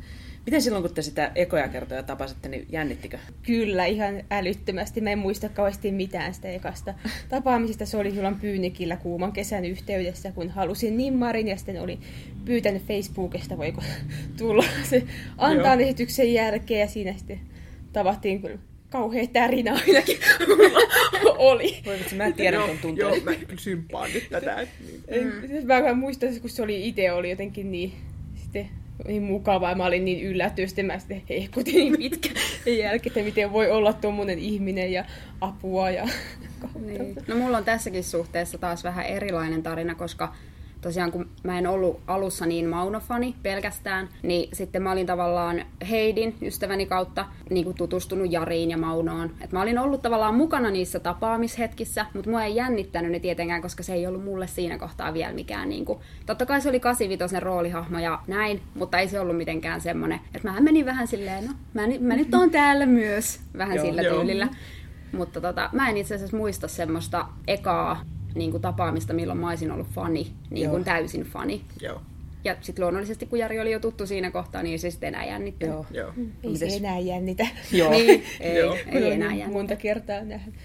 miten 0.45 0.61
silloin 0.61 0.83
kun 0.83 0.93
te 0.93 1.01
sitä 1.01 1.31
ekoja 1.35 1.67
kertoja 1.67 2.03
tapasitte, 2.03 2.49
niin 2.49 2.65
jännittikö? 2.69 3.17
Kyllä, 3.43 3.85
ihan 3.85 4.23
älyttömästi. 4.31 5.01
Mä 5.01 5.09
en 5.09 5.19
muista 5.19 5.49
kauheasti 5.49 5.91
mitään 5.91 6.33
sitä 6.33 6.47
ekasta 6.47 6.93
tapaamisesta. 7.29 7.85
Se 7.85 7.97
oli 7.97 8.11
silloin 8.11 8.39
Pyynikillä 8.39 8.97
kuuman 8.97 9.31
kesän 9.31 9.65
yhteydessä, 9.65 10.31
kun 10.31 10.49
halusin 10.49 10.97
nimmarin 10.97 11.47
ja 11.47 11.57
sitten 11.57 11.81
oli 11.81 11.99
pyytänyt 12.45 12.83
Facebookista, 12.83 13.57
voiko 13.57 13.81
tulla 14.37 14.63
se 14.89 15.03
antaa 15.37 15.73
Joo. 15.75 15.81
esityksen 15.83 16.33
jälkeen 16.33 16.79
ja 16.79 16.87
siinä 16.87 17.13
sitten 17.17 17.39
tavattiin 17.93 18.41
kyllä 18.41 18.57
kauhea 18.89 19.27
tärinä 19.27 19.73
ainakin 19.73 20.17
oli. 21.37 21.77
Voi 21.85 21.99
vitsi, 21.99 22.15
mä 22.15 22.31
tiedän 22.31 22.59
ton 22.61 22.69
Joo, 22.69 22.77
tunteen. 22.81 23.07
joo, 23.07 23.15
mä 23.23 23.33
kyllä 23.35 23.61
sympaan 23.61 24.09
nyt 24.13 24.27
tätä. 24.29 24.61
että 24.61 24.75
Niin. 25.11 25.23
Mm. 25.61 25.67
Mä 25.67 25.83
vaan 25.83 25.97
muistan, 25.97 26.39
kun 26.41 26.49
se 26.49 26.61
oli 26.61 26.87
itse 26.87 27.11
oli 27.11 27.29
jotenkin 27.29 27.71
niin, 27.71 27.93
sitten, 28.35 28.69
niin 29.07 29.23
mukavaa 29.23 29.75
mä 29.75 29.85
olin 29.85 30.05
niin 30.05 30.25
yllättynyt, 30.25 30.69
sitten 30.69 30.85
mä 30.85 30.99
sitten 30.99 31.21
hehkutin 31.29 31.73
niin 31.75 31.97
pitkä 31.97 32.29
jälkeen, 32.83 33.11
että 33.11 33.23
miten 33.23 33.53
voi 33.53 33.71
olla 33.71 33.93
tuommoinen 33.93 34.39
ihminen 34.39 34.91
ja 34.91 35.05
apua 35.41 35.89
ja 35.89 36.07
Niin. 36.85 37.15
No 37.27 37.35
mulla 37.35 37.57
on 37.57 37.65
tässäkin 37.65 38.03
suhteessa 38.03 38.57
taas 38.57 38.83
vähän 38.83 39.05
erilainen 39.05 39.63
tarina, 39.63 39.95
koska 39.95 40.33
tosiaan 40.85 41.11
kun 41.11 41.29
mä 41.43 41.57
en 41.57 41.67
ollut 41.67 41.99
alussa 42.07 42.45
niin 42.45 42.69
Maunofani 42.69 43.35
pelkästään, 43.43 44.09
niin 44.23 44.49
sitten 44.53 44.81
mä 44.81 44.91
olin 44.91 45.05
tavallaan 45.05 45.61
Heidin 45.89 46.35
ystäväni 46.41 46.85
kautta 46.85 47.25
niin 47.49 47.63
kuin 47.63 47.77
tutustunut 47.77 48.31
Jariin 48.31 48.71
ja 48.71 48.77
Maunoon. 48.77 49.31
Et 49.41 49.51
mä 49.51 49.61
olin 49.61 49.79
ollut 49.79 50.01
tavallaan 50.01 50.35
mukana 50.35 50.71
niissä 50.71 50.99
tapaamishetkissä, 50.99 52.05
mutta 52.13 52.29
mua 52.29 52.43
ei 52.43 52.55
jännittänyt 52.55 53.11
ne 53.11 53.19
tietenkään, 53.19 53.61
koska 53.61 53.83
se 53.83 53.93
ei 53.93 54.07
ollut 54.07 54.23
mulle 54.23 54.47
siinä 54.47 54.77
kohtaa 54.77 55.13
vielä 55.13 55.33
mikään. 55.33 55.69
Niin 55.69 55.85
kuin, 55.85 55.99
totta 56.25 56.45
kai 56.45 56.61
se 56.61 56.69
oli 56.69 56.79
85 56.79 57.39
roolihahmo 57.39 57.99
ja 57.99 58.19
näin, 58.27 58.61
mutta 58.75 58.99
ei 58.99 59.07
se 59.07 59.19
ollut 59.19 59.37
mitenkään 59.37 59.81
semmoinen, 59.81 60.19
että 60.35 60.51
mä 60.51 60.59
menin 60.59 60.85
vähän 60.85 61.07
silleen, 61.07 61.45
no 61.45 61.53
mä, 61.73 61.87
ni- 61.87 61.99
mä 61.99 62.15
nyt 62.15 62.33
oon 62.33 62.51
täällä 62.51 62.85
myös, 62.85 63.39
vähän 63.57 63.75
Joo, 63.75 63.85
sillä 63.85 64.01
joo. 64.01 64.19
tyylillä. 64.19 64.47
Mutta 65.11 65.41
tota, 65.41 65.69
mä 65.73 65.89
en 65.89 65.97
itse 65.97 66.15
asiassa 66.15 66.37
muista 66.37 66.67
semmoista 66.67 67.25
ekaa 67.47 68.01
niin 68.35 68.51
kuin 68.51 68.61
tapaamista, 68.61 69.13
milloin 69.13 69.39
mä 69.39 69.49
olisin 69.49 69.71
ollut 69.71 69.87
fani, 69.87 70.27
niin 70.49 70.69
kuin 70.69 70.83
täysin 70.83 71.23
fani. 71.23 71.61
Joo, 71.81 72.01
Ja 72.43 72.55
sitten 72.61 72.83
luonnollisesti, 72.83 73.25
kun 73.25 73.39
Jari 73.39 73.59
oli 73.59 73.71
jo 73.71 73.79
tuttu 73.79 74.07
siinä 74.07 74.31
kohtaa, 74.31 74.63
niin 74.63 74.71
ei 74.71 74.77
se 74.77 74.91
sitten 74.91 75.07
enää 75.07 75.25
jännittänyt. 75.25 75.75
Joo. 75.75 75.85
joo. 75.91 76.13
ei 76.43 76.49
Mites? 76.51 76.71
se 76.73 76.77
enää 76.77 76.99
jännitä. 76.99 77.47
Joo. 77.71 77.91
Niin, 77.91 78.23
ei, 78.39 78.57
Joo. 78.57 78.73
ei 78.73 78.81
enää 78.91 78.97
Olen 78.97 79.19
jännittää. 79.21 79.51
monta 79.51 79.75
kertaa 79.75 80.23
nähnyt. 80.23 80.55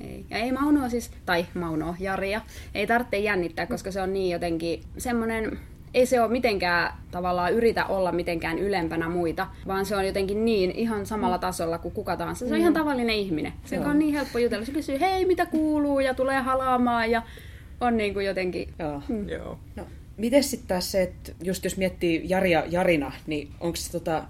Ei. 0.00 0.24
Ja 0.30 0.38
ei 0.38 0.52
Maunoa 0.52 0.88
siis, 0.88 1.10
tai 1.26 1.46
Maunoa, 1.54 1.96
Jaria, 2.00 2.40
ei 2.74 2.86
tarvitse 2.86 3.18
jännittää, 3.18 3.66
koska 3.66 3.90
se 3.90 4.00
on 4.00 4.12
niin 4.12 4.30
jotenkin 4.32 4.80
semmoinen, 4.98 5.58
ei 5.94 6.06
se 6.06 6.20
ole 6.20 6.30
mitenkään 6.30 6.92
tavallaan 7.10 7.52
yritä 7.52 7.86
olla 7.86 8.12
mitenkään 8.12 8.58
ylempänä 8.58 9.08
muita, 9.08 9.46
vaan 9.66 9.86
se 9.86 9.96
on 9.96 10.06
jotenkin 10.06 10.44
niin 10.44 10.70
ihan 10.70 11.06
samalla 11.06 11.38
tasolla 11.38 11.78
kuin 11.78 11.94
kuka 11.94 12.16
tahansa. 12.16 12.48
Se 12.48 12.54
on 12.54 12.60
ihan 12.60 12.72
tavallinen 12.72 13.16
ihminen. 13.16 13.52
Se 13.64 13.76
Joo. 13.76 13.84
on 13.84 13.98
niin 13.98 14.14
helppo 14.14 14.38
jutella. 14.38 14.64
Se 14.64 14.72
kysyy, 14.72 15.00
hei, 15.00 15.24
mitä 15.24 15.46
kuuluu, 15.46 16.00
ja 16.00 16.14
tulee 16.14 16.40
halaamaan, 16.40 17.10
ja 17.10 17.22
on 17.80 17.96
niin 17.96 18.14
kuin 18.14 18.26
jotenkin... 18.26 18.68
Joo. 18.78 19.02
Joo. 19.26 19.58
No, 19.76 19.86
miten 20.16 20.44
sitten 20.44 20.68
taas 20.68 20.92
se, 20.92 21.02
että 21.02 21.32
just 21.42 21.64
jos 21.64 21.76
miettii 21.76 22.22
Jaria 22.24 22.64
Jarina, 22.68 23.12
niin 23.26 23.48
onko 23.60 23.76
se 23.76 23.92
tota, 23.92 24.24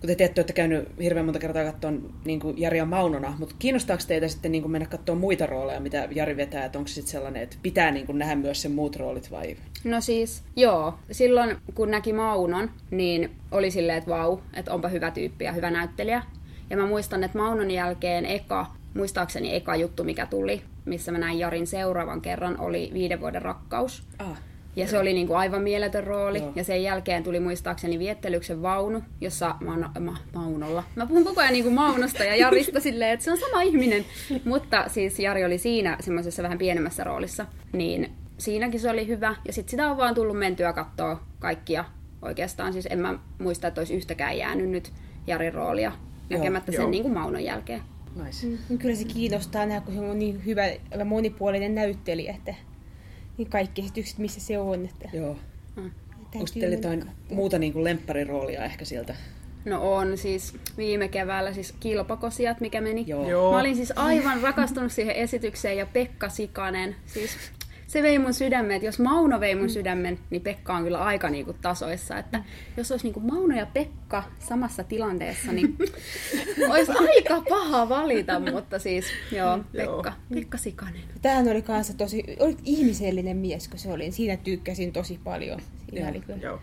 kun 0.00 0.08
te 0.08 0.14
tiedätte, 0.14 0.40
että 0.40 0.52
käynyt 0.52 0.88
hirveän 1.00 1.26
monta 1.26 1.38
kertaa 1.38 1.64
katsomaan 1.64 2.02
niin 2.24 2.40
Jaria 2.56 2.84
Maunona, 2.84 3.34
mutta 3.38 3.54
kiinnostaako 3.58 4.02
teitä 4.08 4.28
sitten 4.28 4.52
niin 4.52 4.62
kuin 4.62 4.72
mennä 4.72 4.88
katsomaan 4.88 5.20
muita 5.20 5.46
rooleja, 5.46 5.80
mitä 5.80 6.08
Jari 6.10 6.36
vetää, 6.36 6.64
että 6.64 6.78
onko 6.78 6.88
se 6.88 6.94
sitten 6.94 7.12
sellainen, 7.12 7.42
että 7.42 7.56
pitää 7.62 7.90
niin 7.90 8.06
kuin 8.06 8.18
nähdä 8.18 8.34
myös 8.34 8.62
sen 8.62 8.72
muut 8.72 8.96
roolit 8.96 9.30
vai? 9.30 9.56
No 9.84 10.00
siis, 10.00 10.42
joo. 10.56 10.94
Silloin 11.10 11.56
kun 11.74 11.90
näki 11.90 12.12
Maunon, 12.12 12.70
niin 12.90 13.30
oli 13.50 13.70
silleen, 13.70 13.98
että 13.98 14.10
vau, 14.10 14.38
että 14.54 14.74
onpa 14.74 14.88
hyvä 14.88 15.10
tyyppi 15.10 15.44
ja 15.44 15.52
hyvä 15.52 15.70
näyttelijä. 15.70 16.22
Ja 16.70 16.76
mä 16.76 16.86
muistan, 16.86 17.24
että 17.24 17.38
Maunon 17.38 17.70
jälkeen 17.70 18.26
eka, 18.26 18.66
muistaakseni 18.94 19.54
eka 19.54 19.76
juttu, 19.76 20.04
mikä 20.04 20.26
tuli, 20.26 20.62
missä 20.84 21.12
mä 21.12 21.18
näin 21.18 21.38
Jarin 21.38 21.66
seuraavan 21.66 22.20
kerran, 22.20 22.60
oli 22.60 22.90
viiden 22.94 23.20
vuoden 23.20 23.42
rakkaus. 23.42 24.02
Ah, 24.18 24.38
Ja 24.76 24.86
se 24.86 24.98
oli 24.98 25.12
niin 25.12 25.26
kuin 25.26 25.36
aivan 25.36 25.62
mieletön 25.62 26.04
rooli. 26.04 26.38
Joo. 26.38 26.52
Ja 26.56 26.64
sen 26.64 26.82
jälkeen 26.82 27.22
tuli 27.22 27.40
muistaakseni 27.40 27.98
Viettelyksen 27.98 28.62
vaunu, 28.62 29.02
jossa 29.20 29.54
Mauno, 29.64 29.88
ma, 30.00 30.16
Maunolla. 30.34 30.84
Mä 30.96 31.06
puhun 31.06 31.24
koko 31.24 31.40
ajan 31.40 31.52
niin 31.52 31.64
kuin 31.64 31.74
Maunosta 31.74 32.24
ja 32.24 32.36
Jarista 32.36 32.80
silleen, 32.80 33.10
että 33.10 33.24
se 33.24 33.32
on 33.32 33.38
sama 33.38 33.62
ihminen. 33.62 34.04
Mutta 34.44 34.84
siis 34.88 35.18
Jari 35.18 35.44
oli 35.44 35.58
siinä 35.58 35.96
semmoisessa 36.00 36.42
vähän 36.42 36.58
pienemmässä 36.58 37.04
roolissa. 37.04 37.46
Niin 37.72 38.12
siinäkin 38.38 38.80
se 38.80 38.90
oli 38.90 39.06
hyvä. 39.06 39.36
Ja 39.44 39.52
sitten 39.52 39.70
sitä 39.70 39.90
on 39.90 39.96
vaan 39.96 40.14
tullut 40.14 40.38
mentyä 40.38 40.72
katsoa 40.72 41.22
kaikkia. 41.38 41.84
Oikeastaan 42.22 42.72
siis 42.72 42.86
en 42.90 42.98
mä 42.98 43.18
muista, 43.38 43.68
että 43.68 43.80
olisi 43.80 43.94
yhtäkään 43.94 44.38
jäänyt 44.38 44.70
nyt 44.70 44.92
Jarin 45.26 45.54
roolia 45.54 45.92
näkemättä 46.30 46.72
joo. 46.72 46.82
sen 46.82 46.90
niin 46.90 47.02
kuin 47.02 47.14
Maunon 47.14 47.44
jälkeen. 47.44 47.80
nice. 48.24 48.46
Mm, 48.46 48.78
Kyllä 48.78 48.94
se 48.94 49.04
kiinnostaa 49.04 49.66
nähdä, 49.66 49.80
kun 49.80 49.94
se 49.94 50.00
on 50.00 50.18
niin 50.18 50.44
hyvä 50.44 50.66
ja 50.98 51.04
monipuolinen 51.04 51.74
näyttelijä, 51.74 52.34
että 52.34 52.54
niin 53.38 53.50
kaikki 53.50 53.82
esitykset, 53.82 54.18
missä 54.18 54.40
se 54.40 54.58
on. 54.58 54.84
Että 54.84 55.08
Joo. 55.12 55.36
Mm. 55.76 55.90
täytyy 56.20 56.40
Onko 56.40 56.50
teillä 56.54 56.76
jotain 56.76 57.04
muuta 57.30 57.58
niin 57.58 57.72
kuin 57.72 57.84
lemppariroolia 57.84 58.64
ehkä 58.64 58.84
sieltä? 58.84 59.14
No 59.64 59.94
on 59.94 60.18
siis 60.18 60.54
viime 60.76 61.08
keväällä 61.08 61.52
siis 61.52 61.74
kilpakosijat, 61.80 62.60
mikä 62.60 62.80
meni. 62.80 63.04
Joo. 63.06 63.30
Joo. 63.30 63.52
Mä 63.52 63.60
olin 63.60 63.76
siis 63.76 63.92
aivan 63.96 64.40
rakastunut 64.42 64.92
siihen 64.92 65.16
esitykseen 65.16 65.76
ja 65.76 65.86
Pekka 65.86 66.28
Sikanen, 66.28 66.96
siis 67.06 67.30
se 67.86 68.02
vei 68.02 68.18
mun 68.18 68.34
sydämen, 68.34 68.70
että 68.70 68.86
jos 68.86 68.98
Mauno 68.98 69.40
vei 69.40 69.54
mun 69.54 69.70
sydämen, 69.70 70.18
niin 70.30 70.42
Pekka 70.42 70.74
on 70.74 70.82
kyllä 70.82 70.98
aika 70.98 71.30
niinku 71.30 71.52
tasoissa, 71.52 72.18
että 72.18 72.44
jos 72.76 72.90
olisi 72.90 73.06
niinku 73.06 73.20
Mauno 73.20 73.56
ja 73.56 73.66
Pekka 73.66 74.22
samassa 74.38 74.84
tilanteessa, 74.84 75.52
niin 75.52 75.76
olisi 76.72 76.92
aika 76.92 77.42
paha 77.48 77.88
valita, 77.88 78.40
mutta 78.40 78.78
siis 78.78 79.04
joo, 79.32 79.58
Pekka, 79.72 80.12
Pekka 80.34 80.58
Sikanen. 80.58 81.02
Tämähän 81.22 81.48
oli 81.48 81.62
kanssa 81.62 81.94
tosi, 81.96 82.24
oli 82.40 82.56
ihmisellinen 82.64 83.36
mies, 83.36 83.68
kun 83.68 83.78
se 83.78 83.92
oli. 83.92 84.12
Siinä 84.12 84.36
tykkäsin 84.36 84.92
tosi 84.92 85.20
paljon. 85.24 85.60
Siinä 85.90 86.00
Joo, 86.00 86.10
oli 86.10 86.20
kyllä 86.20 86.38
Joo. 86.42 86.60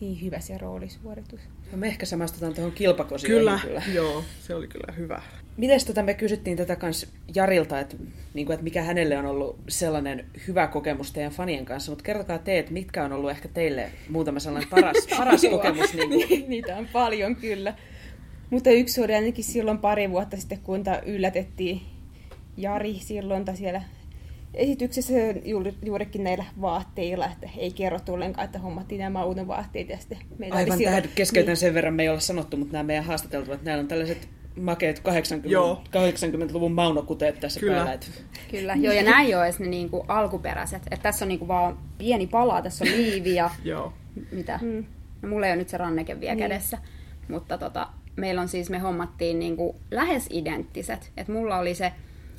Niin 0.00 0.22
hyvä 0.22 0.40
se 0.40 0.58
roolisuoritus. 0.58 1.40
No 1.72 1.78
me 1.78 1.86
ehkä 1.86 2.06
samastutaan 2.06 2.54
tuohon 2.54 2.72
kilpakosioon. 2.72 3.38
Kyllä, 3.38 3.60
kyllä, 3.62 3.82
joo, 3.94 4.24
se 4.40 4.54
oli 4.54 4.68
kyllä 4.68 4.92
hyvä. 4.92 5.22
Mites 5.56 5.84
tota, 5.84 6.02
me 6.02 6.14
kysyttiin 6.14 6.56
tätä 6.56 6.76
kans 6.76 7.06
Jarilta, 7.34 7.80
että, 7.80 7.96
niin 8.34 8.46
kuin, 8.46 8.54
että 8.54 8.64
mikä 8.64 8.82
hänelle 8.82 9.18
on 9.18 9.26
ollut 9.26 9.58
sellainen 9.68 10.26
hyvä 10.48 10.66
kokemus 10.66 11.12
teidän 11.12 11.32
fanien 11.32 11.64
kanssa, 11.64 11.92
mutta 11.92 12.04
kertokaa 12.04 12.38
te, 12.38 12.58
että 12.58 12.72
mitkä 12.72 13.04
on 13.04 13.12
ollut 13.12 13.30
ehkä 13.30 13.48
teille 13.48 13.90
muutama 14.08 14.40
sellainen 14.40 14.70
paras, 14.70 14.96
paras 15.18 15.42
kokemus. 15.50 15.94
Niin 15.94 16.28
kuin, 16.28 16.44
Niitä 16.50 16.76
on 16.76 16.88
paljon 16.92 17.36
kyllä. 17.36 17.74
Mutta 18.50 18.70
yksi 18.70 19.00
oli 19.00 19.14
ainakin 19.14 19.44
silloin 19.44 19.78
pari 19.78 20.10
vuotta 20.10 20.36
sitten, 20.36 20.58
kun 20.58 20.84
ta 20.84 21.02
yllätettiin 21.06 21.80
Jari 22.56 22.94
silloin 22.94 23.44
ta 23.44 23.54
siellä 23.54 23.82
esityksessä 24.58 25.12
juuri, 25.44 25.74
juurikin 25.84 26.24
näillä 26.24 26.44
vaatteilla, 26.60 27.26
että 27.26 27.48
ei 27.56 27.70
kerrottu 27.72 28.14
ollenkaan, 28.14 28.44
että 28.44 28.58
hommattiin 28.58 28.98
nämä 28.98 29.10
Maunon 29.10 29.46
vaatteet. 29.48 29.88
Ja 29.88 29.98
sitten 29.98 30.18
meillä 30.38 30.54
oli 30.56 30.64
aivan 30.64 30.78
tähän 30.84 31.02
keskeytän 31.14 31.56
sen 31.56 31.74
verran, 31.74 31.94
me 31.94 32.02
ei 32.02 32.08
olla 32.08 32.20
sanottu, 32.20 32.56
mutta 32.56 32.72
nämä 32.72 32.82
meidän 32.82 33.04
haastateltavat, 33.04 33.54
että 33.54 33.64
näillä 33.70 33.82
on 33.82 33.88
tällaiset 33.88 34.28
makeet 34.60 35.00
80, 35.00 35.52
Joo. 35.52 35.82
80-luvun 35.88 36.72
maunokuteet 36.72 37.40
tässä 37.40 37.60
Kyllä. 37.60 37.74
päällä. 37.76 37.92
Että, 37.92 38.06
Kyllä, 38.50 38.74
joo, 38.74 38.92
ja 38.94 39.02
nämä 39.02 39.22
ei 39.22 39.34
ole 39.34 39.44
edes 39.44 39.58
ne 39.58 39.66
niinku 39.66 40.04
alkuperäiset. 40.08 40.82
Et 40.90 41.02
tässä 41.02 41.24
on 41.24 41.28
niinku 41.28 41.48
vaan 41.48 41.78
pieni 41.98 42.26
pala, 42.26 42.62
tässä 42.62 42.84
on 42.84 42.90
liivi 42.90 43.34
ja 43.34 43.50
Joo. 43.64 43.92
mitä? 44.32 44.58
Mm. 44.62 44.84
No 45.22 45.28
mulla 45.28 45.46
ei 45.46 45.52
ole 45.52 45.56
nyt 45.58 45.68
se 45.68 45.76
ranneke 45.76 46.20
vielä 46.20 46.34
Niin. 46.34 46.48
kädessä, 46.48 46.78
mutta 47.28 47.58
tota, 47.58 47.88
meillä 48.16 48.40
on 48.40 48.48
siis, 48.48 48.70
me 48.70 48.78
hommattiin 48.78 49.38
niinku 49.38 49.76
lähes 49.90 50.26
identtiset. 50.30 51.12
Et 51.16 51.28
mulla 51.28 51.58
oli 51.58 51.74
se 51.74 51.92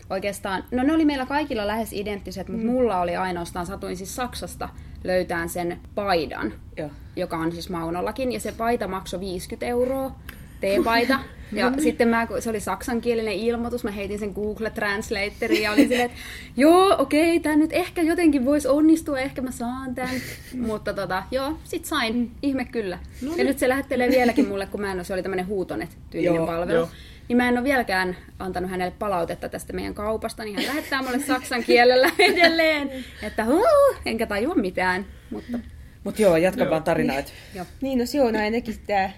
oikeastaan, 0.10 0.64
no 0.72 0.84
ne 0.84 0.94
oli 0.94 1.06
meillä 1.06 1.26
kaikilla 1.26 1.68
lähes 1.68 1.94
identtiset, 1.94 2.48
mutta 2.50 2.66
Mm. 2.66 2.72
mulla 2.72 3.02
oli 3.02 3.16
ainoastaan, 3.16 3.66
satuin 3.66 3.98
siis 3.98 4.16
Saksasta 4.16 4.70
löytään 5.04 5.50
sen 5.50 5.80
paidan, 5.96 6.54
Joo. 6.78 6.90
joka 7.16 7.38
on 7.38 7.52
siis 7.52 7.70
Maunollakin, 7.70 8.32
ja 8.32 8.40
se 8.40 8.52
paita 8.52 8.88
maksoi 8.88 9.20
50 9.20 9.66
euroa, 9.66 10.16
T-paita. 10.62 11.20
Ja 11.52 11.72
sitten 11.80 12.08
mä, 12.08 12.28
se 12.40 12.50
oli 12.50 12.60
saksankielinen 12.60 13.34
ilmoitus, 13.34 13.84
mä 13.84 13.92
heitin 13.92 14.20
sen 14.20 14.32
Google 14.32 14.70
Translatoriin 14.70 15.62
ja 15.64 15.72
olin 15.72 15.88
silleen, 15.88 16.06
että 16.06 16.18
joo, 16.62 16.96
okei, 17.00 17.30
okay, 17.38 17.40
tämä 17.40 17.56
nyt 17.56 17.74
ehkä 17.74 18.02
jotenkin 18.02 18.46
voisi 18.46 18.68
onnistua, 18.68 19.20
ehkä 19.20 19.42
mä 19.42 19.52
saan 19.52 19.96
tämän. 19.96 20.16
Mutta 20.58 20.94
tota, 20.94 21.24
joo, 21.32 21.58
sit 21.64 21.86
sain, 21.86 22.32
ihme 22.42 22.66
kyllä. 22.66 23.00
No 23.22 23.36
ja 23.38 23.44
nyt 23.44 23.60
se 23.60 23.70
lähettelee 23.70 24.10
vieläkin 24.10 24.48
mulle, 24.48 24.66
kun 24.66 24.82
mä 24.82 24.92
en 24.92 24.98
ole, 24.98 25.04
se 25.04 25.14
oli 25.14 25.22
tämmöinen 25.24 25.48
huutonet 25.48 25.98
tyylinen 26.10 26.46
palvelu. 26.46 26.78
joo. 26.80 26.90
Niin 27.30 27.38
mä 27.38 27.48
en 27.48 27.54
ole 27.58 27.64
vieläkään 27.64 28.18
antanut 28.40 28.72
hänelle 28.72 28.94
palautetta 29.00 29.50
tästä 29.50 29.74
meidän 29.74 29.94
kaupasta, 29.94 30.44
niin 30.44 30.56
hän 30.56 30.66
lähettää 30.66 31.02
mulle 31.02 31.20
saksan 31.20 31.64
kielellä 31.64 32.12
edelleen, 32.20 32.92
että 33.24 33.46
huu, 33.46 33.66
enkä 34.06 34.26
tajua 34.28 34.56
mitään. 34.56 35.06
Mutta 35.30 35.60
Mutta 36.04 36.22
joo, 36.22 36.38
jatka 36.38 36.70
vaan 36.70 36.84
tarinaa. 36.84 37.24
joo. 37.56 37.66
Niin, 37.82 38.00
no 38.00 38.06
se 38.06 38.22
on 38.22 38.36
ainakin 38.36 38.76
tämä 38.88 39.10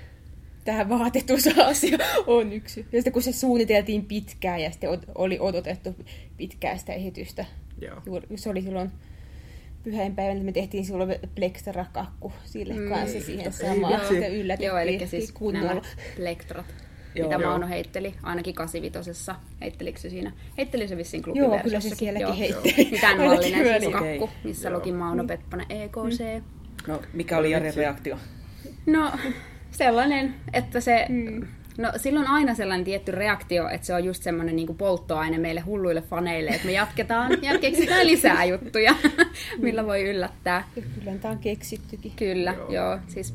tähän 0.66 0.90
vaatetusasia 0.90 1.98
on 2.28 2.54
yksi. 2.54 2.80
Ja 2.92 2.98
sitten 2.98 3.14
kun 3.14 3.22
se 3.22 3.32
suunniteltiin 3.32 4.06
pitkään 4.06 4.60
ja 4.62 4.72
sitten 4.72 4.90
oli 5.16 5.38
odotettu 5.40 5.96
pitkään 6.38 6.80
sitä 6.80 6.94
esitystä. 6.94 7.46
Joo. 7.82 8.02
Se 8.36 8.50
oli 8.50 8.62
silloin 8.62 8.92
pyhäinpäivänä, 9.84 10.44
me 10.44 10.52
tehtiin 10.52 10.86
silloin 10.86 11.16
Plextra-kakku 11.36 12.34
sille 12.46 12.74
mm, 12.74 12.90
kanssa 12.90 13.20
siihen 13.22 13.54
samaan. 13.54 14.02
yllätettiin 14.32 14.68
Joo, 14.68 14.78
eli 14.78 15.08
siis 15.08 15.32
kunnolla. 15.32 15.68
nämä 15.68 15.82
plektrat, 16.16 16.66
Joo. 17.16 17.28
mitä 17.28 17.42
Joo. 17.42 17.50
Mauno 17.50 17.68
heitteli, 17.68 18.16
ainakin 18.24 18.54
85 18.56 19.32
Heittelikö 19.62 20.00
se 20.00 20.10
siinä? 20.10 20.32
Heitteli 20.58 20.88
se 20.88 20.98
vissiin 20.98 21.24
Joo, 21.34 21.60
kyllä 21.64 21.80
se 21.80 21.96
sielläkin 21.96 22.28
Joo. 22.28 22.38
heitteli. 22.38 22.74
Niin 22.78 23.02
tämän 23.02 23.18
mallinen 23.18 23.66
siis 23.66 23.82
niin. 23.82 23.92
kakku, 23.92 24.30
missä 24.44 24.70
luki 24.70 24.92
Mauno 24.92 25.24
Pepponen 25.24 25.66
EKC. 25.70 26.44
No, 26.88 27.02
mikä 27.14 27.38
oli 27.38 27.52
Jaren 27.52 27.74
reaktio? 27.76 28.18
No, 28.86 29.12
sellainen, 29.72 30.36
että 30.54 30.82
se... 30.82 31.08
No 31.78 31.92
silloin 31.98 32.26
on 32.26 32.32
aina 32.32 32.56
sellainen 32.56 32.86
tietty 32.86 33.12
reaktio, 33.12 33.70
että 33.70 33.88
se 33.88 33.94
on 33.94 34.04
just 34.04 34.24
semmoinen 34.24 34.56
niin 34.56 34.78
polttoaine 34.78 35.38
meille 35.38 35.62
hulluille 35.62 36.02
faneille, 36.02 36.52
että 36.52 36.66
me 36.66 36.72
jatketaan 36.72 37.38
ja 37.44 37.60
keksitään 37.60 38.08
lisää 38.08 38.46
juttuja, 38.46 38.96
millä 39.58 39.86
voi 39.86 40.02
yllättää. 40.10 40.68
Kyllä 40.76 41.18
tämä 41.22 41.32
on 41.32 41.40
keksittykin. 41.40 42.12
Kyllä, 42.16 42.54
joo. 42.54 42.72
joo 42.72 43.00
siis 43.08 43.34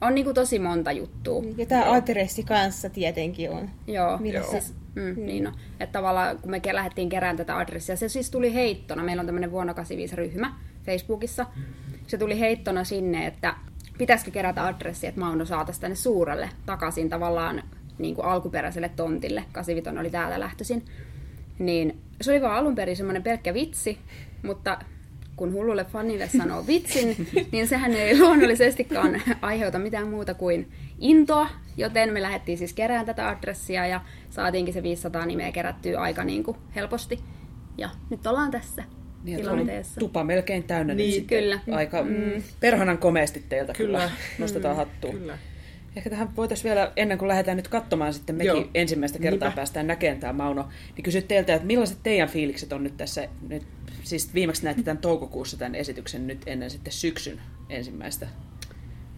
on 0.00 0.14
niin 0.14 0.24
kuin 0.24 0.34
tosi 0.34 0.58
monta 0.58 0.92
juttua. 0.92 1.42
Ja 1.56 1.66
tämä 1.66 1.92
adressi 1.92 2.42
kanssa 2.42 2.90
tietenkin 2.90 3.50
on. 3.50 3.70
Joo, 3.86 4.18
Millä 4.18 4.38
joo. 4.38 4.50
se- 4.50 4.60
Siis, 4.60 4.74
mm, 4.94 5.26
niin 5.26 5.44
no. 5.44 5.52
Että 5.80 5.92
tavallaan 5.92 6.38
kun 6.38 6.50
me 6.50 6.60
lähdettiin 6.72 7.08
kerään 7.08 7.36
tätä 7.36 7.58
adressia, 7.58 7.96
se 7.96 8.08
siis 8.08 8.30
tuli 8.30 8.54
heittona. 8.54 9.02
Meillä 9.02 9.20
on 9.20 9.26
tämmöinen 9.26 9.50
vuonna 9.50 9.74
85 9.74 10.16
ryhmä 10.16 10.54
Facebookissa. 10.86 11.46
Se 12.06 12.18
tuli 12.18 12.38
heittona 12.40 12.84
sinne, 12.84 13.26
että 13.26 13.54
pitäisikö 13.98 14.30
kerätä 14.30 14.66
adressi, 14.66 15.06
että 15.06 15.20
Mauno 15.20 15.44
saataisiin 15.44 15.80
tänne 15.80 15.94
suurelle 15.94 16.48
takaisin 16.66 17.08
tavallaan 17.08 17.62
niin 17.98 18.14
kuin 18.14 18.24
alkuperäiselle 18.24 18.88
tontille. 18.88 19.44
85 19.52 20.00
oli 20.00 20.10
täältä 20.10 20.40
lähtöisin. 20.40 20.84
Niin 21.58 22.00
se 22.20 22.30
oli 22.30 22.42
vaan 22.42 22.56
alun 22.56 22.74
perin 22.74 22.96
semmoinen 22.96 23.22
pelkkä 23.22 23.54
vitsi, 23.54 23.98
mutta 24.42 24.78
kun 25.36 25.52
hullulle 25.52 25.84
fanille 25.84 26.28
sanoo 26.28 26.66
vitsin, 26.66 27.28
niin 27.52 27.68
sehän 27.68 27.92
ei 27.92 28.20
luonnollisestikaan 28.20 29.22
aiheuta 29.42 29.78
mitään 29.78 30.08
muuta 30.08 30.34
kuin 30.34 30.72
intoa, 30.98 31.48
joten 31.76 32.12
me 32.12 32.22
lähdettiin 32.22 32.58
siis 32.58 32.72
kerään 32.72 33.06
tätä 33.06 33.28
adressia 33.28 33.86
ja 33.86 34.00
saatiinkin 34.30 34.74
se 34.74 34.82
500 34.82 35.26
nimeä 35.26 35.52
kerättyä 35.52 36.00
aika 36.00 36.24
niin 36.24 36.42
kuin 36.42 36.56
helposti. 36.74 37.20
Ja 37.78 37.88
nyt 38.10 38.26
ollaan 38.26 38.50
tässä 38.50 38.84
Niin, 39.24 39.38
tilanteessa. 39.38 40.00
tupa 40.00 40.24
melkein 40.24 40.62
täynnä. 40.62 40.94
Niin, 40.94 41.12
sitten 41.12 41.38
kyllä. 41.38 41.60
Aika 41.70 42.02
mm. 42.02 42.42
perhanan 42.60 42.98
komeasti 42.98 43.44
teiltä 43.48 43.72
kyllä. 43.72 43.98
Kyllä. 43.98 44.10
Nostetaan 44.38 44.76
hattua. 44.76 45.12
Kyllä. 45.12 45.38
Ehkä 45.96 46.10
tähän 46.10 46.36
voitaisiin 46.36 46.64
vielä, 46.64 46.92
ennen 46.96 47.18
kuin 47.18 47.28
lähdetään 47.28 47.56
nyt 47.56 47.68
katsomaan, 47.68 48.14
sitten 48.14 48.36
mekin 48.36 48.48
Joo. 48.48 48.68
ensimmäistä 48.74 49.18
kertaa 49.18 49.48
Niinpä. 49.48 49.56
päästään 49.56 49.86
näkemään 49.86 50.20
tämä 50.20 50.32
Mauno, 50.32 50.68
niin 50.96 51.02
kysyt 51.02 51.28
teiltä, 51.28 51.54
että 51.54 51.66
millaiset 51.66 51.98
teidän 52.02 52.28
fiilikset 52.28 52.72
on 52.72 52.84
nyt 52.84 52.96
tässä, 52.96 53.28
nyt, 53.48 53.62
siis 54.02 54.34
viimeksi 54.34 54.64
näitte 54.64 54.82
tämän 54.82 54.98
toukokuussa 54.98 55.56
tämän 55.56 55.74
esityksen 55.74 56.26
nyt 56.26 56.42
ennen 56.46 56.70
sitten 56.70 56.92
syksyn 56.92 57.40
ensimmäistä. 57.68 58.26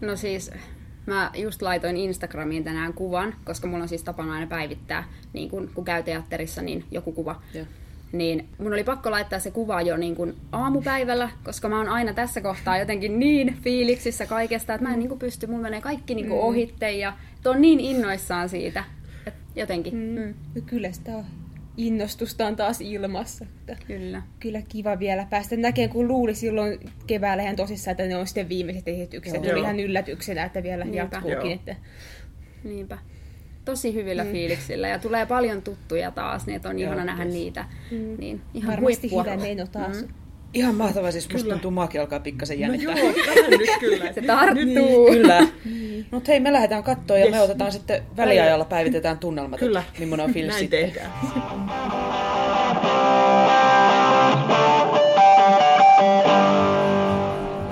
No 0.01 0.15
siis, 0.15 0.51
mä 1.05 1.31
just 1.35 1.61
laitoin 1.61 1.97
Instagramiin 1.97 2.63
tänään 2.63 2.93
kuvan, 2.93 3.35
koska 3.45 3.67
mulla 3.67 3.83
on 3.83 3.89
siis 3.89 4.03
tapana 4.03 4.33
aina 4.33 4.47
päivittää, 4.47 5.03
niin 5.33 5.49
kun, 5.49 5.71
kun 5.73 5.85
käy 5.85 6.03
teatterissa, 6.03 6.61
niin 6.61 6.83
joku 6.91 7.11
kuva. 7.11 7.41
Joo. 7.53 7.65
Niin 8.17 8.49
mun 8.57 8.73
oli 8.73 8.83
pakko 8.83 9.11
laittaa 9.11 9.39
se 9.39 9.51
kuva 9.51 9.81
jo 9.81 9.97
niin 9.97 10.15
kuin 10.15 10.35
aamupäivällä, 10.51 11.29
koska 11.43 11.69
mä 11.69 11.77
oon 11.77 11.89
aina 11.89 12.13
tässä 12.13 12.41
kohtaa 12.41 12.77
jotenkin 12.77 13.19
niin 13.19 13.57
fiiliksissä 13.61 14.25
kaikesta, 14.25 14.73
että 14.73 14.87
mä 14.87 14.93
en 14.93 14.99
niin 14.99 15.09
kuin 15.09 15.19
pysty, 15.19 15.47
mun 15.47 15.61
menee 15.61 15.81
kaikki 15.81 16.15
niin 16.15 16.27
kuin 16.27 16.39
ohitte 16.39 16.91
ja 16.91 17.13
että 17.35 17.49
on 17.49 17.61
niin 17.61 17.79
innoissaan 17.79 18.49
siitä. 18.49 18.83
Et 19.27 19.33
jotenkin. 19.55 19.95
Mm. 19.95 20.19
Mm. 20.19 20.33
Ja 20.55 20.61
kyllä 20.61 20.91
sitä 20.91 21.11
on 21.11 21.25
innostusta 21.77 22.47
on 22.47 22.55
taas 22.55 22.81
ilmassa. 22.81 23.45
Että 23.59 23.77
Kyllä. 23.87 24.21
kyllä 24.39 24.61
kiva 24.69 24.99
vielä 24.99 25.27
päästä 25.29 25.57
näkemään, 25.57 25.89
kun 25.89 26.07
luuli 26.07 26.35
silloin 26.35 26.79
keväällä 27.07 27.43
ihan 27.43 27.55
tosissaan, 27.55 27.91
että 27.91 28.03
ne 28.03 28.15
on 28.15 28.27
sitten 28.27 28.49
viimeiset 28.49 28.87
esitykset. 28.87 29.43
Joo. 29.43 29.53
Tuli 29.53 29.63
ihan 29.63 29.79
yllätyksenä, 29.79 30.43
että 30.45 30.63
vielä 30.63 30.85
Niinpä. 30.85 30.97
jatkuukin. 30.97 31.31
Joo. 31.41 31.53
Että 31.53 31.75
Niinpä. 32.63 32.97
Tosi 33.65 33.93
hyvillä 33.93 34.23
mm. 34.23 34.31
fiiliksillä 34.31 34.87
ja 34.87 34.99
tulee 34.99 35.25
paljon 35.25 35.61
tuttuja 35.61 36.11
taas, 36.11 36.45
niin 36.45 36.55
että 36.55 36.69
on 36.69 36.79
ihana 36.79 37.05
nähdä 37.05 37.25
niitä. 37.25 37.65
Mm. 37.91 38.15
Niin, 38.17 38.41
ihan 38.53 38.71
varmasti 38.75 39.07
huippua. 39.09 39.33
hyvä 39.33 39.43
meno 39.43 39.67
taas. 39.71 40.01
Mm. 40.01 40.07
Ihan 40.53 40.75
mahtavaa, 40.75 41.11
siis 41.11 41.31
musta 41.33 41.49
tuntuu 41.49 41.71
maakin 41.71 42.01
alkaa 42.01 42.19
pikkasen 42.19 42.57
No 42.57 42.61
jännittää. 42.61 42.95
joo, 42.97 43.13
vähän 43.27 43.49
nyt 43.59 43.69
kyllä. 43.79 44.13
Se 44.13 44.21
tarttuu. 44.21 45.07
Kyllä. 45.11 45.47
Mutta 46.11 46.31
hei, 46.31 46.39
me 46.39 46.53
lähdetään 46.53 46.83
katsoa 46.83 47.17
ja 47.17 47.25
Yes. 47.25 47.33
me 47.35 47.41
otetaan 47.41 47.71
sitten 47.71 48.03
väliajalla 48.17 48.65
päivitetään 48.65 49.17
tunnelmat, 49.17 49.59
Kyllä. 49.59 49.83
millainen 49.99 50.25
on 50.25 50.33
fiilis 50.33 50.49
Näin 50.51 50.59
sitten. 50.59 50.79
tehdään. 50.91 51.11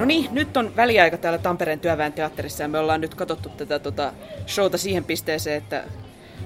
No 0.04 0.08
niin, 0.08 0.30
nyt 0.32 0.58
on 0.58 0.76
väliaika 0.76 1.18
täällä 1.18 1.38
Tampereen 1.38 1.80
työväen 1.80 2.14
teatterissa 2.14 2.64
ja 2.64 2.68
me 2.68 2.80
ollaan 2.80 3.02
nyt 3.02 3.16
katsottu 3.16 3.50
tätä 3.50 3.80
tota, 3.80 4.14
showta 4.48 4.78
siihen 4.78 5.04
pisteeseen, 5.04 5.58
että 5.58 5.84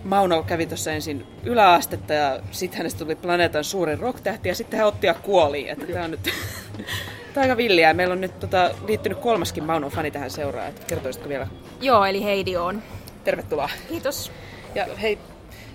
Mauno 0.03 0.43
kävi 0.43 0.65
tuossa 0.65 0.91
ensin 0.91 1.25
yläastetta 1.43 2.13
ja 2.13 2.39
sitten 2.51 2.77
hänestä 2.77 2.99
tuli 2.99 3.15
planeetan 3.15 3.63
suurin 3.63 3.99
rocktähti 3.99 4.49
ja 4.49 4.55
sitten 4.55 4.77
hän 4.77 4.87
otti 4.87 5.07
ja 5.07 5.13
kuoli. 5.13 5.69
Että 5.69 5.85
tää 5.85 6.03
on 6.03 6.11
nyt 6.11 6.23
tää 7.33 7.35
on 7.35 7.41
aika 7.41 7.57
villiä. 7.57 7.93
Meillä 7.93 8.11
on 8.11 8.21
nyt 8.21 8.39
tota, 8.39 8.71
liittynyt 8.87 9.17
kolmaskin 9.17 9.63
Maunon 9.63 9.91
fani 9.91 10.11
tähän 10.11 10.31
seuraan. 10.31 10.67
Että 10.67 10.81
kertoisitko 10.87 11.29
vielä? 11.29 11.47
Joo, 11.81 12.05
eli 12.05 12.23
Heidi 12.23 12.57
on. 12.57 12.83
Tervetuloa. 13.23 13.69
Kiitos. 13.89 14.31
Ja 14.75 14.85
hei, 15.01 15.17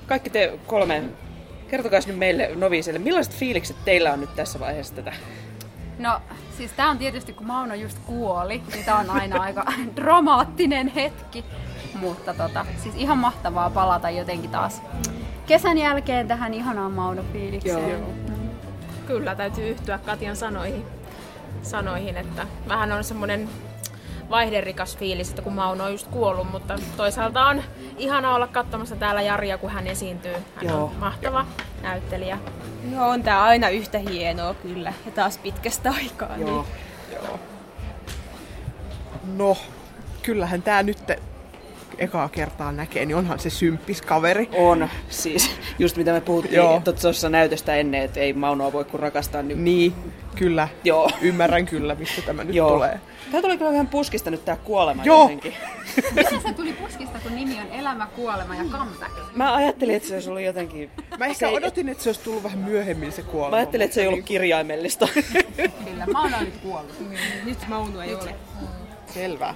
kaikki 0.07 0.31
te 0.31 0.59
kolme, 0.67 1.03
kertokaa 1.69 2.01
nyt 2.07 2.19
meille 2.19 2.51
noviisille, 2.55 2.99
millaiset 2.99 3.35
fiilikset 3.35 3.77
teillä 3.85 4.13
on 4.13 4.21
nyt 4.21 4.37
tässä 4.37 4.61
vaiheessa 4.61 4.95
tätä? 4.95 5.13
No, 5.99 6.21
siis 6.63 6.73
tää 6.73 6.91
on 6.91 6.99
tietysti, 6.99 7.33
kun 7.33 7.47
Mauno 7.47 7.75
just 7.75 7.99
kuoli, 7.99 8.63
niin 8.73 8.85
tää 8.85 8.97
on 8.97 9.11
aina 9.11 9.43
aika 9.43 9.65
dramaattinen 9.97 10.89
hetki. 10.89 11.45
Mutta 11.95 12.35
tota, 12.35 12.67
siis 12.83 12.95
ihan 12.97 13.19
mahtavaa 13.19 13.71
palata 13.71 14.11
jotenkin 14.11 14.51
taas 14.51 14.83
kesän 15.47 15.79
jälkeen 15.79 16.29
tähän 16.29 16.55
ihanaan 16.55 16.93
Mauno-fiilikseen. 16.93 17.91
Joo. 17.91 18.09
Kyllä, 19.07 19.35
täytyy 19.35 19.69
yhtyä 19.69 19.99
Katjan 19.99 20.37
sanoihin, 20.37 20.85
sanoihin 21.63 22.17
että 22.17 22.47
vähän 22.69 22.93
on 22.93 23.05
semmoinen 23.05 23.49
vaihderikas 24.31 24.97
fiilis, 24.97 25.31
että 25.31 25.43
kun 25.43 25.53
Mauno 25.53 25.85
on 25.85 25.93
just 25.93 26.07
kuollut, 26.07 26.51
mutta 26.51 26.79
toisaalta 26.97 27.47
on 27.47 27.63
ihana 27.99 28.35
olla 28.35 28.47
katsomassa 28.47 28.97
täällä 28.97 29.23
Jaria, 29.23 29.59
kun 29.59 29.71
hän 29.71 29.87
esiintyy. 29.87 30.35
Hän 30.57 30.69
Joo. 30.69 30.85
on 30.85 30.95
mahtava 31.01 31.47
näyttelijä. 31.83 32.39
No 32.91 33.09
on 33.09 33.23
tää 33.23 33.43
aina 33.43 33.69
yhtä 33.69 33.99
hienoa 33.99 34.55
kyllä. 34.55 34.93
Ja 35.07 35.13
taas 35.13 35.39
pitkästä 35.39 35.91
aikaa. 35.91 36.37
Joo. 36.39 36.67
Joo. 37.13 37.41
No, 39.37 39.57
kyllähän 40.23 40.63
tää 40.63 40.83
nyt 40.83 40.99
ekaa 41.99 42.29
kertaa 42.29 42.73
näkee, 42.73 43.07
niin 43.07 43.17
onhan 43.17 43.39
se 43.39 43.51
symppis 43.51 44.03
kaveri. 44.03 44.49
On, 44.53 44.89
siis 45.09 45.51
just 45.79 45.97
mitä 45.97 46.13
me 46.13 46.21
puhuttiin 46.21 46.63
tuossa 47.01 47.29
näytöstä 47.29 47.77
ennen, 47.77 48.03
että 48.03 48.21
ei 48.21 48.33
Maunoa 48.33 48.73
voi 48.73 48.85
kuin 48.85 49.01
rakastaa. 49.01 49.43
Niin... 49.43 49.65
Niin, 49.65 49.95
kyllä. 50.35 50.69
Joo. 50.85 51.11
Ymmärrän 51.21 51.67
kyllä, 51.67 51.95
mistä 51.95 52.23
tämä 52.23 52.45
nyt 52.45 52.55
Joo. 52.55 52.71
tulee. 52.71 53.01
Tää 53.33 53.43
tuli 53.43 53.59
kyllä 53.59 53.71
vähän 53.71 53.87
puskista 53.87 54.31
nyt 54.31 54.45
tää 54.45 54.57
kuolema 54.57 55.05
Joo. 55.05 55.23
jotenkin. 55.23 55.55
Se 56.43 56.53
tuli 56.57 56.73
puskista, 56.73 57.19
kun 57.19 57.35
nimi 57.35 57.61
on 57.61 57.67
Elämä, 57.73 58.07
kuolema 58.07 58.55
ja 58.55 58.65
comeback. 58.65 59.13
Mä 59.37 59.55
ajattelin, 59.55 59.95
että 59.97 60.09
se 60.09 60.15
olisi 60.15 60.29
ollut 60.29 60.43
jotenkin... 60.43 60.91
Mä 61.19 61.27
ehkä 61.27 61.39
se 61.39 61.47
odotin, 61.47 61.89
että 61.89 62.03
se 62.03 62.09
olisi 62.09 62.21
tullut 62.21 62.43
vähän 62.43 62.59
myöhemmin 62.59 63.13
se 63.13 63.23
kuolema. 63.23 63.51
Mä 63.51 63.57
ajattelin, 63.57 63.85
että 63.85 63.95
se 63.95 64.01
ei 64.01 64.09
ollut 64.09 64.25
kirjaimellista. 64.25 65.09
Kyllä, 65.85 66.07
Mauno 66.13 66.37
on 66.37 66.45
nyt 66.45 66.57
kuollut. 66.57 66.93
Nyt 67.45 67.59
Mauno 67.69 68.03
ei 68.03 68.15
ole. 68.15 68.35
Selvä. 69.15 69.55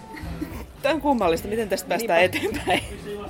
Tämä 0.87 0.95
on 0.95 1.01
kummallista, 1.01 1.49
miten 1.49 1.68
tästä 1.68 1.89
päästään 1.89 2.22
eteenpäin. 2.22 2.80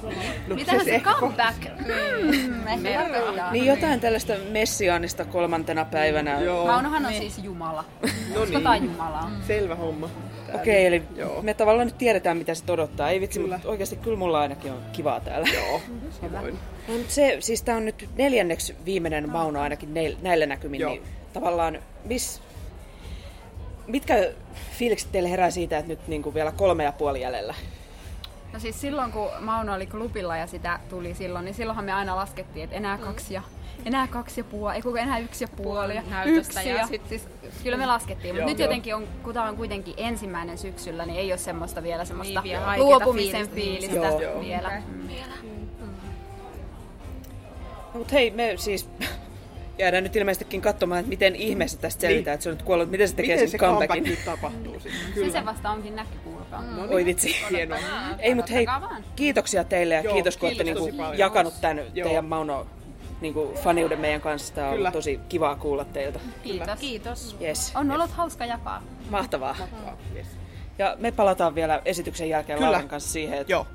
Mitähän 0.55 0.85
se 0.85 0.95
ehkä 0.95 1.11
comeback 1.13 1.65
mm, 1.87 2.67
ehkä? 2.67 3.51
Niin 3.53 3.67
jotain 3.67 4.01
tällaista 4.01 4.33
messiaanista 4.51 5.25
kolmantena 5.25 5.85
päivänä. 5.85 6.41
Joo, 6.41 6.67
Maunohan 6.67 7.07
on 7.07 7.13
siis 7.13 7.39
Jumala. 7.39 7.85
Uskotaan 8.43 8.85
Jumalaa. 8.85 9.31
selvä 9.47 9.75
homma. 9.75 10.11
Okei, 10.55 10.87
eli 10.87 11.03
Joo. 11.17 11.43
me 11.43 11.55
tavallaan 11.55 11.87
nyt 11.87 11.99
tiedetään, 11.99 12.37
mitä 12.37 12.55
se 12.55 12.73
odottaa. 12.73 13.11
Ei 13.11 13.21
vitsi, 13.21 13.41
mutta 13.41 13.61
oikeasti 13.65 13.97
kyllä 13.97 14.17
mulla 14.17 14.41
ainakin 14.41 14.73
on 14.73 14.83
kivaa 14.93 15.21
täällä. 15.21 15.49
Joo, 15.55 15.81
samoin. 16.21 16.55
No, 16.89 16.95
mutta 16.95 17.13
se, 17.13 17.37
siis 17.41 17.63
tää 17.63 17.77
on 17.77 17.85
nyt 17.85 18.09
neljänneksi 18.17 18.77
viimeinen 18.85 19.31
Mauno 19.31 19.61
ainakin 19.61 19.95
näillä 20.23 20.47
näkymin. 20.47 20.81
Joo. 20.81 20.91
Niin 20.91 21.03
tavallaan, 21.33 21.79
miss, 22.05 22.43
mitkä 23.87 24.15
fiilikset 24.79 25.13
teille 25.13 25.31
herää 25.31 25.51
siitä, 25.51 25.79
että 25.79 25.89
nyt 25.89 26.09
niin 26.09 26.23
kuin 26.23 26.35
vielä 26.35 26.53
kolme 26.53 26.85
ja 26.85 26.93
puoli 26.93 27.21
jäljellä? 27.21 27.55
No 28.53 28.61
siis 28.61 28.81
silloin, 28.81 29.13
kun 29.13 29.29
Mauno 29.41 29.75
oli 29.75 29.87
klubilla 29.87 30.37
ja 30.37 30.47
sitä 30.47 30.81
tuli 30.89 31.15
silloin, 31.15 31.45
niin 31.45 31.55
silloinhan 31.55 31.85
me 31.85 31.93
aina 31.93 32.17
laskettiin, 32.17 32.65
että 32.65 32.77
enää 32.77 32.99
kaksi 32.99 33.35
ja 33.35 33.43
enää 33.85 34.07
kaksi 34.07 34.41
ja 34.41 34.45
puoli, 34.45 34.75
ei 34.75 34.83
kuinka 34.83 35.01
enää 35.01 35.19
yksi 35.19 35.45
ja 35.45 35.49
puoli 35.57 35.95
ja 35.97 36.03
näytöstä 36.11 36.61
yksi 36.61 36.69
ja 36.71 36.77
ja, 36.77 36.87
sit- 36.87 37.09
siis, 37.09 37.29
kyllä 37.63 37.77
me 37.77 37.87
laskettiin, 37.87 38.35
mutta 38.35 38.51
nyt 38.51 38.59
joo. 38.59 38.67
jotenkin 38.67 38.95
on, 38.95 39.09
kun 39.23 39.35
tämä 39.35 39.49
on 39.49 39.57
kuitenkin 39.57 39.95
ensimmäinen 39.97 40.59
syksyllä, 40.59 41.07
niin 41.07 41.19
ei 41.19 41.33
ole 41.33 41.39
semmoista 41.39 41.83
vielä 41.83 42.05
semmoista 42.05 42.41
Niin, 42.41 42.51
vielä 42.51 42.79
luopumisen 42.79 43.49
fiilistä. 43.49 43.91
fiilistä 43.91 44.07
Joo, 44.07 44.21
joo. 44.21 44.41
vielä. 44.41 44.83
No, 47.95 47.99
mutta 47.99 48.13
hei, 48.13 48.31
me 48.31 48.55
siis 48.57 48.89
jäädään 49.79 50.03
nyt 50.05 50.17
ilmeisestikin 50.17 50.61
katsomaan, 50.61 50.99
että 51.01 51.09
miten 51.09 51.37
ihmeessä 51.37 51.79
tästä 51.79 52.01
selvitään, 52.01 52.35
että 52.35 52.45
se 52.45 52.51
on 52.51 52.57
nyt 52.57 52.65
kuollut, 52.65 52.91
miten 52.91 53.09
se 53.09 53.15
tekee 53.15 53.35
Miten 53.35 53.49
se 53.49 53.51
sen 53.51 53.61
comeback 53.61 53.89
comebackin. 53.91 54.11
nyt 54.11 54.25
tapahtuu 54.25 54.81
sitten? 54.81 55.25
Se 55.25 55.31
se 55.31 55.45
vasta 55.45 55.71
onkin 55.71 55.97
näky, 55.97 56.19
kuulkaa. 56.25 56.63
No 56.63 56.87
Oi 56.91 57.05
vitsi. 57.05 57.37
Hienoa. 57.51 57.79
Ei, 58.19 58.35
mutta 58.35 58.53
hei, 58.53 58.67
kiitoksia 59.17 59.65
teille 59.65 59.95
ja 59.95 60.01
Joo, 60.01 60.15
kiitos, 60.15 60.37
kun 60.37 60.47
olette 60.47 60.65
niinku 60.65 60.91
jakanut 61.17 61.55
tämän 61.61 61.83
Joo. 61.95 62.09
teidän 62.09 62.25
Mauno 62.25 62.67
niinku, 63.21 63.55
faniuden 63.63 64.01
meidän 64.01 64.21
kanssa. 64.21 64.55
Tämä 64.55 64.69
on 64.69 64.77
Kyllä. 64.77 64.91
tosi 64.91 65.21
kivaa 65.29 65.57
kuulla 65.57 65.85
teiltä. 65.85 66.19
Kiitos. 66.43 66.81
Kiitos. 66.81 67.37
Yes. 67.43 67.73
On 67.75 67.91
ollut 67.91 68.11
hauska 68.11 68.45
jakaa. 68.45 68.83
Mahtavaa. 69.11 69.57
Yes. 70.17 70.27
Ja 70.79 70.97
me 70.99 71.13
palataan 71.13 71.55
vielä 71.55 71.83
esityksen 71.85 72.29
jälkeen 72.29 72.59
Kyllä. 72.59 72.73
Lauren 72.73 72.89
kanssa 72.89 73.13
siihen, 73.13 73.39
että 73.39 73.53
Joo, 73.53 73.67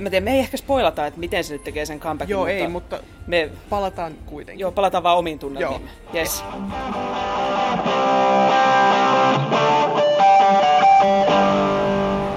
en 0.00 0.04
mä 0.04 0.10
tiedä, 0.10 0.24
me 0.24 0.32
ei 0.32 0.38
ehkä 0.38 0.56
spoilata, 0.56 1.06
että 1.06 1.20
miten 1.20 1.44
se 1.44 1.52
nyt 1.52 1.64
tekee 1.64 1.86
sen 1.86 2.00
comebackin, 2.00 2.32
joo 2.32 2.40
mutta, 2.40 2.52
ei, 2.52 2.68
mutta 2.68 3.00
me 3.26 3.50
palataan 3.70 4.12
kuitenkin. 4.26 4.60
joo, 4.60 4.72
palataan 4.72 5.02
vaan 5.02 5.18
omiin 5.18 5.38
tunnelmiin. 5.38 5.88
Yes. 6.14 6.44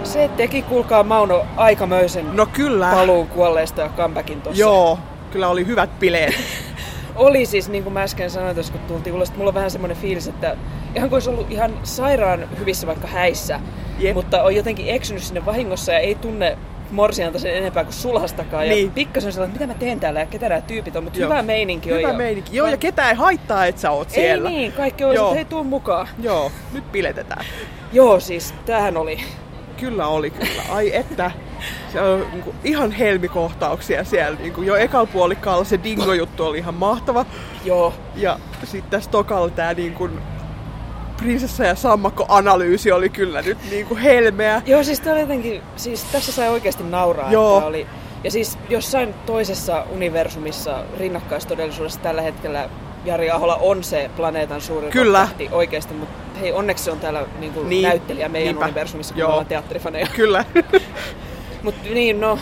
Se 0.03 0.29
teki, 0.37 0.61
kuulkaa 0.61 1.03
Mauno, 1.03 1.45
aikamoisen 1.57 2.35
No 2.35 2.45
kyllä. 2.45 2.91
paluun 2.91 3.27
kuolleesta 3.27 3.81
ja 3.81 3.89
comebackin 3.97 4.41
tossa. 4.41 4.59
Joo, 4.59 4.99
kyllä 5.31 5.47
oli 5.49 5.65
hyvät 5.65 5.99
bileet. 5.99 6.33
Oli 7.15 7.45
siis, 7.45 7.69
niin 7.69 7.83
kuin 7.83 7.93
mä 7.93 8.01
äsken 8.03 8.29
sanoin 8.29 8.55
tuossa, 8.55 8.73
kun 8.73 8.81
tultiin 8.81 9.15
ulos, 9.15 9.27
että 9.29 9.37
mulla 9.37 9.49
on 9.49 9.55
vähän 9.55 9.71
semmoinen 9.71 9.97
fiilis, 9.97 10.27
että 10.27 10.57
ihan 10.95 11.09
kuin 11.09 11.15
olisi 11.15 11.29
ollut 11.29 11.51
ihan 11.51 11.79
sairaan 11.83 12.47
hyvissä 12.59 12.87
vaikka 12.87 13.07
häissä, 13.07 13.59
Jep. 13.99 14.13
mutta 14.13 14.43
on 14.43 14.55
jotenkin 14.55 14.89
eksynyt 14.89 15.23
sinne 15.23 15.45
vahingossa 15.45 15.91
ja 15.91 15.99
ei 15.99 16.15
tunne 16.15 16.57
morsianta 16.93 17.39
sen 17.39 17.55
enempää 17.57 17.83
kuin 17.83 17.93
sulhastakaan. 17.93 18.67
Ja 18.67 18.73
Niin. 18.73 18.91
pikkasen 18.91 19.31
sellainen, 19.33 19.55
että 19.55 19.65
mitä 19.67 19.73
mä 19.73 19.79
teen 19.79 19.99
täällä 19.99 20.19
ja 20.19 20.25
ketä 20.25 20.49
nämä 20.49 20.61
tyypit 20.61 20.95
on, 20.95 21.03
mutta 21.03 21.19
Joo. 21.19 21.29
hyvä 21.29 21.41
meininki 21.41 21.91
on. 21.93 21.97
Hyvä 21.99 22.07
ja- 22.09 22.13
meininki. 22.13 22.57
Joo, 22.57 22.67
ja 22.67 22.77
ketään 22.77 23.09
ei 23.09 23.15
haittaa, 23.15 23.65
että 23.65 23.81
sä 23.81 23.91
oot 23.91 24.07
Ei 24.07 24.13
siellä. 24.13 24.49
niin, 24.49 24.71
kaikki 24.71 25.03
on, 25.03 25.11
että 25.15 25.33
hei 25.35 25.45
tuu 25.45 25.63
mukaan. 25.63 26.07
Joo, 26.21 26.51
nyt 26.73 26.91
piletetään. 26.91 27.45
Joo, 27.93 28.19
siis 28.19 28.53
tämähän 28.65 28.97
oli. 28.97 29.17
Kyllä 29.77 30.07
oli 30.07 30.29
kyllä. 30.29 30.61
Ai 30.69 30.95
että. 30.95 31.31
Se 31.93 32.01
on 32.01 32.25
niinku, 32.31 32.55
ihan 32.63 32.91
helmikohtauksia 32.91 34.03
siellä. 34.03 34.37
Niinku, 34.39 34.61
jo 34.61 34.75
ekal 34.75 35.05
puolikkaalla 35.05 35.63
se 35.63 35.79
dingo-juttu 35.83 36.45
oli 36.45 36.57
ihan 36.57 36.73
mahtava. 36.73 37.25
Joo, 37.65 37.93
Ja 38.15 38.39
sitten 38.63 38.91
tässä 38.91 39.11
tokalla 39.11 39.49
tää 39.49 39.73
niinku, 39.73 40.09
prinsessa 41.23 41.63
ja 41.63 41.75
sammakko-analyysi 41.75 42.91
oli 42.91 43.09
kyllä 43.09 43.41
nyt 43.41 43.57
niinku 43.69 43.95
helmeä. 43.95 44.61
Joo, 44.65 44.83
siis 44.83 45.01
oli 45.11 45.19
jotenkin, 45.19 45.61
siis 45.75 46.03
tässä 46.03 46.31
sai 46.31 46.49
oikeasti 46.49 46.83
nauraa. 46.83 47.31
Joo. 47.31 47.57
Että 47.57 47.67
oli, 47.67 47.87
ja 48.23 48.31
siis 48.31 48.57
jossain 48.69 49.13
toisessa 49.25 49.85
universumissa 49.91 50.83
rinnakkaistodellisuudessa 50.99 51.99
tällä 51.99 52.21
hetkellä 52.21 52.69
Jari 53.05 53.31
Ahola 53.31 53.55
on 53.55 53.83
se 53.83 54.09
planeetan 54.17 54.61
suurin 54.61 54.89
Kyllä. 54.91 55.19
rock-tähti 55.19 55.49
oikeasti, 55.51 55.93
mutta 55.93 56.39
hei, 56.39 56.51
onneksi 56.51 56.83
se 56.83 56.91
on 56.91 56.99
täällä 56.99 57.25
niin 57.39 57.53
kuin 57.53 57.69
Niin, 57.69 57.83
näyttelijä 57.83 58.29
meidän 58.29 58.47
niinpä. 58.47 58.65
universumissa, 58.65 59.13
kun 59.13 59.19
Joo. 59.19 59.29
me 59.29 59.33
ollaan 59.33 59.47
teatterifaneja. 59.47 60.07
Kyllä. 60.15 60.45
Mutta 61.63 61.89
niin, 61.93 62.19
no, 62.21 62.39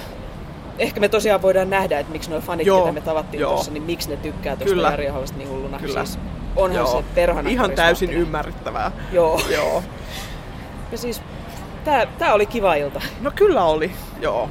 ehkä 0.80 1.00
me 1.00 1.10
tosiaan 1.10 1.42
voidaan 1.42 1.70
nähdä, 1.70 2.00
että 2.00 2.12
miksi 2.12 2.30
nuo 2.30 2.42
fanit, 2.42 2.68
Joo, 2.68 2.82
ketä 2.82 2.92
me 2.92 3.02
tavattiin 3.02 3.44
tuossa, 3.44 3.72
niin 3.72 3.84
miksi 3.84 4.10
ne 4.10 4.18
tykkää 4.18 4.56
tuosta. 4.56 4.82
Jari 4.82 5.10
Aholasta 5.10 5.38
niin 5.38 5.50
hulluna. 5.50 5.80
Kyllä. 5.80 6.06
Siis 6.06 6.20
onhan 6.56 6.78
Joo. 6.78 6.88
se 7.02 7.04
perhana. 7.16 7.49
Ihan 7.49 7.72
täysin 7.72 8.12
ymmärrettävää. 8.14 8.91
Joo. 9.12 9.41
Joo. 9.56 9.84
Ja 10.91 10.97
siis, 10.97 11.22
tää, 11.84 12.06
tää 12.06 12.34
oli 12.34 12.45
kiva 12.45 12.76
ilta. 12.76 13.02
No 13.22 13.32
kyllä 13.36 13.64
oli. 13.64 13.91
Joo. 14.20 14.49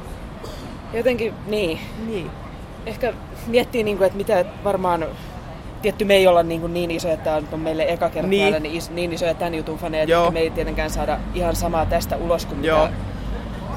Jotenkin, 0.93 1.33
niin, 1.47 1.79
Niin. 2.07 2.31
ehkä 2.85 3.13
miettii, 3.47 3.83
niin 3.83 3.97
kuin, 3.97 4.05
että 4.05 4.17
mitä 4.17 4.45
varmaan 4.63 5.05
tietty 5.81 6.05
me 6.05 6.13
ei 6.15 6.27
olla 6.27 6.43
niin, 6.43 6.61
kuin 6.61 6.73
niin 6.73 6.91
isoja, 6.91 7.13
että 7.13 7.23
tämä 7.23 7.41
on 7.51 7.59
meille 7.59 7.83
eka 7.87 8.09
kerta 8.09 8.27
Niin. 8.27 8.41
täällä, 8.43 8.59
niin, 8.59 8.75
is, 8.75 8.89
niin 8.89 9.13
isoja 9.13 9.33
tämän 9.33 9.55
jutun 9.55 9.77
faneja, 9.77 10.03
että 10.03 10.31
me 10.31 10.39
ei 10.39 10.49
tietenkään 10.49 10.89
saada 10.89 11.19
ihan 11.33 11.55
samaa 11.55 11.85
tästä 11.85 12.17
ulos 12.17 12.45
kuin 12.45 12.63
Joo. 12.63 12.85
mitä 12.87 12.93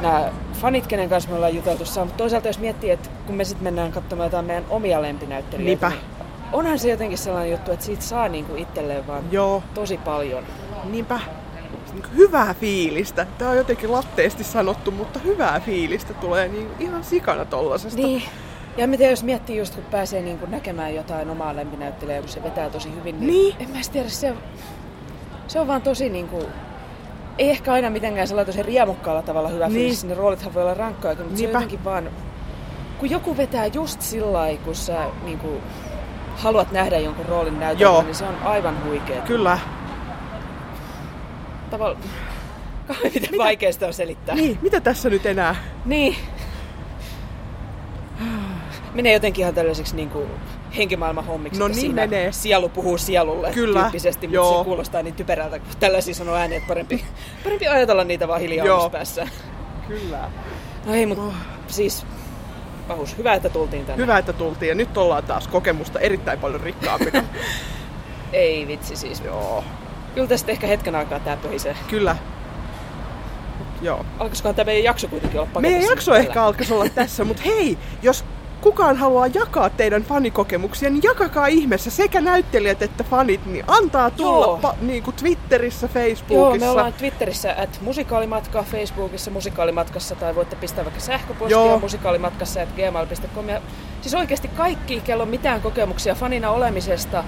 nämä 0.00 0.28
fanit, 0.60 0.86
kenen 0.86 1.08
kanssa 1.08 1.30
me 1.30 1.36
ollaan 1.36 1.54
juteltu 1.56 1.84
saa. 1.84 2.04
Mutta 2.04 2.18
toisaalta 2.18 2.48
jos 2.48 2.58
miettii, 2.58 2.90
että 2.90 3.08
kun 3.26 3.34
me 3.34 3.44
sitten 3.44 3.64
mennään 3.64 3.92
katsomaan 3.92 4.26
jotain 4.26 4.44
meidän 4.44 4.64
omia 4.70 5.02
lempinäyttelijöitä, 5.02 5.88
Niinpä. 5.88 6.04
niin 6.06 6.13
onhan 6.54 6.78
se 6.78 6.90
jotenkin 6.90 7.18
sellainen 7.18 7.52
juttu, 7.52 7.72
että 7.72 7.84
siitä 7.86 8.02
saa 8.02 8.28
niin 8.28 8.44
kuin 8.44 8.58
itselleen 8.58 9.06
vaan 9.06 9.22
Joo. 9.30 9.62
tosi 9.74 9.98
paljon. 9.98 10.44
Niinpä. 10.84 11.20
Niinku 11.92 12.08
Hyvää 12.16 12.54
fiilistä. 12.54 13.26
Tää 13.38 13.50
on 13.50 13.56
jotenkin 13.56 13.92
latteesti 13.92 14.44
sanottu, 14.44 14.90
mutta 14.90 15.18
hyvää 15.18 15.60
fiilistä 15.60 16.14
tulee 16.14 16.48
niin 16.48 16.68
ihan 16.80 17.04
sikana 17.04 17.44
tollasesta. 17.44 18.00
Niin. 18.02 18.22
Ja 18.76 18.86
miten 18.86 19.10
jos 19.10 19.22
miettii 19.22 19.58
just, 19.58 19.74
kun 19.74 19.84
pääsee 19.84 20.22
niin 20.22 20.38
kuin 20.38 20.50
näkemään 20.50 20.94
jotain 20.94 21.30
omaa 21.30 21.56
lempinäyttelijää, 21.56 22.20
kun 22.20 22.28
se 22.28 22.42
vetää 22.42 22.70
tosi 22.70 22.94
hyvin, 22.94 23.20
niin, 23.20 23.26
Niin. 23.26 23.56
en 23.58 23.70
mä 23.70 23.76
tiedä, 23.92 24.08
se, 24.08 24.34
se 25.48 25.60
on 25.60 25.66
vaan 25.66 25.82
tosi 25.82 26.08
niin 26.08 26.28
kuin, 26.28 26.46
ei 27.38 27.50
ehkä 27.50 27.72
aina 27.72 27.90
mitenkään 27.90 28.28
sellainen 28.28 28.54
tosi 28.54 28.62
riemukkaalla 28.66 29.22
tavalla 29.22 29.48
hyvä 29.48 29.68
Niin. 29.68 29.74
fiilis, 29.76 30.04
ne 30.04 30.14
roolithan 30.14 30.54
voi 30.54 30.62
olla 30.62 30.74
rankkoja, 30.74 31.14
mutta 31.14 31.24
se 31.28 31.32
on 31.32 31.36
Niinpä. 31.36 31.56
jotenkin 31.58 31.84
vaan, 31.84 32.10
kun 32.98 33.10
joku 33.10 33.36
vetää 33.36 33.66
just 33.66 34.00
sillä 34.02 34.32
lailla, 34.32 34.60
kun 34.64 34.74
sä 34.74 35.04
niin 35.24 35.38
kuin, 35.38 35.56
haluat 36.36 36.72
nähdä 36.72 36.98
jonkun 36.98 37.26
roolin 37.26 37.60
näytelmä, 37.60 37.92
Joo. 37.92 38.02
niin 38.02 38.14
se 38.14 38.24
on 38.24 38.36
aivan 38.42 38.84
huikea. 38.84 39.22
Kyllä. 39.22 39.58
Tavalla, 41.70 41.96
kauan 42.86 43.12
miten 43.14 43.38
vaikea 43.38 43.72
sitä 43.72 43.86
on 43.86 43.94
selittää. 43.94 44.34
Niin, 44.34 44.58
mitä 44.62 44.80
tässä 44.80 45.10
nyt 45.10 45.26
enää? 45.26 45.56
Niin. 45.84 46.16
Menee 48.94 49.12
jotenkin 49.12 49.42
ihan 49.42 49.54
tällaiseksi 49.54 49.96
niin 49.96 50.10
kuin 50.10 50.26
henkimaailman 50.76 51.24
hommiksi. 51.24 51.60
No 51.60 51.68
niin 51.68 51.94
menee. 51.94 52.32
Sielu 52.32 52.68
puhuu 52.68 52.98
sielulle 52.98 53.52
Kyllä, 53.52 53.80
tyyppisesti, 53.80 54.26
mutta 54.26 54.34
joo. 54.34 54.58
se 54.58 54.64
kuulostaa 54.64 55.02
niin 55.02 55.14
typerältä, 55.14 55.58
kun 55.58 55.68
tällaisia 55.80 56.14
sanoo 56.14 56.34
ääni, 56.34 56.56
että 56.56 56.68
parempi, 56.68 57.04
parempi 57.44 57.68
ajatella 57.68 58.04
niitä 58.04 58.28
vaan 58.28 58.40
hiljaa 58.40 58.90
päässä. 58.90 59.28
Kyllä. 59.88 60.30
No 60.86 60.94
ei, 60.94 61.06
mutta 61.06 61.34
siis 61.66 62.06
pahus. 62.84 63.18
Hyvä, 63.18 63.34
että 63.34 63.48
tultiin 63.48 63.86
tänne. 63.86 64.02
Hyvä, 64.02 64.18
että 64.18 64.32
tultiin 64.32 64.68
ja 64.68 64.74
nyt 64.74 64.96
ollaan 64.96 65.24
taas 65.24 65.48
kokemusta 65.48 66.00
erittäin 66.00 66.38
paljon 66.38 66.60
rikkaampina. 66.60 67.24
Ei 68.32 68.66
vitsi 68.66 68.96
siis. 68.96 69.20
Joo. 69.20 69.64
Kyllä 70.14 70.28
tästä 70.28 70.52
ehkä 70.52 70.66
hetken 70.66 70.94
aikaa 70.94 71.20
tää 71.20 71.36
pöhisee. 71.36 71.76
Kyllä. 71.88 72.16
Joo. 73.82 74.06
Alkaisikohan 74.18 74.54
tämä 74.54 74.66
meidän 74.66 74.84
jakso 74.84 75.08
kuitenkin 75.08 75.40
olla 75.40 75.50
paketissa? 75.52 75.78
Meidän 75.78 75.96
jakso 75.96 76.14
ehkä 76.14 76.42
alkaisi 76.44 76.72
olla 76.74 76.88
tässä, 76.88 77.24
mutta 77.24 77.42
hei, 77.46 77.78
jos 78.02 78.24
kukaan 78.64 78.96
haluaa 78.96 79.26
jakaa 79.26 79.70
teidän 79.70 80.02
fanikokemuksia, 80.02 80.90
niin 80.90 81.02
jakakaa 81.02 81.46
ihmeessä 81.46 81.90
sekä 81.90 82.20
näyttelijät 82.20 82.82
että 82.82 83.04
fanit, 83.04 83.46
niin 83.46 83.64
antaa 83.68 84.10
tulla 84.10 84.46
Joo. 84.46 84.58
pa, 84.62 84.74
niin 84.80 85.02
kuin 85.02 85.16
Twitterissä, 85.16 85.86
Joo, 85.86 86.04
Facebookissa. 86.04 86.66
me 86.66 86.70
ollaan 86.70 86.92
Twitterissä 86.92 87.54
at 87.62 87.78
musikaalimatka, 87.80 88.62
Facebookissa 88.62 89.30
musikaalimatkassa 89.30 90.14
tai 90.14 90.34
voitte 90.34 90.56
pistää 90.56 90.84
vaikka 90.84 91.00
sähköpostia 91.00 91.56
Joo. 91.56 91.78
musikaalimatkassa 91.78 92.62
at 92.62 92.68
gmail.com. 92.76 93.48
Ja 93.48 93.60
siis 94.00 94.14
oikeasti 94.14 94.48
kaikki, 94.48 95.00
kello 95.00 95.22
on 95.22 95.28
mitään 95.28 95.60
kokemuksia 95.62 96.14
fanina 96.14 96.50
olemisesta, 96.50 97.24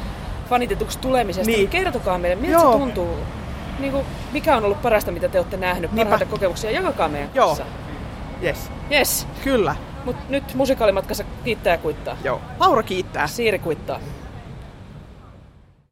fanitetuksi 0.51 0.99
tulemisesta, 0.99 1.47
Niin. 1.51 1.59
niin, 1.59 1.68
kertokaa 1.68 2.18
meille, 2.18 2.43
miltä 2.43 2.53
Joo. 2.59 2.72
se 2.72 2.78
tuntuu. 2.78 3.16
Niin 3.78 3.93
kuin, 3.93 4.07
mikä 4.32 4.57
on 4.57 4.64
ollut 4.64 4.82
parasta, 4.82 5.11
mitä 5.12 5.28
te 5.28 5.39
olette 5.39 5.57
nähnyt, 5.57 5.93
Niinpä. 5.93 6.11
parhaita 6.11 6.30
kokemuksia, 6.32 6.70
jakakaa 6.70 7.09
meidän 7.09 7.30
Joo. 7.34 7.47
kanssa. 7.47 7.64
Yes, 8.43 8.70
Yes, 8.93 9.26
kyllä. 9.45 9.76
Mutta 10.07 10.22
nyt 10.28 10.54
musikaalimatkassa 10.54 11.24
kiittää 11.44 11.74
ja 11.74 11.78
kuittaa. 11.78 12.16
Joo. 12.24 12.40
Laura 12.59 12.82
kiittää. 12.82 13.26
Siiri 13.26 13.59
kuittaa. 13.59 14.00